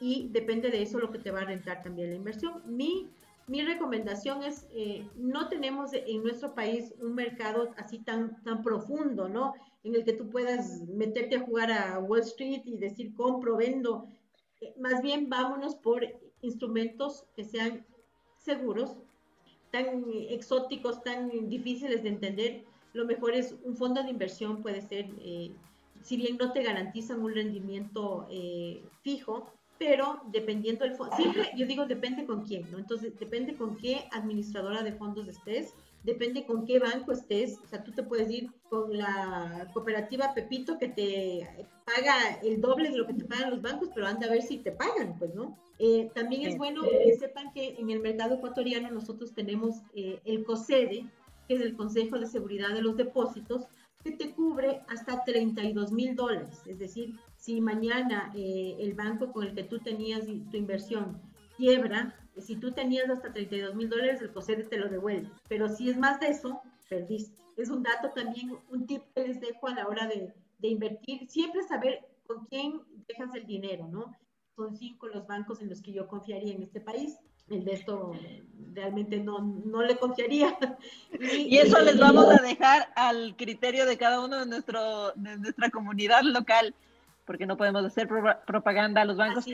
y 0.00 0.28
depende 0.32 0.70
de 0.70 0.80
eso 0.80 0.98
lo 0.98 1.12
que 1.12 1.18
te 1.18 1.30
va 1.30 1.42
a 1.42 1.44
rentar 1.44 1.82
también 1.82 2.08
la 2.08 2.16
inversión. 2.16 2.62
Mi 2.64 3.10
mi 3.46 3.62
recomendación 3.62 4.42
es, 4.42 4.66
eh, 4.74 5.06
no 5.16 5.48
tenemos 5.48 5.92
en 5.92 6.22
nuestro 6.22 6.54
país 6.54 6.94
un 7.00 7.14
mercado 7.14 7.70
así 7.76 7.98
tan, 7.98 8.42
tan 8.42 8.62
profundo, 8.62 9.28
¿no? 9.28 9.54
En 9.82 9.94
el 9.94 10.04
que 10.04 10.14
tú 10.14 10.30
puedas 10.30 10.82
meterte 10.88 11.36
a 11.36 11.40
jugar 11.40 11.70
a 11.70 11.98
Wall 11.98 12.20
Street 12.20 12.62
y 12.64 12.78
decir 12.78 13.14
compro, 13.14 13.56
vendo. 13.56 14.08
Eh, 14.60 14.72
más 14.80 15.02
bien 15.02 15.28
vámonos 15.28 15.74
por 15.74 16.06
instrumentos 16.40 17.26
que 17.36 17.44
sean 17.44 17.84
seguros, 18.38 18.96
tan 19.70 20.04
exóticos, 20.30 21.02
tan 21.02 21.48
difíciles 21.50 22.02
de 22.02 22.08
entender. 22.08 22.64
Lo 22.94 23.04
mejor 23.04 23.34
es 23.34 23.54
un 23.64 23.76
fondo 23.76 24.02
de 24.02 24.10
inversión, 24.10 24.62
puede 24.62 24.80
ser, 24.80 25.10
eh, 25.20 25.52
si 26.00 26.16
bien 26.16 26.38
no 26.38 26.52
te 26.52 26.62
garantizan 26.62 27.20
un 27.20 27.34
rendimiento 27.34 28.28
fijo, 29.02 29.52
pero 29.78 30.20
dependiendo 30.30 30.84
del 30.84 30.94
fondo, 30.94 31.16
siempre 31.16 31.50
yo 31.56 31.66
digo 31.66 31.86
depende 31.86 32.24
con 32.26 32.44
quién, 32.44 32.70
¿no? 32.70 32.78
Entonces 32.78 33.18
depende 33.18 33.54
con 33.54 33.76
qué 33.76 34.04
administradora 34.12 34.82
de 34.82 34.92
fondos 34.92 35.28
estés, 35.28 35.74
depende 36.04 36.44
con 36.46 36.64
qué 36.64 36.78
banco 36.78 37.12
estés, 37.12 37.58
o 37.64 37.66
sea, 37.66 37.82
tú 37.82 37.92
te 37.92 38.02
puedes 38.02 38.30
ir 38.30 38.50
con 38.68 38.96
la 38.96 39.68
cooperativa 39.72 40.34
Pepito 40.34 40.78
que 40.78 40.88
te 40.88 41.66
paga 41.84 42.38
el 42.42 42.60
doble 42.60 42.90
de 42.90 42.96
lo 42.96 43.06
que 43.06 43.14
te 43.14 43.24
pagan 43.24 43.50
los 43.50 43.62
bancos, 43.62 43.90
pero 43.94 44.06
anda 44.06 44.26
a 44.26 44.30
ver 44.30 44.42
si 44.42 44.58
te 44.58 44.72
pagan, 44.72 45.18
pues, 45.18 45.34
¿no? 45.34 45.58
Eh, 45.78 46.10
también 46.14 46.46
es 46.46 46.56
bueno 46.56 46.82
que 46.82 47.16
sepan 47.18 47.52
que 47.52 47.74
en 47.78 47.90
el 47.90 48.00
mercado 48.00 48.36
ecuatoriano 48.36 48.90
nosotros 48.90 49.34
tenemos 49.34 49.82
eh, 49.94 50.20
el 50.24 50.44
COSEDE, 50.44 51.06
que 51.48 51.54
es 51.54 51.60
el 51.60 51.76
Consejo 51.76 52.18
de 52.18 52.26
Seguridad 52.26 52.72
de 52.74 52.82
los 52.82 52.96
Depósitos, 52.96 53.66
que 54.04 54.12
te 54.12 54.32
cubre 54.32 54.82
hasta 54.88 55.24
32 55.24 55.90
mil 55.90 56.14
dólares, 56.14 56.62
es 56.66 56.78
decir, 56.78 57.14
si 57.44 57.60
mañana 57.60 58.32
eh, 58.34 58.74
el 58.80 58.94
banco 58.94 59.30
con 59.30 59.44
el 59.44 59.54
que 59.54 59.64
tú 59.64 59.78
tenías 59.78 60.24
tu 60.24 60.56
inversión 60.56 61.20
quiebra, 61.58 62.18
si 62.38 62.56
tú 62.56 62.72
tenías 62.72 63.10
hasta 63.10 63.34
32 63.34 63.74
mil 63.74 63.90
dólares, 63.90 64.22
el 64.22 64.32
COSEDE 64.32 64.64
te 64.64 64.78
lo 64.78 64.88
devuelve. 64.88 65.30
Pero 65.46 65.68
si 65.68 65.90
es 65.90 65.98
más 65.98 66.18
de 66.20 66.28
eso, 66.28 66.62
perdiste. 66.88 67.42
Es 67.58 67.68
un 67.68 67.82
dato 67.82 68.08
también, 68.14 68.56
un 68.70 68.86
tip 68.86 69.02
que 69.14 69.28
les 69.28 69.42
dejo 69.42 69.68
a 69.68 69.74
la 69.74 69.86
hora 69.86 70.08
de, 70.08 70.32
invertir. 70.62 71.28
Siempre 71.28 71.62
saber 71.64 72.00
con 72.26 72.46
quién 72.46 72.80
dejas 73.06 73.34
el 73.34 73.46
dinero, 73.46 73.88
¿no? 73.88 74.16
Son 74.56 74.74
cinco 74.74 75.08
los 75.08 75.26
bancos 75.26 75.60
en 75.60 75.68
los 75.68 75.82
que 75.82 75.92
yo 75.92 76.08
confiaría 76.08 76.54
en 76.54 76.62
este 76.62 76.80
país 76.80 77.18
el 77.50 77.62
de 77.62 77.74
esto 77.74 78.12
realmente 78.72 79.18
no, 79.18 79.40
no 79.66 79.82
le 79.82 79.98
confiaría. 79.98 80.56
Y, 81.20 81.58
eso 81.58 81.78
les 81.80 81.98
vamos 81.98 82.26
a 82.30 82.42
dejar 82.42 82.90
al 82.96 83.36
criterio 83.36 83.84
de 83.84 83.98
cada 83.98 84.24
uno 84.24 84.40
de, 84.40 84.46
nuestro, 84.46 85.12
de 85.12 85.36
nuestra 85.36 85.68
comunidad 85.68 86.22
local 86.22 86.74
porque 87.24 87.46
no 87.46 87.56
podemos 87.56 87.84
hacer 87.84 88.08
propaganda 88.46 89.02
a 89.02 89.04
los 89.04 89.16
bancos. 89.16 89.46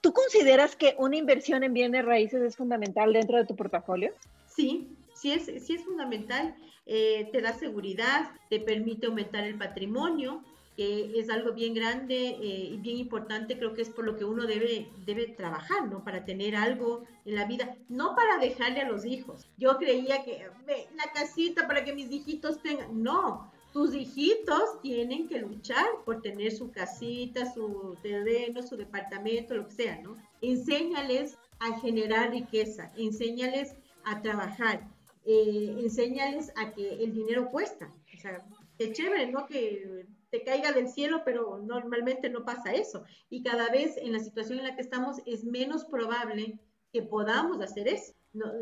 ¿Tú 0.00 0.12
consideras 0.12 0.76
que 0.76 0.94
una 0.98 1.16
inversión 1.16 1.64
en 1.64 1.72
bienes 1.72 2.04
raíces 2.04 2.42
es 2.42 2.56
fundamental 2.56 3.12
dentro 3.12 3.38
de 3.38 3.46
tu 3.46 3.56
portafolio? 3.56 4.12
Sí, 4.46 4.88
sí 5.14 5.32
es, 5.32 5.46
sí 5.64 5.74
es 5.74 5.84
fundamental. 5.84 6.54
Eh, 6.84 7.28
te 7.32 7.40
da 7.40 7.52
seguridad, 7.52 8.30
te 8.50 8.60
permite 8.60 9.06
aumentar 9.06 9.44
el 9.44 9.56
patrimonio, 9.56 10.42
que 10.76 11.18
es 11.18 11.28
algo 11.28 11.52
bien 11.52 11.74
grande 11.74 12.28
eh, 12.28 12.70
y 12.72 12.76
bien 12.76 12.98
importante, 12.98 13.58
creo 13.58 13.74
que 13.74 13.82
es 13.82 13.90
por 13.90 14.04
lo 14.04 14.16
que 14.16 14.24
uno 14.24 14.46
debe, 14.46 14.88
debe 15.04 15.26
trabajar, 15.26 15.88
¿no? 15.88 16.04
Para 16.04 16.24
tener 16.24 16.54
algo 16.54 17.04
en 17.24 17.34
la 17.34 17.46
vida, 17.46 17.74
no 17.88 18.14
para 18.14 18.38
dejarle 18.38 18.82
a 18.82 18.88
los 18.88 19.04
hijos. 19.04 19.46
Yo 19.56 19.76
creía 19.76 20.24
que 20.24 20.46
la 20.94 21.12
casita 21.12 21.66
para 21.66 21.84
que 21.84 21.92
mis 21.92 22.10
hijitos 22.12 22.62
tengan, 22.62 23.02
no, 23.02 23.50
tus 23.72 23.94
hijitos 23.94 24.80
tienen 24.82 25.28
que 25.28 25.40
luchar 25.40 25.86
por 26.04 26.22
tener 26.22 26.52
su 26.52 26.70
casita, 26.70 27.52
su 27.52 27.96
terreno, 28.02 28.62
su 28.62 28.76
departamento, 28.76 29.54
lo 29.54 29.66
que 29.66 29.74
sea, 29.74 30.00
¿no? 30.00 30.16
Enséñales 30.40 31.36
a 31.58 31.78
generar 31.80 32.30
riqueza, 32.30 32.92
enséñales 32.96 33.74
a 34.04 34.22
trabajar, 34.22 34.88
eh, 35.24 35.76
enséñales 35.78 36.52
a 36.56 36.72
que 36.72 37.04
el 37.04 37.12
dinero 37.12 37.48
cuesta. 37.50 37.92
O 38.14 38.20
sea, 38.20 38.44
qué 38.78 38.92
chévere, 38.92 39.30
¿no? 39.30 39.46
Que 39.46 40.06
te 40.30 40.42
caiga 40.42 40.72
del 40.72 40.88
cielo, 40.88 41.22
pero 41.24 41.58
normalmente 41.58 42.30
no 42.30 42.44
pasa 42.44 42.72
eso. 42.72 43.04
Y 43.28 43.42
cada 43.42 43.68
vez 43.70 43.96
en 43.96 44.12
la 44.12 44.20
situación 44.20 44.58
en 44.58 44.66
la 44.66 44.76
que 44.76 44.82
estamos 44.82 45.18
es 45.26 45.44
menos 45.44 45.84
probable 45.84 46.58
que 46.92 47.02
podamos 47.02 47.60
hacer 47.60 47.88
eso 47.88 48.17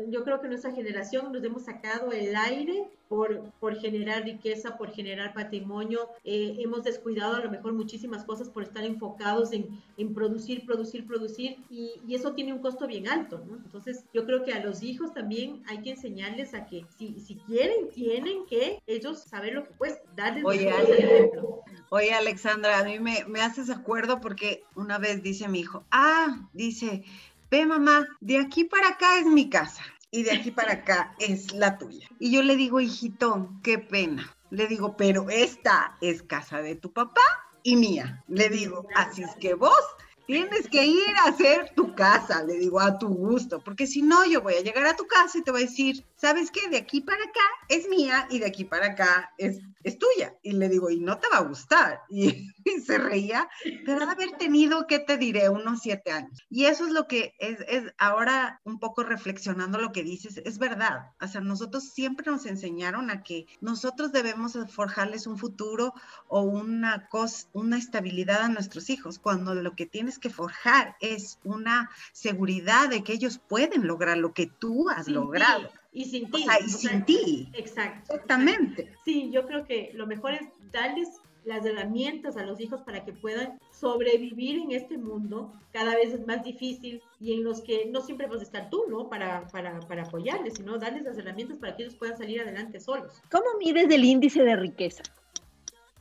yo 0.09 0.23
creo 0.23 0.41
que 0.41 0.47
nuestra 0.47 0.71
generación 0.71 1.31
nos 1.31 1.43
hemos 1.43 1.65
sacado 1.65 2.11
el 2.11 2.35
aire 2.35 2.87
por, 3.07 3.51
por 3.59 3.75
generar 3.75 4.23
riqueza, 4.23 4.77
por 4.77 4.91
generar 4.91 5.33
patrimonio. 5.33 6.09
Eh, 6.23 6.57
hemos 6.59 6.83
descuidado 6.83 7.35
a 7.35 7.39
lo 7.39 7.49
mejor 7.49 7.73
muchísimas 7.73 8.23
cosas 8.25 8.49
por 8.49 8.63
estar 8.63 8.83
enfocados 8.83 9.53
en, 9.53 9.81
en 9.97 10.13
producir, 10.13 10.65
producir, 10.65 11.05
producir 11.05 11.57
y, 11.69 11.93
y, 12.05 12.15
eso 12.15 12.33
tiene 12.33 12.53
un 12.53 12.59
costo 12.59 12.87
bien 12.87 13.07
alto. 13.07 13.41
¿no? 13.47 13.57
Entonces 13.57 14.03
yo 14.13 14.25
creo 14.25 14.43
que 14.43 14.53
a 14.53 14.63
los 14.63 14.83
hijos 14.83 15.13
también 15.13 15.63
hay 15.67 15.81
que 15.81 15.91
enseñarles 15.91 16.53
a 16.53 16.65
que 16.65 16.85
si, 16.97 17.19
si 17.19 17.35
quieren, 17.35 17.89
tienen 17.89 18.45
que 18.45 18.81
ellos 18.87 19.23
saber 19.23 19.53
lo 19.53 19.63
que 19.63 19.71
cuesta, 19.71 20.01
darles 20.15 20.43
Oye, 20.45 20.69
ejemplo. 20.69 21.63
Oye, 21.89 22.13
Alexandra, 22.13 22.79
a 22.79 22.83
mí 22.83 22.99
me, 22.99 23.23
me 23.27 23.41
haces 23.41 23.69
acuerdo 23.69 24.19
porque 24.19 24.63
una 24.75 24.97
vez 24.97 25.23
dice 25.23 25.47
mi 25.47 25.61
hijo, 25.61 25.85
ah, 25.91 26.49
dice, 26.53 27.03
ve 27.49 27.65
mamá, 27.65 28.07
de 28.19 28.37
aquí 28.37 28.63
para 28.63 28.89
acá 28.89 29.19
es 29.19 29.25
mi 29.25 29.49
casa 29.49 29.83
y 30.11 30.23
de 30.23 30.31
aquí 30.31 30.51
para 30.51 30.73
acá 30.73 31.15
es 31.19 31.53
la 31.53 31.77
tuya. 31.77 32.07
Y 32.19 32.31
yo 32.31 32.43
le 32.43 32.55
digo, 32.55 32.79
hijito, 32.79 33.49
qué 33.63 33.77
pena. 33.77 34.35
Le 34.49 34.67
digo, 34.67 34.95
pero 34.95 35.29
esta 35.29 35.97
es 36.01 36.23
casa 36.23 36.61
de 36.61 36.75
tu 36.75 36.91
papá 36.93 37.21
y 37.63 37.75
mía. 37.75 38.23
Le 38.27 38.49
digo, 38.49 38.87
así 38.95 39.23
es 39.23 39.35
que 39.35 39.53
vos 39.53 39.83
tienes 40.27 40.67
que 40.67 40.85
ir 40.85 41.15
a 41.23 41.29
hacer 41.29 41.71
tu 41.73 41.95
casa, 41.95 42.43
le 42.43 42.57
digo, 42.57 42.79
a 42.81 42.99
tu 42.99 43.07
gusto, 43.07 43.63
porque 43.63 43.87
si 43.87 44.01
no, 44.01 44.25
yo 44.25 44.41
voy 44.41 44.55
a 44.55 44.61
llegar 44.61 44.85
a 44.85 44.95
tu 44.95 45.07
casa 45.07 45.37
y 45.37 45.41
te 45.41 45.51
voy 45.51 45.63
a 45.63 45.65
decir, 45.65 46.05
¿sabes 46.15 46.51
qué? 46.51 46.67
De 46.69 46.77
aquí 46.77 46.99
para 46.99 47.23
acá 47.23 47.39
es 47.69 47.87
mía 47.87 48.27
y 48.29 48.39
de 48.39 48.45
aquí 48.45 48.65
para 48.65 48.87
acá 48.87 49.33
es, 49.37 49.59
es 49.83 49.97
tuya. 49.97 50.35
Y 50.43 50.51
le 50.51 50.67
digo, 50.67 50.89
y 50.89 50.99
no 50.99 51.17
te 51.17 51.29
va 51.29 51.37
a 51.37 51.43
gustar. 51.43 52.01
Y, 52.09 52.49
y 52.77 52.81
se 52.81 52.97
reía, 52.97 53.49
pero 53.85 54.05
de 54.05 54.11
haber 54.11 54.31
tenido, 54.37 54.87
¿qué 54.87 54.99
te 54.99 55.17
diré? 55.17 55.49
Unos 55.49 55.81
siete 55.81 56.11
años. 56.11 56.45
Y 56.49 56.65
eso 56.65 56.85
es 56.85 56.91
lo 56.91 57.07
que 57.07 57.35
es, 57.39 57.59
es 57.67 57.93
ahora 57.97 58.61
un 58.63 58.79
poco 58.79 59.03
reflexionando 59.03 59.77
lo 59.77 59.91
que 59.91 60.03
dices, 60.03 60.41
es 60.43 60.57
verdad. 60.57 61.11
O 61.21 61.27
sea, 61.27 61.41
nosotros 61.41 61.83
siempre 61.85 62.31
nos 62.31 62.45
enseñaron 62.45 63.09
a 63.09 63.23
que 63.23 63.47
nosotros 63.61 64.11
debemos 64.11 64.57
forjarles 64.69 65.27
un 65.27 65.37
futuro 65.37 65.93
o 66.27 66.41
una, 66.41 67.07
cosa, 67.07 67.47
una 67.53 67.77
estabilidad 67.77 68.41
a 68.41 68.49
nuestros 68.49 68.89
hijos, 68.89 69.19
cuando 69.19 69.53
lo 69.55 69.75
que 69.75 69.85
tienes 69.85 70.19
que 70.19 70.29
forjar 70.29 70.95
es 70.99 71.39
una 71.43 71.89
seguridad 72.11 72.89
de 72.89 73.03
que 73.03 73.13
ellos 73.13 73.39
pueden 73.39 73.87
lograr 73.87 74.17
lo 74.17 74.33
que 74.33 74.47
tú 74.47 74.89
has 74.89 75.07
logrado. 75.07 75.69
Y 75.91 76.05
sin 76.05 76.29
ti. 76.29 76.45
y 76.63 76.69
sin 76.69 77.05
ti. 77.05 77.49
Exacto. 77.53 78.13
Exactamente. 78.13 78.93
Sí, 79.03 79.31
yo 79.31 79.47
creo 79.47 79.65
que 79.65 79.91
lo 79.95 80.05
mejor 80.05 80.33
es 80.33 80.47
darles 80.71 81.09
las 81.47 81.65
herramientas 81.65 82.35
a 82.35 82.43
los 82.43 82.59
hijos 82.59 82.81
para 82.81 83.05
que 83.05 83.13
puedan 83.13 83.57
sobrevivir 83.71 84.59
en 84.59 84.71
este 84.71 84.97
mundo 84.97 85.53
cada 85.71 85.95
vez 85.95 86.13
es 86.13 86.27
más 86.27 86.43
difícil 86.43 87.01
y 87.21 87.33
en 87.33 87.45
los 87.45 87.61
que 87.61 87.85
no 87.85 88.01
siempre 88.01 88.27
vas 88.27 88.41
a 88.41 88.43
estar 88.43 88.69
tú, 88.69 88.83
¿no? 88.89 89.07
Para, 89.09 89.47
para, 89.47 89.79
para 89.79 90.03
apoyarles, 90.03 90.55
sino 90.55 90.77
darles 90.77 91.03
las 91.03 91.17
herramientas 91.17 91.57
para 91.57 91.75
que 91.75 91.83
ellos 91.83 91.95
puedan 91.95 92.17
salir 92.17 92.41
adelante 92.41 92.81
solos. 92.81 93.21
¿Cómo 93.31 93.45
mides 93.59 93.89
el 93.89 94.03
índice 94.03 94.43
de 94.43 94.57
riqueza? 94.57 95.03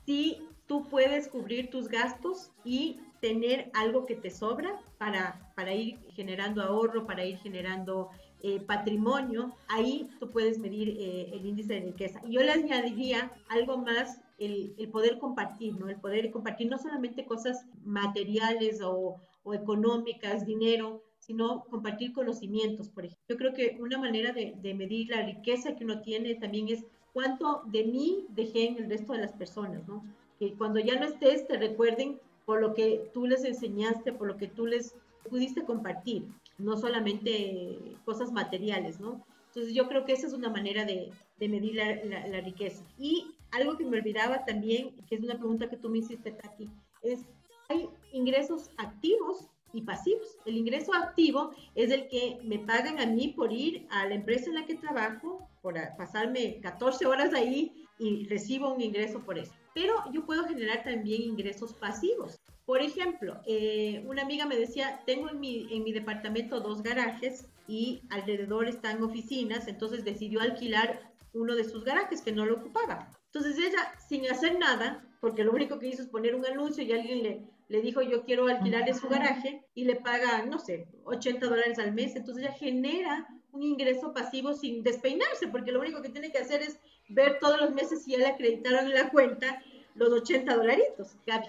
Sí, 0.05 0.42
tú 0.66 0.88
puedes 0.88 1.28
cubrir 1.28 1.70
tus 1.70 1.88
gastos 1.88 2.51
y 2.64 2.99
tener 3.20 3.70
algo 3.74 4.05
que 4.05 4.16
te 4.16 4.30
sobra 4.30 4.80
para, 4.99 5.53
para 5.55 5.72
ir 5.72 5.99
generando 6.14 6.61
ahorro, 6.61 7.07
para 7.07 7.24
ir 7.24 7.38
generando 7.38 8.11
eh, 8.42 8.61
patrimonio, 8.61 9.57
ahí 9.68 10.09
tú 10.20 10.30
puedes 10.30 10.59
medir 10.59 10.90
eh, 11.01 11.30
el 11.32 11.47
índice 11.47 11.74
de 11.74 11.80
riqueza. 11.80 12.20
Y 12.24 12.32
yo 12.32 12.42
le 12.42 12.53
añadiría 12.53 13.32
algo 13.49 13.78
más, 13.78 14.20
el, 14.39 14.74
poder 14.93 15.18
compartir, 15.18 15.78
¿no? 15.78 15.89
El 15.89 16.01
poder 16.01 16.30
compartir 16.30 16.68
no 16.68 16.78
solamente 16.78 17.24
cosas 17.24 17.66
materiales 17.84 18.80
o, 18.82 19.20
económicas, 19.53 20.45
dinero, 20.45 21.05
sino 21.20 21.64
compartir 21.70 22.12
conocimientos, 22.12 22.89
por 22.89 23.05
ejemplo. 23.05 23.24
Yo 23.28 23.37
creo 23.37 23.53
que 23.55 23.76
una 23.80 23.99
manera 23.99 24.32
de, 24.32 24.74
medir 24.74 25.11
la 25.11 25.22
riqueza 25.22 25.76
que 25.76 25.84
uno 25.84 26.03
tiene 26.03 26.34
también 26.34 26.68
es 26.68 26.84
cuánto 27.12 27.62
de 27.66 27.84
mí 27.84 28.26
dejé 28.30 28.68
en 28.68 28.78
el 28.78 28.91
resto 28.91 29.12
de 29.12 29.20
las 29.20 29.32
personas, 29.32 29.87
¿no? 29.87 30.05
Que 30.39 30.53
cuando 30.55 30.80
ya 30.80 30.99
no 30.99 31.07
estés 31.07 31.47
te 31.47 31.57
recuerden 31.57 32.18
por 32.45 32.61
lo 32.61 32.74
que 32.74 33.11
tú 33.14 33.26
les 33.26 33.45
enseñaste, 33.45 34.12
por 34.12 34.26
lo 34.26 34.37
que 34.37 34.49
tú 34.49 34.66
les 34.66 34.95
pudiste 35.28 35.64
compartir 35.64 36.24
no 36.59 36.76
solamente 36.76 37.78
cosas 38.05 38.32
materiales, 38.32 39.01
¿no? 39.01 39.24
Entonces 39.49 39.74
yo 39.74 39.89
creo 39.89 40.05
que 40.05 40.12
esa 40.12 40.26
es 40.26 40.32
una 40.32 40.51
manera 40.51 40.84
de, 40.84 41.12
medir 41.41 41.76
la, 41.76 42.41
riqueza. 42.41 42.84
Y 42.99 43.26
algo 43.57 43.76
que 43.76 43.84
me 43.84 43.98
olvidaba 43.98 44.44
también, 44.44 44.94
que 45.09 45.16
es 45.16 45.22
una 45.22 45.38
pregunta 45.38 45.68
que 45.68 45.76
tú 45.76 45.88
me 45.88 45.98
hiciste, 45.98 46.32
Tati, 46.32 46.68
es, 47.02 47.20
¿hay 47.68 47.88
ingresos 48.12 48.70
activos 48.76 49.48
y 49.72 49.82
pasivos? 49.82 50.38
El 50.44 50.57
ingreso 50.57 50.94
activo 50.94 51.50
es 51.74 51.90
el 51.90 52.09
que 52.09 52.38
me 52.42 52.59
pagan 52.59 53.00
a 53.00 53.07
mí 53.07 53.28
por 53.28 53.52
ir 53.52 53.86
a 53.90 54.07
la 54.07 54.14
empresa 54.14 54.50
en 54.50 54.57
la 54.57 54.66
que 54.66 54.76
trabajo, 54.76 55.48
por 55.62 55.74
pasarme 55.96 56.61
14 56.61 57.07
horas 57.07 57.34
ahí 57.34 57.86
y 57.98 58.26
recibo 58.28 58.72
un 58.72 58.80
ingreso 58.80 59.20
por 59.20 59.38
eso. 59.38 59.52
Pero 59.74 59.94
yo 60.12 60.24
puedo 60.24 60.46
generar 60.46 60.84
también 60.84 61.22
ingresos 61.22 61.72
pasivos. 61.74 62.38
Por 62.64 62.80
ejemplo, 62.80 63.40
eh, 63.46 64.02
una 64.07 64.22
amiga 64.22 64.44
me 64.46 64.57
decía, 64.57 65.00
tengo 65.07 65.30
en 65.30 65.40
mi, 65.40 65.68
en 65.70 65.84
mi 65.84 65.92
departamento 65.92 66.61
dos 66.61 66.82
garajes 66.82 67.46
y 67.68 68.02
alrededor 68.11 68.68
están 68.68 69.02
oficinas, 69.02 69.68
entonces 69.68 70.04
decidió 70.04 70.40
alquilar 70.40 71.12
uno 71.32 71.54
de 71.54 71.64
sus 71.64 71.84
garajes 71.84 72.22
que 72.22 72.32
no 72.32 72.44
lo 72.44 72.57
ocupaba. 72.57 73.11
Entonces 73.26 73.58
ella, 73.58 73.92
sin 74.08 74.30
hacer 74.30 74.58
nada, 74.58 75.04
porque 75.20 75.44
lo 75.44 75.52
único 75.52 75.78
que 75.78 75.88
hizo 75.88 76.02
es 76.02 76.08
poner 76.08 76.34
un 76.34 76.46
anuncio 76.46 76.82
y 76.82 76.92
alguien 76.92 77.22
le, 77.22 77.42
le 77.68 77.80
dijo 77.80 78.00
yo 78.02 78.24
quiero 78.24 78.46
alquilarle 78.46 78.94
su 78.94 79.08
garaje 79.08 79.64
y 79.74 79.84
le 79.84 79.96
paga, 79.96 80.44
no 80.44 80.58
sé, 80.58 80.86
80 81.04 81.46
dólares 81.46 81.78
al 81.78 81.92
mes, 81.92 82.16
entonces 82.16 82.44
ella 82.44 82.54
genera 82.54 83.26
un 83.52 83.62
ingreso 83.62 84.12
pasivo 84.12 84.54
sin 84.54 84.82
despeinarse, 84.82 85.48
porque 85.48 85.72
lo 85.72 85.80
único 85.80 86.02
que 86.02 86.10
tiene 86.10 86.30
que 86.30 86.38
hacer 86.38 86.62
es 86.62 86.78
ver 87.08 87.38
todos 87.40 87.60
los 87.60 87.72
meses 87.72 88.04
si 88.04 88.12
ya 88.12 88.18
le 88.18 88.26
acreditaron 88.26 88.86
en 88.86 88.94
la 88.94 89.10
cuenta 89.10 89.62
los 89.94 90.10
80 90.10 90.54
dolaritos. 90.54 91.16
Gaby 91.26 91.48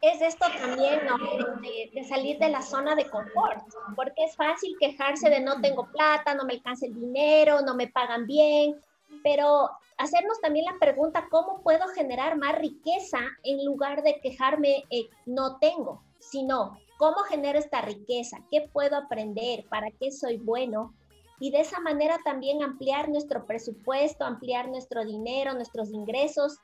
es 0.00 0.22
esto 0.22 0.46
también, 0.58 1.00
¿no? 1.06 1.18
De, 1.60 2.04
salir 2.04 2.38
de 2.38 2.48
la 2.48 2.62
zona 2.62 2.94
de 2.94 3.08
confort, 3.08 3.62
porque 3.96 4.24
es 4.24 4.36
fácil 4.36 4.76
quejarse 4.78 5.28
de 5.28 5.40
no 5.40 5.60
tengo 5.60 5.90
plata, 5.90 6.34
no 6.34 6.44
me 6.44 6.54
alcanza 6.54 6.86
el 6.86 6.94
dinero, 6.94 7.60
no 7.62 7.74
me 7.74 7.88
pagan 7.88 8.26
bien, 8.26 8.80
pero 9.22 9.70
hacernos 9.96 10.40
también 10.40 10.64
la 10.64 10.78
pregunta, 10.78 11.28
¿cómo 11.30 11.62
puedo 11.62 11.86
generar 11.88 12.36
más 12.36 12.58
riqueza 12.58 13.18
en 13.42 13.64
lugar 13.64 14.02
de 14.02 14.20
quejarme 14.20 14.84
eh, 14.90 15.08
no 15.26 15.58
tengo, 15.58 16.02
sino 16.18 16.78
cómo 16.98 17.18
genero 17.28 17.58
esta 17.58 17.82
riqueza, 17.82 18.38
qué 18.50 18.68
puedo 18.72 18.96
aprender, 18.96 19.66
para 19.68 19.90
qué 19.90 20.10
soy 20.10 20.36
bueno? 20.38 20.94
Y 21.40 21.50
de 21.50 21.60
esa 21.60 21.80
manera 21.80 22.18
también 22.24 22.62
ampliar 22.62 23.08
nuestro 23.08 23.46
presupuesto, 23.46 24.24
ampliar 24.24 24.68
nuestro 24.68 25.04
dinero, 25.04 25.54
nuestros 25.54 25.90
ingresos 25.90 26.58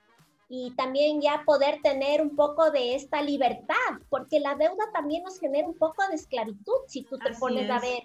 y 0.49 0.73
también 0.77 1.21
ya 1.21 1.43
poder 1.47 1.81
tener 1.83 2.21
un 2.21 2.37
poco 2.37 2.71
de 2.71 2.95
esta 2.95 3.23
libertad, 3.23 3.75
porque 4.11 4.41
la 4.41 4.55
deuda 4.57 4.85
también 4.93 5.23
nos 5.23 5.39
genera 5.39 5.67
un 5.67 5.77
poco 5.77 6.07
de 6.09 6.17
esclavitud 6.17 6.75
si 6.87 7.03
tú 7.03 7.19
te 7.19 7.33
pones 7.35 7.71
a 7.71 7.81
ver. 7.81 8.03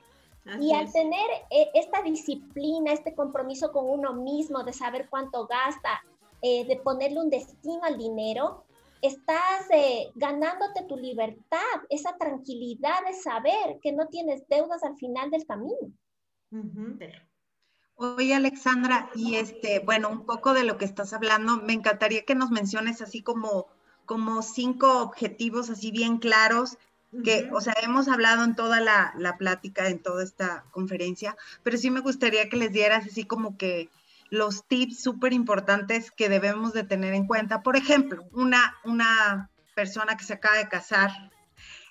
Y 0.59 0.73
al 0.73 0.91
tener 0.91 1.25
eh, 1.49 1.69
esta 1.73 2.01
disciplina, 2.01 2.93
este 2.93 3.13
compromiso 3.13 3.71
con 3.71 3.89
uno 3.89 4.13
mismo 4.13 4.63
de 4.63 4.73
saber 4.73 5.07
cuánto 5.09 5.45
gasta, 5.47 6.01
eh, 6.41 6.65
de 6.65 6.77
ponerle 6.77 7.19
un 7.19 7.29
destino 7.29 7.83
al 7.83 7.97
dinero, 7.97 8.63
estás 9.01 9.69
eh, 9.71 10.11
ganándote 10.15 10.83
tu 10.83 10.97
libertad, 10.97 11.59
esa 11.89 12.17
tranquilidad 12.17 13.05
de 13.05 13.13
saber 13.13 13.79
que 13.81 13.91
no 13.91 14.07
tienes 14.07 14.47
deudas 14.47 14.83
al 14.83 14.95
final 14.97 15.29
del 15.29 15.45
camino. 15.45 15.93
Oye, 17.95 18.33
Alexandra, 18.33 19.09
y 19.13 19.35
este, 19.35 19.79
bueno, 19.79 20.09
un 20.09 20.25
poco 20.25 20.53
de 20.53 20.63
lo 20.63 20.77
que 20.77 20.85
estás 20.85 21.11
hablando, 21.13 21.57
me 21.57 21.73
encantaría 21.73 22.23
que 22.23 22.33
nos 22.33 22.49
menciones 22.49 23.01
así 23.01 23.21
como, 23.21 23.67
como 24.05 24.41
cinco 24.41 25.01
objetivos 25.01 25.69
así 25.69 25.91
bien 25.91 26.17
claros, 26.17 26.77
que, 27.23 27.49
o 27.51 27.61
sea, 27.61 27.73
hemos 27.81 28.07
hablado 28.07 28.43
en 28.43 28.55
toda 28.55 28.79
la, 28.81 29.13
la 29.17 29.37
plática, 29.37 29.87
en 29.87 29.99
toda 29.99 30.23
esta 30.23 30.65
conferencia, 30.71 31.35
pero 31.63 31.77
sí 31.77 31.89
me 31.89 32.01
gustaría 32.01 32.49
que 32.49 32.57
les 32.57 32.71
dieras 32.71 33.05
así 33.05 33.25
como 33.25 33.57
que 33.57 33.89
los 34.29 34.67
tips 34.67 35.01
súper 35.01 35.33
importantes 35.33 36.11
que 36.11 36.29
debemos 36.29 36.73
de 36.73 36.83
tener 36.83 37.13
en 37.13 37.25
cuenta. 37.25 37.63
Por 37.63 37.75
ejemplo, 37.75 38.23
una, 38.31 38.75
una 38.83 39.49
persona 39.75 40.17
que 40.17 40.23
se 40.23 40.33
acaba 40.33 40.57
de 40.57 40.69
casar 40.69 41.11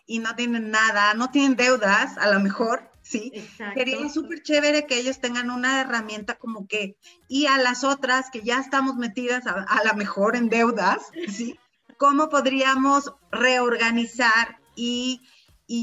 y 0.06 0.20
no 0.20 0.34
tiene 0.36 0.60
nada, 0.60 1.14
no 1.14 1.30
tienen 1.30 1.56
deudas, 1.56 2.16
a 2.16 2.30
lo 2.32 2.38
mejor, 2.38 2.88
¿sí? 3.02 3.32
Sería 3.74 4.08
súper 4.08 4.42
chévere 4.42 4.86
que 4.86 4.98
ellos 4.98 5.20
tengan 5.20 5.50
una 5.50 5.80
herramienta 5.80 6.34
como 6.34 6.66
que, 6.68 6.96
y 7.26 7.46
a 7.46 7.58
las 7.58 7.82
otras 7.82 8.30
que 8.30 8.42
ya 8.42 8.60
estamos 8.60 8.96
metidas 8.96 9.46
a, 9.46 9.64
a 9.64 9.82
la 9.82 9.94
mejor 9.94 10.36
en 10.36 10.48
deudas, 10.48 11.02
¿sí? 11.28 11.58
¿Cómo 11.98 12.28
podríamos 12.28 13.12
reorganizar 13.32 14.60
y, 14.78 15.20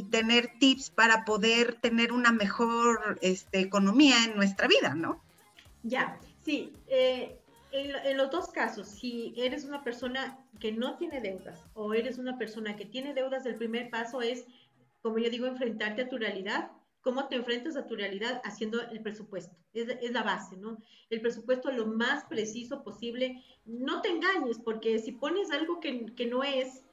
tener 0.10 0.58
tips 0.60 0.89
para 0.89 1.26
poder 1.26 1.76
tener 1.76 2.12
una 2.12 2.32
mejor 2.32 3.20
este, 3.22 3.60
economía 3.60 4.16
en 4.26 4.36
nuestra 4.36 4.68
vida, 4.68 4.96
¿no? 4.96 5.22
Ya, 5.84 6.20
sí. 6.43 6.74
Eh, 6.88 7.38
en, 7.72 8.18
los 8.18 8.32
dos 8.32 8.50
casos, 8.50 8.88
si 8.88 9.34
eres 9.38 9.64
una 9.66 9.84
persona 9.84 10.39
que 10.60 10.72
no 10.72 10.98
tiene 10.98 11.22
deudas 11.22 11.60
o 11.74 11.93
eres 11.93 12.18
una 12.18 12.38
persona 12.38 12.76
que 12.76 12.86
tiene 12.86 13.14
deudas, 13.14 13.46
el 13.46 13.56
primer 13.56 13.89
paso 13.91 14.22
es, 14.22 14.46
como 15.02 15.20
yo 15.20 15.30
digo, 15.30 15.46
enfrentarte 15.46 16.04
a 16.04 16.10
tu 16.10 16.18
realidad 16.18 16.72
cómo 17.02 17.28
te 17.28 17.36
enfrentas 17.36 17.76
a 17.78 17.86
tu 17.86 17.96
realidad 17.96 18.41
haciendo 18.43 18.82
el 18.82 19.00
presupuesto. 19.00 19.56
Es, 19.74 20.12
la 20.12 20.24
base, 20.24 20.58
¿no? 20.58 20.80
El 21.12 21.22
presupuesto 21.22 21.72
lo 21.72 21.86
más 21.86 22.26
preciso 22.26 22.82
posible. 22.82 23.43
No 23.64 24.02
te 24.02 24.10
engañes, 24.10 24.58
porque 24.58 24.98
si 24.98 25.12
pones 25.12 25.52
algo 25.52 25.80
que 25.80 26.26
no 26.26 26.43
es, 26.43 26.85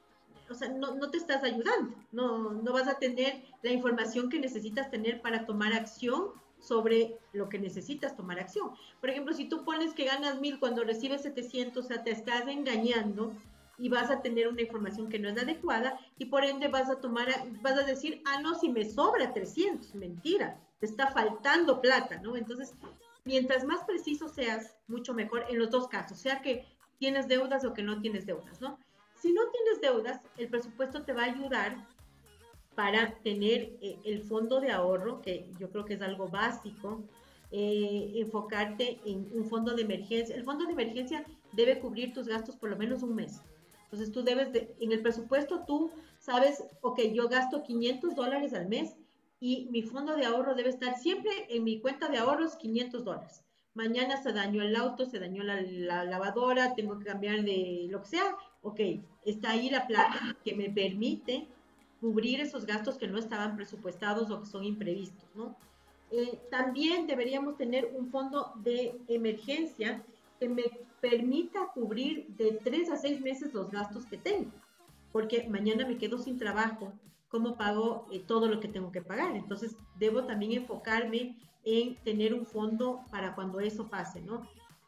o 0.49 0.53
sea, 0.53 0.69
no, 0.69 0.95
no, 0.95 1.09
te 1.09 1.17
estás 1.17 1.43
ayudando, 1.43 1.95
no, 2.11 2.51
no 2.51 2.73
vas 2.73 2.87
a 2.87 2.99
tener 2.99 3.43
la 3.61 3.71
información 3.71 4.29
que 4.29 4.39
necesitas 4.39 4.91
tener 4.91 5.21
para 5.21 5.45
tomar 5.45 5.73
acción 5.73 6.31
sobre 6.59 7.17
lo 7.33 7.49
que 7.49 7.59
necesitas 7.59 8.15
tomar 8.15 8.39
acción. 8.39 8.71
Por 9.01 9.09
ejemplo, 9.09 9.33
si 9.33 9.45
tú 9.45 9.63
pones 9.65 9.93
que 9.93 10.05
ganas 10.05 10.39
mil 10.39 10.59
cuando 10.59 10.83
recibes 10.83 11.21
700, 11.21 11.83
o 11.83 11.87
sea, 11.87 12.03
te 12.03 12.11
estás 12.11 12.47
engañando 12.47 13.33
y 13.77 13.89
vas 13.89 14.09
a 14.09 14.21
tener 14.21 14.47
una 14.47 14.61
información 14.61 15.09
que 15.09 15.19
no 15.19 15.29
es 15.29 15.37
adecuada 15.37 15.99
y 16.17 16.25
por 16.25 16.45
ende 16.45 16.67
vas 16.67 16.89
a 16.89 16.99
tomar, 17.01 17.27
vas 17.61 17.77
a 17.77 17.83
decir, 17.83 18.21
ah, 18.25 18.41
no, 18.41 18.55
si 18.55 18.69
me 18.69 18.85
sobra 18.85 19.33
300, 19.33 19.95
mentira, 19.95 20.59
te 20.79 20.85
está 20.85 21.11
faltando 21.11 21.81
plata, 21.81 22.19
¿no? 22.21 22.35
Entonces, 22.35 22.73
mientras 23.25 23.65
más 23.65 23.83
preciso 23.83 24.29
seas, 24.29 24.75
mucho 24.87 25.13
mejor 25.13 25.45
en 25.49 25.59
los 25.59 25.69
dos 25.69 25.87
casos, 25.87 26.19
sea 26.19 26.41
que 26.41 26.65
tienes 26.97 27.27
deudas 27.27 27.65
o 27.65 27.73
que 27.73 27.83
no 27.83 27.99
tienes 27.99 28.25
deudas, 28.25 28.61
¿no? 28.61 28.77
Si 29.23 29.31
no 29.31 29.41
tienes 29.51 29.79
deudas, 29.79 30.21
el 30.37 30.49
presupuesto 30.49 31.03
te 31.03 31.13
va 31.13 31.21
a 31.21 31.33
ayudar 31.33 31.77
para 32.75 33.15
tener 33.19 33.77
eh, 33.81 33.97
el 34.03 34.21
fondo 34.21 34.59
de 34.59 34.69
ahorro, 34.69 35.21
que 35.21 35.49
yo 35.57 35.69
creo 35.71 35.85
que 35.85 35.93
es 35.93 36.01
algo 36.01 36.27
básico, 36.27 37.05
eh, 37.49 38.11
enfocarte 38.15 38.99
en 39.05 39.29
un 39.31 39.45
fondo 39.45 39.75
de 39.75 39.83
emergencia. 39.83 40.35
El 40.35 40.43
fondo 40.43 40.65
de 40.65 40.73
emergencia 40.73 41.23
debe 41.53 41.79
cubrir 41.79 42.11
tus 42.11 42.27
gastos 42.27 42.57
por 42.57 42.69
lo 42.69 42.75
menos 42.75 43.01
un 43.01 43.15
mes 43.15 43.39
Entonces 43.85 44.11
tú 44.11 44.23
debes 44.23 44.51
de, 44.51 44.75
en 44.81 44.91
el 44.91 45.01
presupuesto 45.01 45.63
tú 45.65 45.89
sabes, 46.19 46.61
ok, 46.81 46.99
yo 47.13 47.29
gasto 47.29 47.63
500 47.63 48.15
dólares 48.15 48.53
al 48.53 48.67
mes 48.67 48.97
y 49.39 49.69
mi 49.71 49.83
fondo 49.83 50.17
de 50.17 50.25
ahorro 50.25 50.53
debe 50.53 50.67
estar 50.67 50.97
siempre 50.97 51.31
en 51.47 51.63
mi 51.63 51.79
cuenta 51.79 52.09
de 52.09 52.17
ahorros 52.17 52.57
500 52.57 53.05
dólares. 53.05 53.41
Mañana 53.73 54.21
se 54.21 54.33
dañó 54.33 54.63
el 54.63 54.75
auto, 54.75 55.05
se 55.05 55.19
dañó 55.19 55.43
la, 55.43 55.61
la 55.61 56.03
lavadora, 56.03 56.75
tengo 56.75 56.99
que 56.99 57.05
cambiar 57.05 57.43
de 57.43 57.87
lo 57.89 58.01
que 58.01 58.09
sea. 58.09 58.35
Ok, 58.63 58.79
está 59.25 59.51
ahí 59.51 59.69
la 59.69 59.85
plata 59.85 60.37
que 60.43 60.55
me 60.55 60.69
permite 60.69 61.47
cubrir 61.99 62.39
esos 62.39 62.65
gastos 62.65 62.97
que 62.97 63.07
no 63.07 63.17
estaban 63.17 63.55
presupuestados 63.55 64.31
o 64.31 64.39
que 64.41 64.45
son 64.45 64.63
imprevistos, 64.63 65.29
¿no? 65.35 65.55
Eh, 66.11 66.39
también 66.49 67.05
deberíamos 67.05 67.57
tener 67.57 67.91
un 67.97 68.09
fondo 68.09 68.53
de 68.55 68.99
emergencia 69.07 70.03
que 70.39 70.47
me 70.47 70.63
permita 71.01 71.71
cubrir 71.73 72.27
de 72.37 72.59
tres 72.63 72.89
a 72.89 72.95
seis 72.95 73.19
meses 73.19 73.53
los 73.53 73.69
gastos 73.69 74.05
que 74.05 74.17
tengo, 74.17 74.51
porque 75.11 75.47
mañana 75.49 75.85
me 75.85 75.97
quedo 75.97 76.17
sin 76.17 76.37
trabajo, 76.37 76.93
¿cómo 77.29 77.57
pago 77.57 78.07
eh, 78.11 78.23
todo 78.25 78.47
lo 78.47 78.59
que 78.61 78.69
tengo 78.69 78.91
que 78.91 79.01
pagar? 79.01 79.35
Entonces, 79.35 79.75
debo 79.97 80.23
también 80.23 80.53
enfocarme 80.53 81.37
en 81.65 81.95
tener 82.03 82.33
un 82.33 82.45
fondo 82.45 83.01
para 83.11 83.35
cuando 83.35 83.59
eso 83.59 83.89
pase, 83.89 84.21
¿no? 84.21 84.43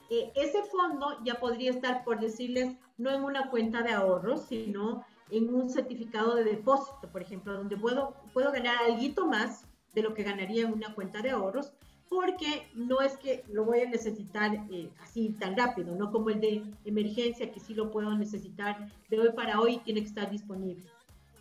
Eh, 0.10 0.32
ese 0.36 0.62
fondo 0.64 1.18
ya 1.24 1.36
podría 1.36 1.72
estar, 1.72 2.04
por 2.04 2.20
decirles, 2.20 2.76
no 2.98 3.12
en 3.12 3.24
una 3.24 3.50
cuenta 3.50 3.82
de 3.82 3.92
ahorros, 3.92 4.46
sino 4.48 5.04
en 5.32 5.54
un 5.54 5.70
certificado 5.70 6.36
de 6.36 6.44
depósito, 6.44 7.10
por 7.12 7.22
ejemplo, 7.22 7.54
donde 7.54 7.78
puedo, 7.78 8.16
puedo 8.34 8.52
ganar 8.52 8.78
algo 8.84 9.26
más 9.26 9.66
de 9.94 10.04
lo 10.04 10.14
que 10.14 10.24
ganaría 10.24 10.66
en 10.66 10.74
una 10.74 10.94
cuenta 10.94 11.22
de 11.22 11.32
ahorros, 11.32 11.74
porque 12.08 12.68
no 12.76 13.02
es 13.02 13.18
que 13.18 13.44
lo 13.52 13.66
voy 13.66 13.80
a 13.80 13.90
necesitar 13.90 14.54
eh, 14.70 14.90
así 15.02 15.36
tan 15.40 15.58
rápido, 15.58 15.96
no 15.96 16.12
como 16.12 16.30
el 16.30 16.40
de 16.40 16.64
emergencia, 16.86 17.52
que 17.52 17.60
sí 17.60 17.74
lo 17.74 17.92
puedo 17.92 18.16
necesitar 18.16 18.92
de 19.10 19.20
hoy 19.20 19.30
para 19.36 19.60
hoy, 19.60 19.78
tiene 19.80 20.02
que 20.02 20.08
estar 20.08 20.30
disponible. 20.30 20.86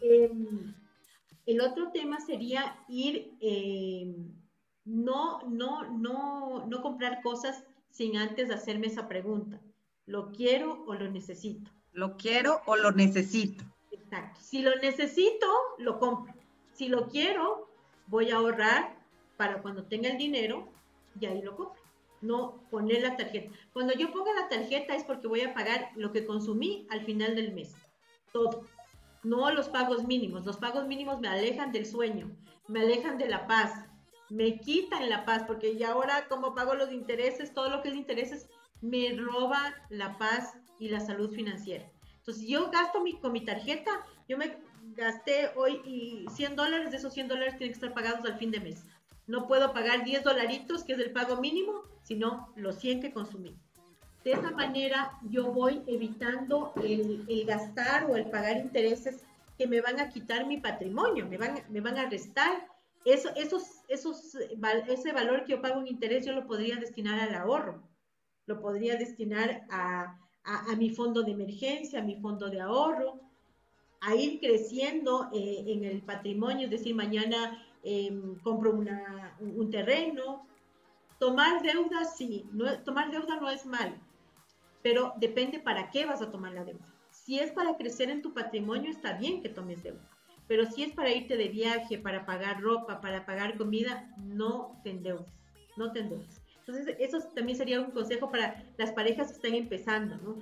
Em, 0.00 0.74
el 1.46 1.60
otro 1.60 1.90
tema 1.92 2.18
sería 2.20 2.78
ir, 2.88 3.36
em, 3.40 4.32
no, 4.84 5.42
no, 5.48 5.90
no, 5.92 6.66
no 6.66 6.82
comprar 6.82 7.20
cosas 7.22 7.64
sin 7.94 8.16
antes 8.16 8.50
hacerme 8.50 8.88
esa 8.88 9.06
pregunta. 9.06 9.60
¿Lo 10.06 10.32
quiero 10.32 10.84
o 10.86 10.94
lo 10.94 11.08
necesito? 11.10 11.70
Lo 11.92 12.16
quiero 12.16 12.60
o 12.66 12.74
lo 12.74 12.90
necesito. 12.90 13.64
Exacto. 13.92 14.40
Si 14.42 14.62
lo 14.62 14.74
necesito, 14.76 15.46
lo 15.78 16.00
compro. 16.00 16.34
Si 16.72 16.88
lo 16.88 17.06
quiero, 17.06 17.70
voy 18.08 18.32
a 18.32 18.36
ahorrar 18.36 18.98
para 19.36 19.62
cuando 19.62 19.84
tenga 19.84 20.08
el 20.08 20.18
dinero 20.18 20.68
y 21.20 21.26
ahí 21.26 21.40
lo 21.40 21.54
compro. 21.54 21.80
No 22.20 22.64
poner 22.68 23.02
la 23.02 23.16
tarjeta. 23.16 23.54
Cuando 23.72 23.94
yo 23.94 24.10
ponga 24.10 24.34
la 24.34 24.48
tarjeta 24.48 24.96
es 24.96 25.04
porque 25.04 25.28
voy 25.28 25.42
a 25.42 25.54
pagar 25.54 25.90
lo 25.94 26.10
que 26.10 26.26
consumí 26.26 26.88
al 26.90 27.04
final 27.04 27.36
del 27.36 27.54
mes. 27.54 27.76
Todo. 28.32 28.66
No 29.22 29.52
los 29.52 29.68
pagos 29.68 30.04
mínimos. 30.04 30.44
Los 30.44 30.56
pagos 30.56 30.88
mínimos 30.88 31.20
me 31.20 31.28
alejan 31.28 31.70
del 31.70 31.86
sueño, 31.86 32.28
me 32.66 32.80
alejan 32.80 33.18
de 33.18 33.28
la 33.28 33.46
paz, 33.46 33.86
me 34.30 34.58
quitan 34.60 35.08
la 35.08 35.24
paz, 35.24 35.44
porque 35.46 35.76
ya 35.76 35.92
ahora 35.92 36.26
como 36.28 36.54
pago 36.54 36.74
los 36.74 36.92
intereses, 36.92 37.52
todo 37.52 37.68
lo 37.68 37.82
que 37.82 37.88
es 37.88 37.94
intereses, 37.94 38.48
me 38.80 39.14
roba 39.16 39.74
la 39.90 40.18
paz 40.18 40.54
y 40.78 40.88
la 40.88 41.00
salud 41.00 41.30
financiera. 41.30 41.90
Entonces, 42.18 42.46
yo 42.46 42.70
gasto 42.70 43.02
mi, 43.02 43.18
con 43.18 43.32
mi 43.32 43.44
tarjeta, 43.44 43.90
yo 44.28 44.38
me 44.38 44.56
gasté 44.96 45.50
hoy 45.56 45.80
y 45.84 46.26
100 46.34 46.56
dólares, 46.56 46.90
de 46.90 46.96
esos 46.96 47.12
100 47.12 47.28
dólares 47.28 47.56
tienen 47.56 47.72
que 47.72 47.84
estar 47.84 47.94
pagados 47.94 48.24
al 48.24 48.38
fin 48.38 48.50
de 48.50 48.60
mes. 48.60 48.84
No 49.26 49.46
puedo 49.46 49.72
pagar 49.72 50.04
10 50.04 50.24
dolaritos, 50.24 50.84
que 50.84 50.92
es 50.94 50.98
el 50.98 51.12
pago 51.12 51.40
mínimo, 51.40 51.82
sino 52.02 52.52
los 52.56 52.76
100 52.76 53.00
que 53.00 53.12
consumí. 53.12 53.56
De 54.22 54.32
esa 54.32 54.50
manera 54.50 55.12
yo 55.28 55.52
voy 55.52 55.82
evitando 55.86 56.72
el, 56.82 57.24
el, 57.28 57.44
gastar 57.44 58.10
o 58.10 58.16
el 58.16 58.30
pagar 58.30 58.56
intereses 58.56 59.22
que 59.58 59.66
me 59.66 59.80
van 59.80 60.00
a 60.00 60.08
quitar 60.08 60.46
mi 60.46 60.58
patrimonio, 60.58 61.26
me 61.26 61.36
van, 61.36 61.62
me 61.68 61.80
van 61.80 61.98
a 61.98 62.08
restar. 62.08 62.66
Eso, 63.04 63.28
esos, 63.36 63.82
esos, 63.88 64.34
ese 64.88 65.12
valor 65.12 65.44
que 65.44 65.52
yo 65.52 65.62
pago 65.62 65.80
en 65.80 65.88
interés 65.88 66.24
yo 66.24 66.32
lo 66.32 66.46
podría 66.46 66.76
destinar 66.76 67.20
al 67.20 67.34
ahorro, 67.34 67.82
lo 68.46 68.60
podría 68.60 68.96
destinar 68.96 69.66
a, 69.70 70.18
a, 70.44 70.76
mi 70.76 70.90
fondo 70.90 71.22
de 71.22 71.32
emergencia, 71.32 72.00
a 72.00 72.04
mi 72.04 72.16
fondo 72.16 72.48
de 72.48 72.60
ahorro, 72.60 73.20
a 74.00 74.14
ir 74.14 74.40
creciendo 74.40 75.30
eh, 75.34 75.64
en 75.66 75.84
el 75.84 76.02
patrimonio, 76.02 76.64
es 76.64 76.70
decir, 76.70 76.94
mañana 76.94 77.62
em, 77.82 78.38
compro 78.40 78.70
un 78.72 79.70
terreno. 79.70 80.46
Tomar 81.18 81.62
deuda, 81.62 82.04
sí, 82.04 82.46
tomar 82.84 83.10
deuda 83.10 83.36
no 83.36 83.48
es 83.48 83.64
mal, 83.64 83.98
pero 84.82 85.14
depende 85.16 85.58
para 85.58 85.90
qué 85.90 86.04
vas 86.04 86.20
a 86.20 86.30
tomar 86.30 86.52
la 86.52 86.64
deuda. 86.64 86.84
Si 87.10 87.38
es 87.38 87.52
para 87.52 87.76
crecer 87.76 88.10
en 88.10 88.20
tu 88.20 88.34
patrimonio, 88.34 88.90
está 88.90 89.14
bien 89.14 89.40
que 89.40 89.48
tomes 89.48 89.82
deuda. 89.82 90.13
Pero 90.46 90.66
si 90.66 90.82
es 90.82 90.92
para 90.92 91.12
irte 91.12 91.36
de 91.36 91.48
viaje, 91.48 91.98
para 91.98 92.26
pagar 92.26 92.60
ropa, 92.60 93.00
para 93.00 93.24
pagar 93.24 93.56
comida, 93.56 94.10
no 94.18 94.80
te 94.84 94.90
endeudes, 94.90 95.32
no 95.76 95.92
te 95.92 96.00
endeudes. 96.00 96.42
Entonces, 96.66 96.96
eso 96.98 97.18
también 97.34 97.58
sería 97.58 97.80
un 97.80 97.90
consejo 97.90 98.30
para 98.30 98.62
las 98.76 98.92
parejas 98.92 99.28
que 99.28 99.34
están 99.34 99.54
empezando, 99.54 100.16
¿no? 100.16 100.36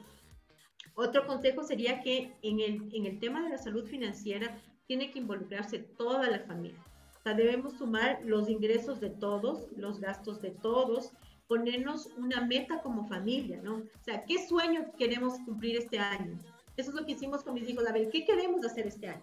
Otro 0.95 1.27
consejo 1.27 1.63
sería 1.65 2.01
que 2.01 2.37
en 2.43 2.61
el, 2.61 2.95
en 2.95 3.07
el 3.07 3.19
tema 3.19 3.43
de 3.43 3.51
la 3.51 3.59
salud 3.59 3.87
financiera 3.87 4.59
tiene 4.87 5.11
que 5.11 5.21
involucrarse 5.21 5.79
toda 5.79 6.29
la 6.29 6.41
familia. 6.41 6.85
O 7.19 7.23
sea, 7.23 7.35
debemos 7.35 7.75
sumar 7.75 8.21
los 8.25 8.49
ingresos 8.49 9.01
de 9.01 9.11
todos, 9.11 9.69
los 9.77 10.01
gastos 10.01 10.43
de 10.43 10.51
todos, 10.51 11.13
ponernos 11.47 12.07
una 12.19 12.45
meta 12.47 12.83
como 12.83 13.07
familia, 13.07 13.61
¿no? 13.63 13.77
O 13.77 14.05
sea, 14.05 14.25
¿qué 14.25 14.47
sueño 14.47 14.93
queremos 14.99 15.39
cumplir 15.45 15.77
este 15.77 15.99
año? 15.99 16.39
Eso 16.77 16.91
es 16.91 16.97
lo 16.97 17.07
que 17.07 17.13
hicimos 17.13 17.43
con 17.43 17.55
mis 17.55 17.69
hijos. 17.69 17.87
A 17.87 17.93
ver, 17.93 18.11
¿qué 18.11 18.25
queremos 18.25 18.65
hacer 18.65 18.87
este 18.87 19.09
año? 19.09 19.23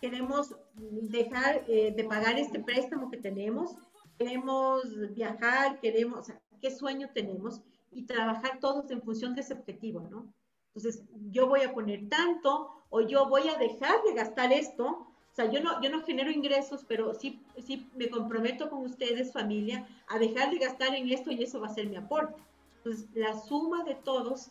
Queremos 0.00 0.54
dejar 0.74 1.64
eh, 1.68 1.92
de 1.94 2.04
pagar 2.04 2.38
este 2.38 2.60
préstamo 2.60 3.10
que 3.10 3.18
tenemos, 3.18 3.76
queremos 4.18 4.82
viajar, 5.14 5.80
queremos, 5.80 6.18
o 6.20 6.22
sea, 6.22 6.40
qué 6.60 6.70
sueño 6.70 7.08
tenemos 7.14 7.60
y 7.92 8.04
trabajar 8.04 8.58
todos 8.60 8.90
en 8.90 9.02
función 9.02 9.34
de 9.34 9.42
ese 9.42 9.54
objetivo, 9.54 10.06
¿no? 10.10 10.32
Entonces, 10.74 11.02
yo 11.30 11.48
voy 11.48 11.62
a 11.62 11.72
poner 11.72 12.08
tanto 12.08 12.70
o 12.90 13.00
yo 13.00 13.28
voy 13.28 13.48
a 13.48 13.58
dejar 13.58 14.02
de 14.04 14.14
gastar 14.14 14.52
esto. 14.52 14.86
O 14.86 15.34
sea, 15.34 15.50
yo 15.50 15.60
no, 15.60 15.80
yo 15.82 15.90
no 15.90 16.02
genero 16.04 16.30
ingresos, 16.30 16.84
pero 16.86 17.14
sí, 17.14 17.40
sí 17.58 17.88
me 17.96 18.08
comprometo 18.08 18.70
con 18.70 18.84
ustedes, 18.84 19.32
familia, 19.32 19.86
a 20.08 20.18
dejar 20.18 20.50
de 20.50 20.58
gastar 20.58 20.94
en 20.94 21.08
esto 21.10 21.30
y 21.30 21.42
eso 21.42 21.60
va 21.60 21.66
a 21.66 21.74
ser 21.74 21.88
mi 21.88 21.96
aporte. 21.96 22.40
Entonces, 22.78 23.08
la 23.14 23.38
suma 23.38 23.84
de 23.84 23.94
todos 23.96 24.50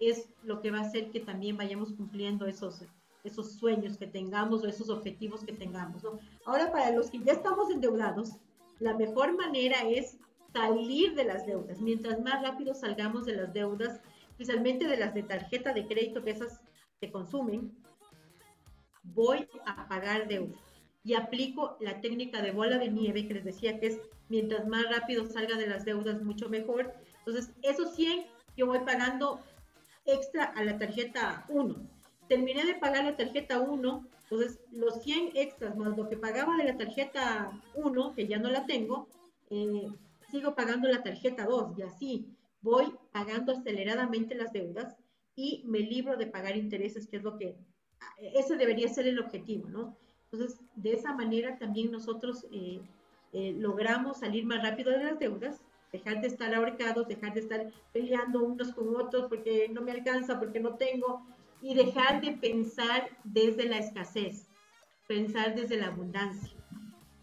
es 0.00 0.28
lo 0.42 0.60
que 0.60 0.70
va 0.70 0.78
a 0.78 0.82
hacer 0.82 1.10
que 1.10 1.20
también 1.20 1.56
vayamos 1.56 1.92
cumpliendo 1.92 2.46
esos, 2.46 2.82
esos 3.24 3.52
sueños 3.52 3.96
que 3.96 4.06
tengamos 4.06 4.62
o 4.62 4.68
esos 4.68 4.90
objetivos 4.90 5.44
que 5.44 5.52
tengamos. 5.52 6.02
¿no? 6.02 6.18
Ahora, 6.44 6.70
para 6.72 6.90
los 6.90 7.10
que 7.10 7.20
ya 7.20 7.32
estamos 7.32 7.70
endeudados, 7.70 8.36
la 8.78 8.94
mejor 8.96 9.36
manera 9.36 9.88
es 9.88 10.18
salir 10.52 11.14
de 11.14 11.24
las 11.24 11.46
deudas. 11.46 11.80
Mientras 11.80 12.20
más 12.20 12.42
rápido 12.42 12.74
salgamos 12.74 13.26
de 13.26 13.36
las 13.36 13.52
deudas, 13.52 14.00
especialmente 14.30 14.86
de 14.86 14.96
las 14.96 15.14
de 15.14 15.22
tarjeta 15.22 15.72
de 15.72 15.86
crédito, 15.86 16.22
que 16.22 16.30
esas 16.30 16.60
se 16.98 17.10
consumen, 17.10 17.72
voy 19.02 19.46
a 19.66 19.88
pagar 19.88 20.28
deuda. 20.28 20.56
Y 21.02 21.14
aplico 21.14 21.76
la 21.80 22.00
técnica 22.00 22.42
de 22.42 22.52
bola 22.52 22.78
de 22.78 22.90
nieve 22.90 23.26
que 23.26 23.34
les 23.34 23.44
decía 23.44 23.78
que 23.78 23.86
es 23.86 24.00
mientras 24.28 24.66
más 24.66 24.84
rápido 24.90 25.26
salga 25.26 25.56
de 25.56 25.66
las 25.66 25.84
deudas, 25.84 26.22
mucho 26.22 26.48
mejor. 26.48 26.92
Entonces, 27.18 27.52
esos 27.62 27.94
100 27.94 28.26
yo 28.56 28.66
voy 28.66 28.80
pagando 28.80 29.40
extra 30.04 30.44
a 30.44 30.64
la 30.64 30.78
tarjeta 30.78 31.44
1. 31.48 31.99
Terminé 32.30 32.64
de 32.64 32.74
pagar 32.74 33.02
la 33.04 33.16
tarjeta 33.16 33.58
1, 33.58 34.06
entonces, 34.30 34.60
los 34.70 35.02
100 35.02 35.32
extras 35.34 35.76
más 35.76 35.96
lo 35.96 36.08
que 36.08 36.16
pagaba 36.16 36.56
de 36.56 36.62
la 36.62 36.78
tarjeta 36.78 37.50
1, 37.74 38.14
que 38.14 38.28
ya 38.28 38.38
no 38.38 38.48
la 38.50 38.66
tengo, 38.66 39.08
eh, 39.50 39.88
sigo 40.30 40.54
pagando 40.54 40.86
la 40.88 41.02
tarjeta 41.02 41.44
2 41.46 41.76
y 41.76 41.82
así 41.82 42.26
voy 42.62 42.94
pagando 43.10 43.50
aceleradamente 43.50 44.36
las 44.36 44.52
deudas 44.52 44.94
y 45.34 45.64
me 45.66 45.80
libro 45.80 46.16
de 46.16 46.28
pagar 46.28 46.56
intereses, 46.56 47.08
que 47.08 47.16
es 47.16 47.24
lo 47.24 47.36
que, 47.36 47.56
ese 48.20 48.54
debería 48.54 48.88
ser 48.88 49.08
el 49.08 49.18
objetivo, 49.18 49.68
¿no? 49.68 49.96
Entonces, 50.30 50.56
de 50.76 50.92
esa 50.92 51.12
manera 51.12 51.58
también 51.58 51.90
nosotros 51.90 52.46
eh, 52.52 52.80
eh, 53.32 53.56
logramos 53.58 54.20
salir 54.20 54.46
más 54.46 54.62
rápido 54.62 54.92
de 54.92 55.02
las 55.02 55.18
deudas, 55.18 55.60
dejar 55.90 56.20
de 56.20 56.28
estar 56.28 56.54
ahorcados, 56.54 57.08
dejar 57.08 57.34
de 57.34 57.40
estar 57.40 57.72
peleando 57.92 58.44
unos 58.44 58.70
con 58.72 58.94
otros 58.94 59.26
porque 59.28 59.68
no 59.68 59.80
me 59.80 59.90
alcanza, 59.90 60.38
porque 60.38 60.60
no 60.60 60.76
tengo, 60.76 61.26
y 61.62 61.74
dejar 61.74 62.20
de 62.20 62.32
pensar 62.32 63.08
desde 63.24 63.66
la 63.66 63.78
escasez, 63.78 64.46
pensar 65.06 65.54
desde 65.54 65.76
la 65.76 65.88
abundancia. 65.88 66.52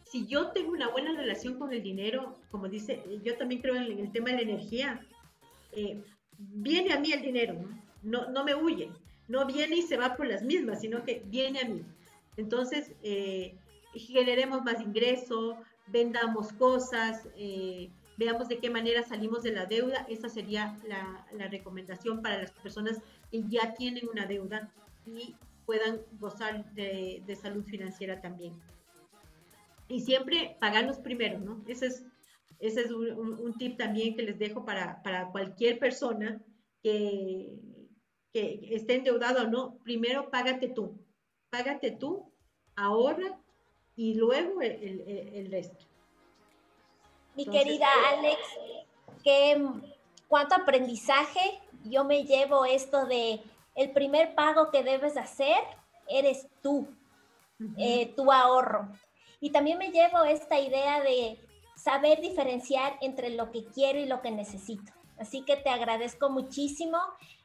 Si 0.03 0.25
yo 0.27 0.51
tengo 0.51 0.71
una 0.71 0.89
buena 0.89 1.13
relación 1.13 1.57
con 1.57 1.73
el 1.73 1.83
dinero, 1.83 2.35
como 2.49 2.69
dice, 2.69 3.03
yo 3.23 3.37
también 3.37 3.61
creo 3.61 3.75
en 3.75 3.99
el 3.99 4.11
tema 4.11 4.29
de 4.29 4.35
la 4.37 4.41
energía, 4.41 5.01
eh, 5.73 6.01
viene 6.37 6.93
a 6.93 6.99
mí 6.99 7.11
el 7.11 7.21
dinero, 7.21 7.59
¿no? 8.03 8.29
¿no? 8.29 8.43
me 8.43 8.55
huye, 8.55 8.89
no 9.27 9.45
viene 9.45 9.77
y 9.77 9.81
se 9.81 9.97
va 9.97 10.15
por 10.15 10.27
las 10.27 10.43
mismas, 10.43 10.81
sino 10.81 11.03
que 11.03 11.23
viene 11.25 11.59
a 11.59 11.65
mí. 11.65 11.83
Entonces, 12.37 12.93
eh, 13.03 13.57
generemos 13.93 14.63
más 14.63 14.79
ingreso, 14.79 15.57
vendamos 15.87 16.53
cosas, 16.53 17.27
eh, 17.35 17.89
veamos 18.17 18.49
de 18.49 18.59
qué 18.59 18.69
manera 18.69 19.03
salimos 19.03 19.43
de 19.43 19.51
la 19.51 19.65
deuda. 19.65 20.05
Esa 20.09 20.29
sería 20.29 20.77
la, 20.87 21.25
la 21.31 21.47
recomendación 21.47 22.21
para 22.21 22.41
las 22.41 22.51
personas 22.51 22.99
que 23.31 23.43
ya 23.47 23.73
tienen 23.73 24.09
una 24.09 24.25
deuda. 24.25 24.69
y 25.05 25.35
puedan 25.67 25.99
gozar 26.17 26.73
de, 26.73 27.37
salud 27.39 27.63
financiera 27.65 28.21
también. 28.21 28.53
Y 29.89 29.99
siempre 29.99 30.55
pagarlos 30.61 30.97
primero, 30.97 31.39
¿no? 31.39 31.61
Ese 31.67 31.87
es, 31.87 32.05
ese 32.59 32.81
es 32.81 32.91
un, 32.91 33.53
tip 33.59 33.77
también 33.77 34.15
que 34.15 34.23
les 34.23 34.39
dejo 34.39 34.65
para, 34.65 35.03
para 35.03 35.29
cualquier 35.29 35.77
persona 35.77 36.41
que, 36.81 37.59
que 38.31 38.69
esté 38.71 38.95
endeudado 38.95 39.43
o 39.43 39.47
no. 39.49 39.77
Primero 39.83 40.29
págate 40.29 40.69
tú, 40.69 40.97
págate 41.49 41.91
tú, 41.91 42.31
ahorra 42.77 43.37
y 43.95 44.15
luego 44.15 44.61
el, 44.61 45.01
el, 45.33 45.51
resto. 45.51 45.85
Mi 47.37 47.45
querida 47.45 47.87
Alex, 48.09 48.39
¿qué, 49.23 49.63
¿cuánto 50.27 50.55
aprendizaje 50.55 51.61
yo 51.83 52.03
me 52.03 52.23
llevo 52.23 52.65
esto 52.65 53.05
de 53.05 53.41
el 53.75 53.91
primer 53.91 54.33
pago 54.33 54.71
que 54.71 54.83
debes 54.83 55.17
hacer 55.17 55.57
eres 56.09 56.47
tú, 56.63 56.87
eh, 57.77 58.13
tu 58.15 58.31
ahorro. 58.31 58.89
Y 59.39 59.51
también 59.51 59.77
me 59.77 59.91
llevo 59.91 60.23
esta 60.23 60.59
idea 60.59 61.01
de 61.01 61.39
saber 61.75 62.21
diferenciar 62.21 62.97
entre 63.01 63.29
lo 63.29 63.51
que 63.51 63.65
quiero 63.65 63.99
y 63.99 64.05
lo 64.05 64.21
que 64.21 64.31
necesito. 64.31 64.91
Así 65.19 65.43
que 65.43 65.57
te 65.57 65.69
agradezco 65.69 66.29
muchísimo. 66.29 66.97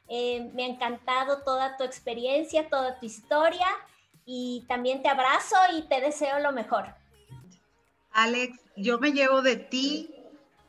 Eh, 0.07 0.49
me 0.53 0.63
ha 0.63 0.67
encantado 0.67 1.43
toda 1.43 1.77
tu 1.77 1.83
experiencia, 1.83 2.67
toda 2.67 2.99
tu 2.99 3.05
historia 3.05 3.67
y 4.25 4.65
también 4.67 5.03
te 5.03 5.09
abrazo 5.09 5.55
y 5.77 5.83
te 5.83 6.01
deseo 6.01 6.39
lo 6.39 6.51
mejor. 6.51 6.95
Alex, 8.13 8.59
yo 8.77 8.99
me 8.99 9.11
llevo 9.11 9.41
de 9.41 9.55
ti, 9.55 10.09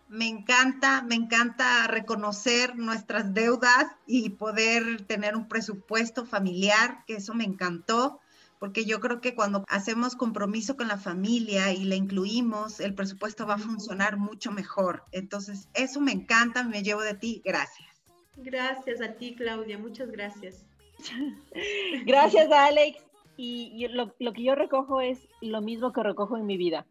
me 0.08 0.28
encanta, 0.28 1.02
me 1.02 1.14
encanta 1.14 1.86
reconocer 1.86 2.76
nuestras 2.76 3.34
deudas 3.34 3.86
y 4.06 4.30
poder 4.30 5.02
tener 5.06 5.36
un 5.36 5.48
presupuesto 5.48 6.24
familiar, 6.24 7.04
que 7.06 7.16
eso 7.16 7.34
me 7.34 7.44
encantó, 7.44 8.20
porque 8.58 8.84
yo 8.84 9.00
creo 9.00 9.20
que 9.20 9.34
cuando 9.34 9.64
hacemos 9.68 10.16
compromiso 10.16 10.76
con 10.76 10.88
la 10.88 10.96
familia 10.96 11.72
y 11.72 11.84
la 11.84 11.96
incluimos, 11.96 12.80
el 12.80 12.94
presupuesto 12.94 13.46
va 13.46 13.54
a 13.54 13.58
funcionar 13.58 14.16
mucho 14.16 14.50
mejor. 14.52 15.04
Entonces, 15.12 15.68
eso 15.74 16.00
me 16.00 16.12
encanta, 16.12 16.64
me 16.64 16.82
llevo 16.82 17.02
de 17.02 17.14
ti, 17.14 17.42
gracias. 17.44 17.88
Gracias 18.36 19.00
a 19.02 19.12
ti, 19.14 19.34
Claudia, 19.34 19.78
muchas 19.78 20.10
gracias. 20.10 20.64
gracias, 22.06 22.50
Alex. 22.50 23.04
Y, 23.36 23.88
lo, 23.88 24.14
lo 24.18 24.32
que 24.32 24.44
yo 24.44 24.54
recojo 24.54 25.00
es 25.00 25.18
lo 25.40 25.60
mismo 25.60 25.92
que 25.92 26.02
recojo 26.02 26.36
en 26.36 26.46
mi 26.46 26.56
vida. 26.56 26.86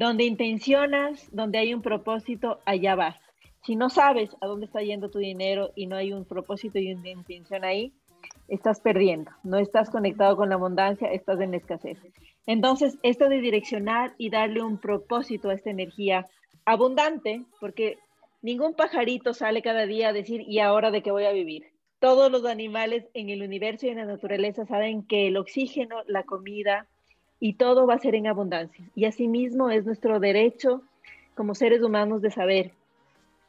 Donde 0.00 0.24
intencionas, 0.24 1.28
donde 1.30 1.58
hay 1.58 1.74
un 1.74 1.82
propósito, 1.82 2.60
allá 2.64 2.94
vas. 2.94 3.16
Si 3.66 3.76
no 3.76 3.90
sabes 3.90 4.34
a 4.40 4.46
dónde 4.46 4.64
está 4.64 4.80
yendo 4.80 5.10
tu 5.10 5.18
dinero 5.18 5.72
y 5.76 5.88
no 5.88 5.96
hay 5.96 6.14
un 6.14 6.24
propósito 6.24 6.78
y 6.78 6.94
una 6.94 7.10
intención 7.10 7.64
ahí, 7.64 7.92
estás 8.48 8.80
perdiendo. 8.80 9.30
No 9.44 9.58
estás 9.58 9.90
conectado 9.90 10.36
con 10.36 10.48
la 10.48 10.54
abundancia, 10.54 11.12
estás 11.12 11.38
en 11.42 11.52
escasez. 11.52 11.98
Entonces, 12.46 12.96
esto 13.02 13.28
de 13.28 13.42
direccionar 13.42 14.14
y 14.16 14.30
darle 14.30 14.62
un 14.62 14.78
propósito 14.78 15.50
a 15.50 15.54
esta 15.54 15.68
energía 15.68 16.26
abundante, 16.64 17.44
porque 17.60 17.98
ningún 18.40 18.72
pajarito 18.72 19.34
sale 19.34 19.60
cada 19.60 19.84
día 19.84 20.08
a 20.08 20.12
decir, 20.14 20.40
¿y 20.48 20.60
ahora 20.60 20.90
de 20.90 21.02
qué 21.02 21.10
voy 21.10 21.26
a 21.26 21.32
vivir? 21.32 21.66
Todos 21.98 22.32
los 22.32 22.46
animales 22.46 23.04
en 23.12 23.28
el 23.28 23.42
universo 23.42 23.84
y 23.84 23.90
en 23.90 23.98
la 23.98 24.06
naturaleza 24.06 24.64
saben 24.64 25.06
que 25.06 25.26
el 25.26 25.36
oxígeno, 25.36 25.96
la 26.06 26.22
comida 26.22 26.88
y 27.40 27.54
todo 27.54 27.86
va 27.86 27.94
a 27.94 27.98
ser 27.98 28.14
en 28.14 28.26
abundancia. 28.26 28.84
Y 28.94 29.06
asimismo 29.06 29.70
es 29.70 29.84
nuestro 29.84 30.20
derecho 30.20 30.82
como 31.34 31.54
seres 31.54 31.82
humanos 31.82 32.22
de 32.22 32.30
saber 32.30 32.72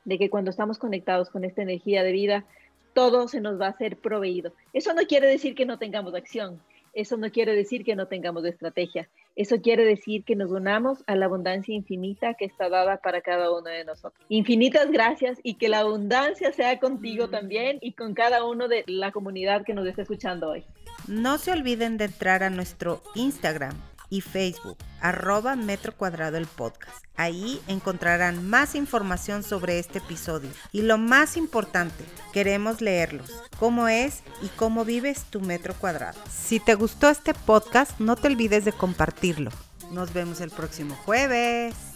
de 0.05 0.17
que 0.17 0.29
cuando 0.29 0.49
estamos 0.49 0.79
conectados 0.79 1.29
con 1.29 1.43
esta 1.43 1.61
energía 1.61 2.03
de 2.03 2.11
vida, 2.11 2.45
todo 2.93 3.27
se 3.27 3.41
nos 3.41 3.59
va 3.59 3.67
a 3.67 3.77
ser 3.77 3.97
proveído. 3.97 4.53
Eso 4.73 4.93
no 4.93 5.01
quiere 5.03 5.27
decir 5.27 5.55
que 5.55 5.65
no 5.65 5.77
tengamos 5.77 6.15
acción, 6.15 6.59
eso 6.93 7.17
no 7.17 7.29
quiere 7.31 7.55
decir 7.55 7.85
que 7.85 7.95
no 7.95 8.07
tengamos 8.07 8.43
estrategia, 8.45 9.07
eso 9.35 9.61
quiere 9.61 9.85
decir 9.85 10.23
que 10.25 10.35
nos 10.35 10.51
unamos 10.51 11.03
a 11.07 11.15
la 11.15 11.25
abundancia 11.25 11.73
infinita 11.73 12.33
que 12.33 12.45
está 12.45 12.67
dada 12.67 12.97
para 12.97 13.21
cada 13.21 13.51
uno 13.51 13.69
de 13.69 13.85
nosotros. 13.85 14.25
Infinitas 14.27 14.91
gracias 14.91 15.39
y 15.43 15.53
que 15.53 15.69
la 15.69 15.79
abundancia 15.79 16.51
sea 16.51 16.79
contigo 16.79 17.29
también 17.29 17.77
y 17.81 17.93
con 17.93 18.13
cada 18.13 18.43
uno 18.43 18.67
de 18.67 18.83
la 18.87 19.11
comunidad 19.11 19.63
que 19.63 19.73
nos 19.73 19.87
está 19.87 20.01
escuchando 20.01 20.49
hoy. 20.49 20.65
No 21.07 21.37
se 21.37 21.51
olviden 21.51 21.97
de 21.97 22.05
entrar 22.05 22.43
a 22.43 22.49
nuestro 22.49 23.03
Instagram 23.15 23.73
y 24.09 24.21
Facebook, 24.21 24.77
arroba 24.99 25.55
Metro 25.55 25.95
Cuadrado 25.95 26.37
el 26.37 26.45
podcast. 26.45 26.97
Ahí 27.15 27.61
encontrarán 27.67 28.47
más 28.47 28.75
información 28.75 29.43
sobre 29.43 29.79
este 29.79 29.99
episodio. 29.99 30.49
Y 30.71 30.81
lo 30.81 30.97
más 30.97 31.37
importante, 31.37 32.03
queremos 32.33 32.81
leerlos. 32.81 33.31
¿Cómo 33.57 33.87
es 33.87 34.21
y 34.41 34.47
cómo 34.49 34.85
vives 34.85 35.23
tu 35.23 35.39
metro 35.39 35.73
cuadrado? 35.73 36.19
Si 36.29 36.59
te 36.59 36.75
gustó 36.75 37.09
este 37.09 37.33
podcast, 37.33 37.99
no 37.99 38.15
te 38.15 38.27
olvides 38.27 38.65
de 38.65 38.73
compartirlo. 38.73 39.51
Nos 39.91 40.13
vemos 40.13 40.41
el 40.41 40.51
próximo 40.51 40.95
jueves. 41.05 41.90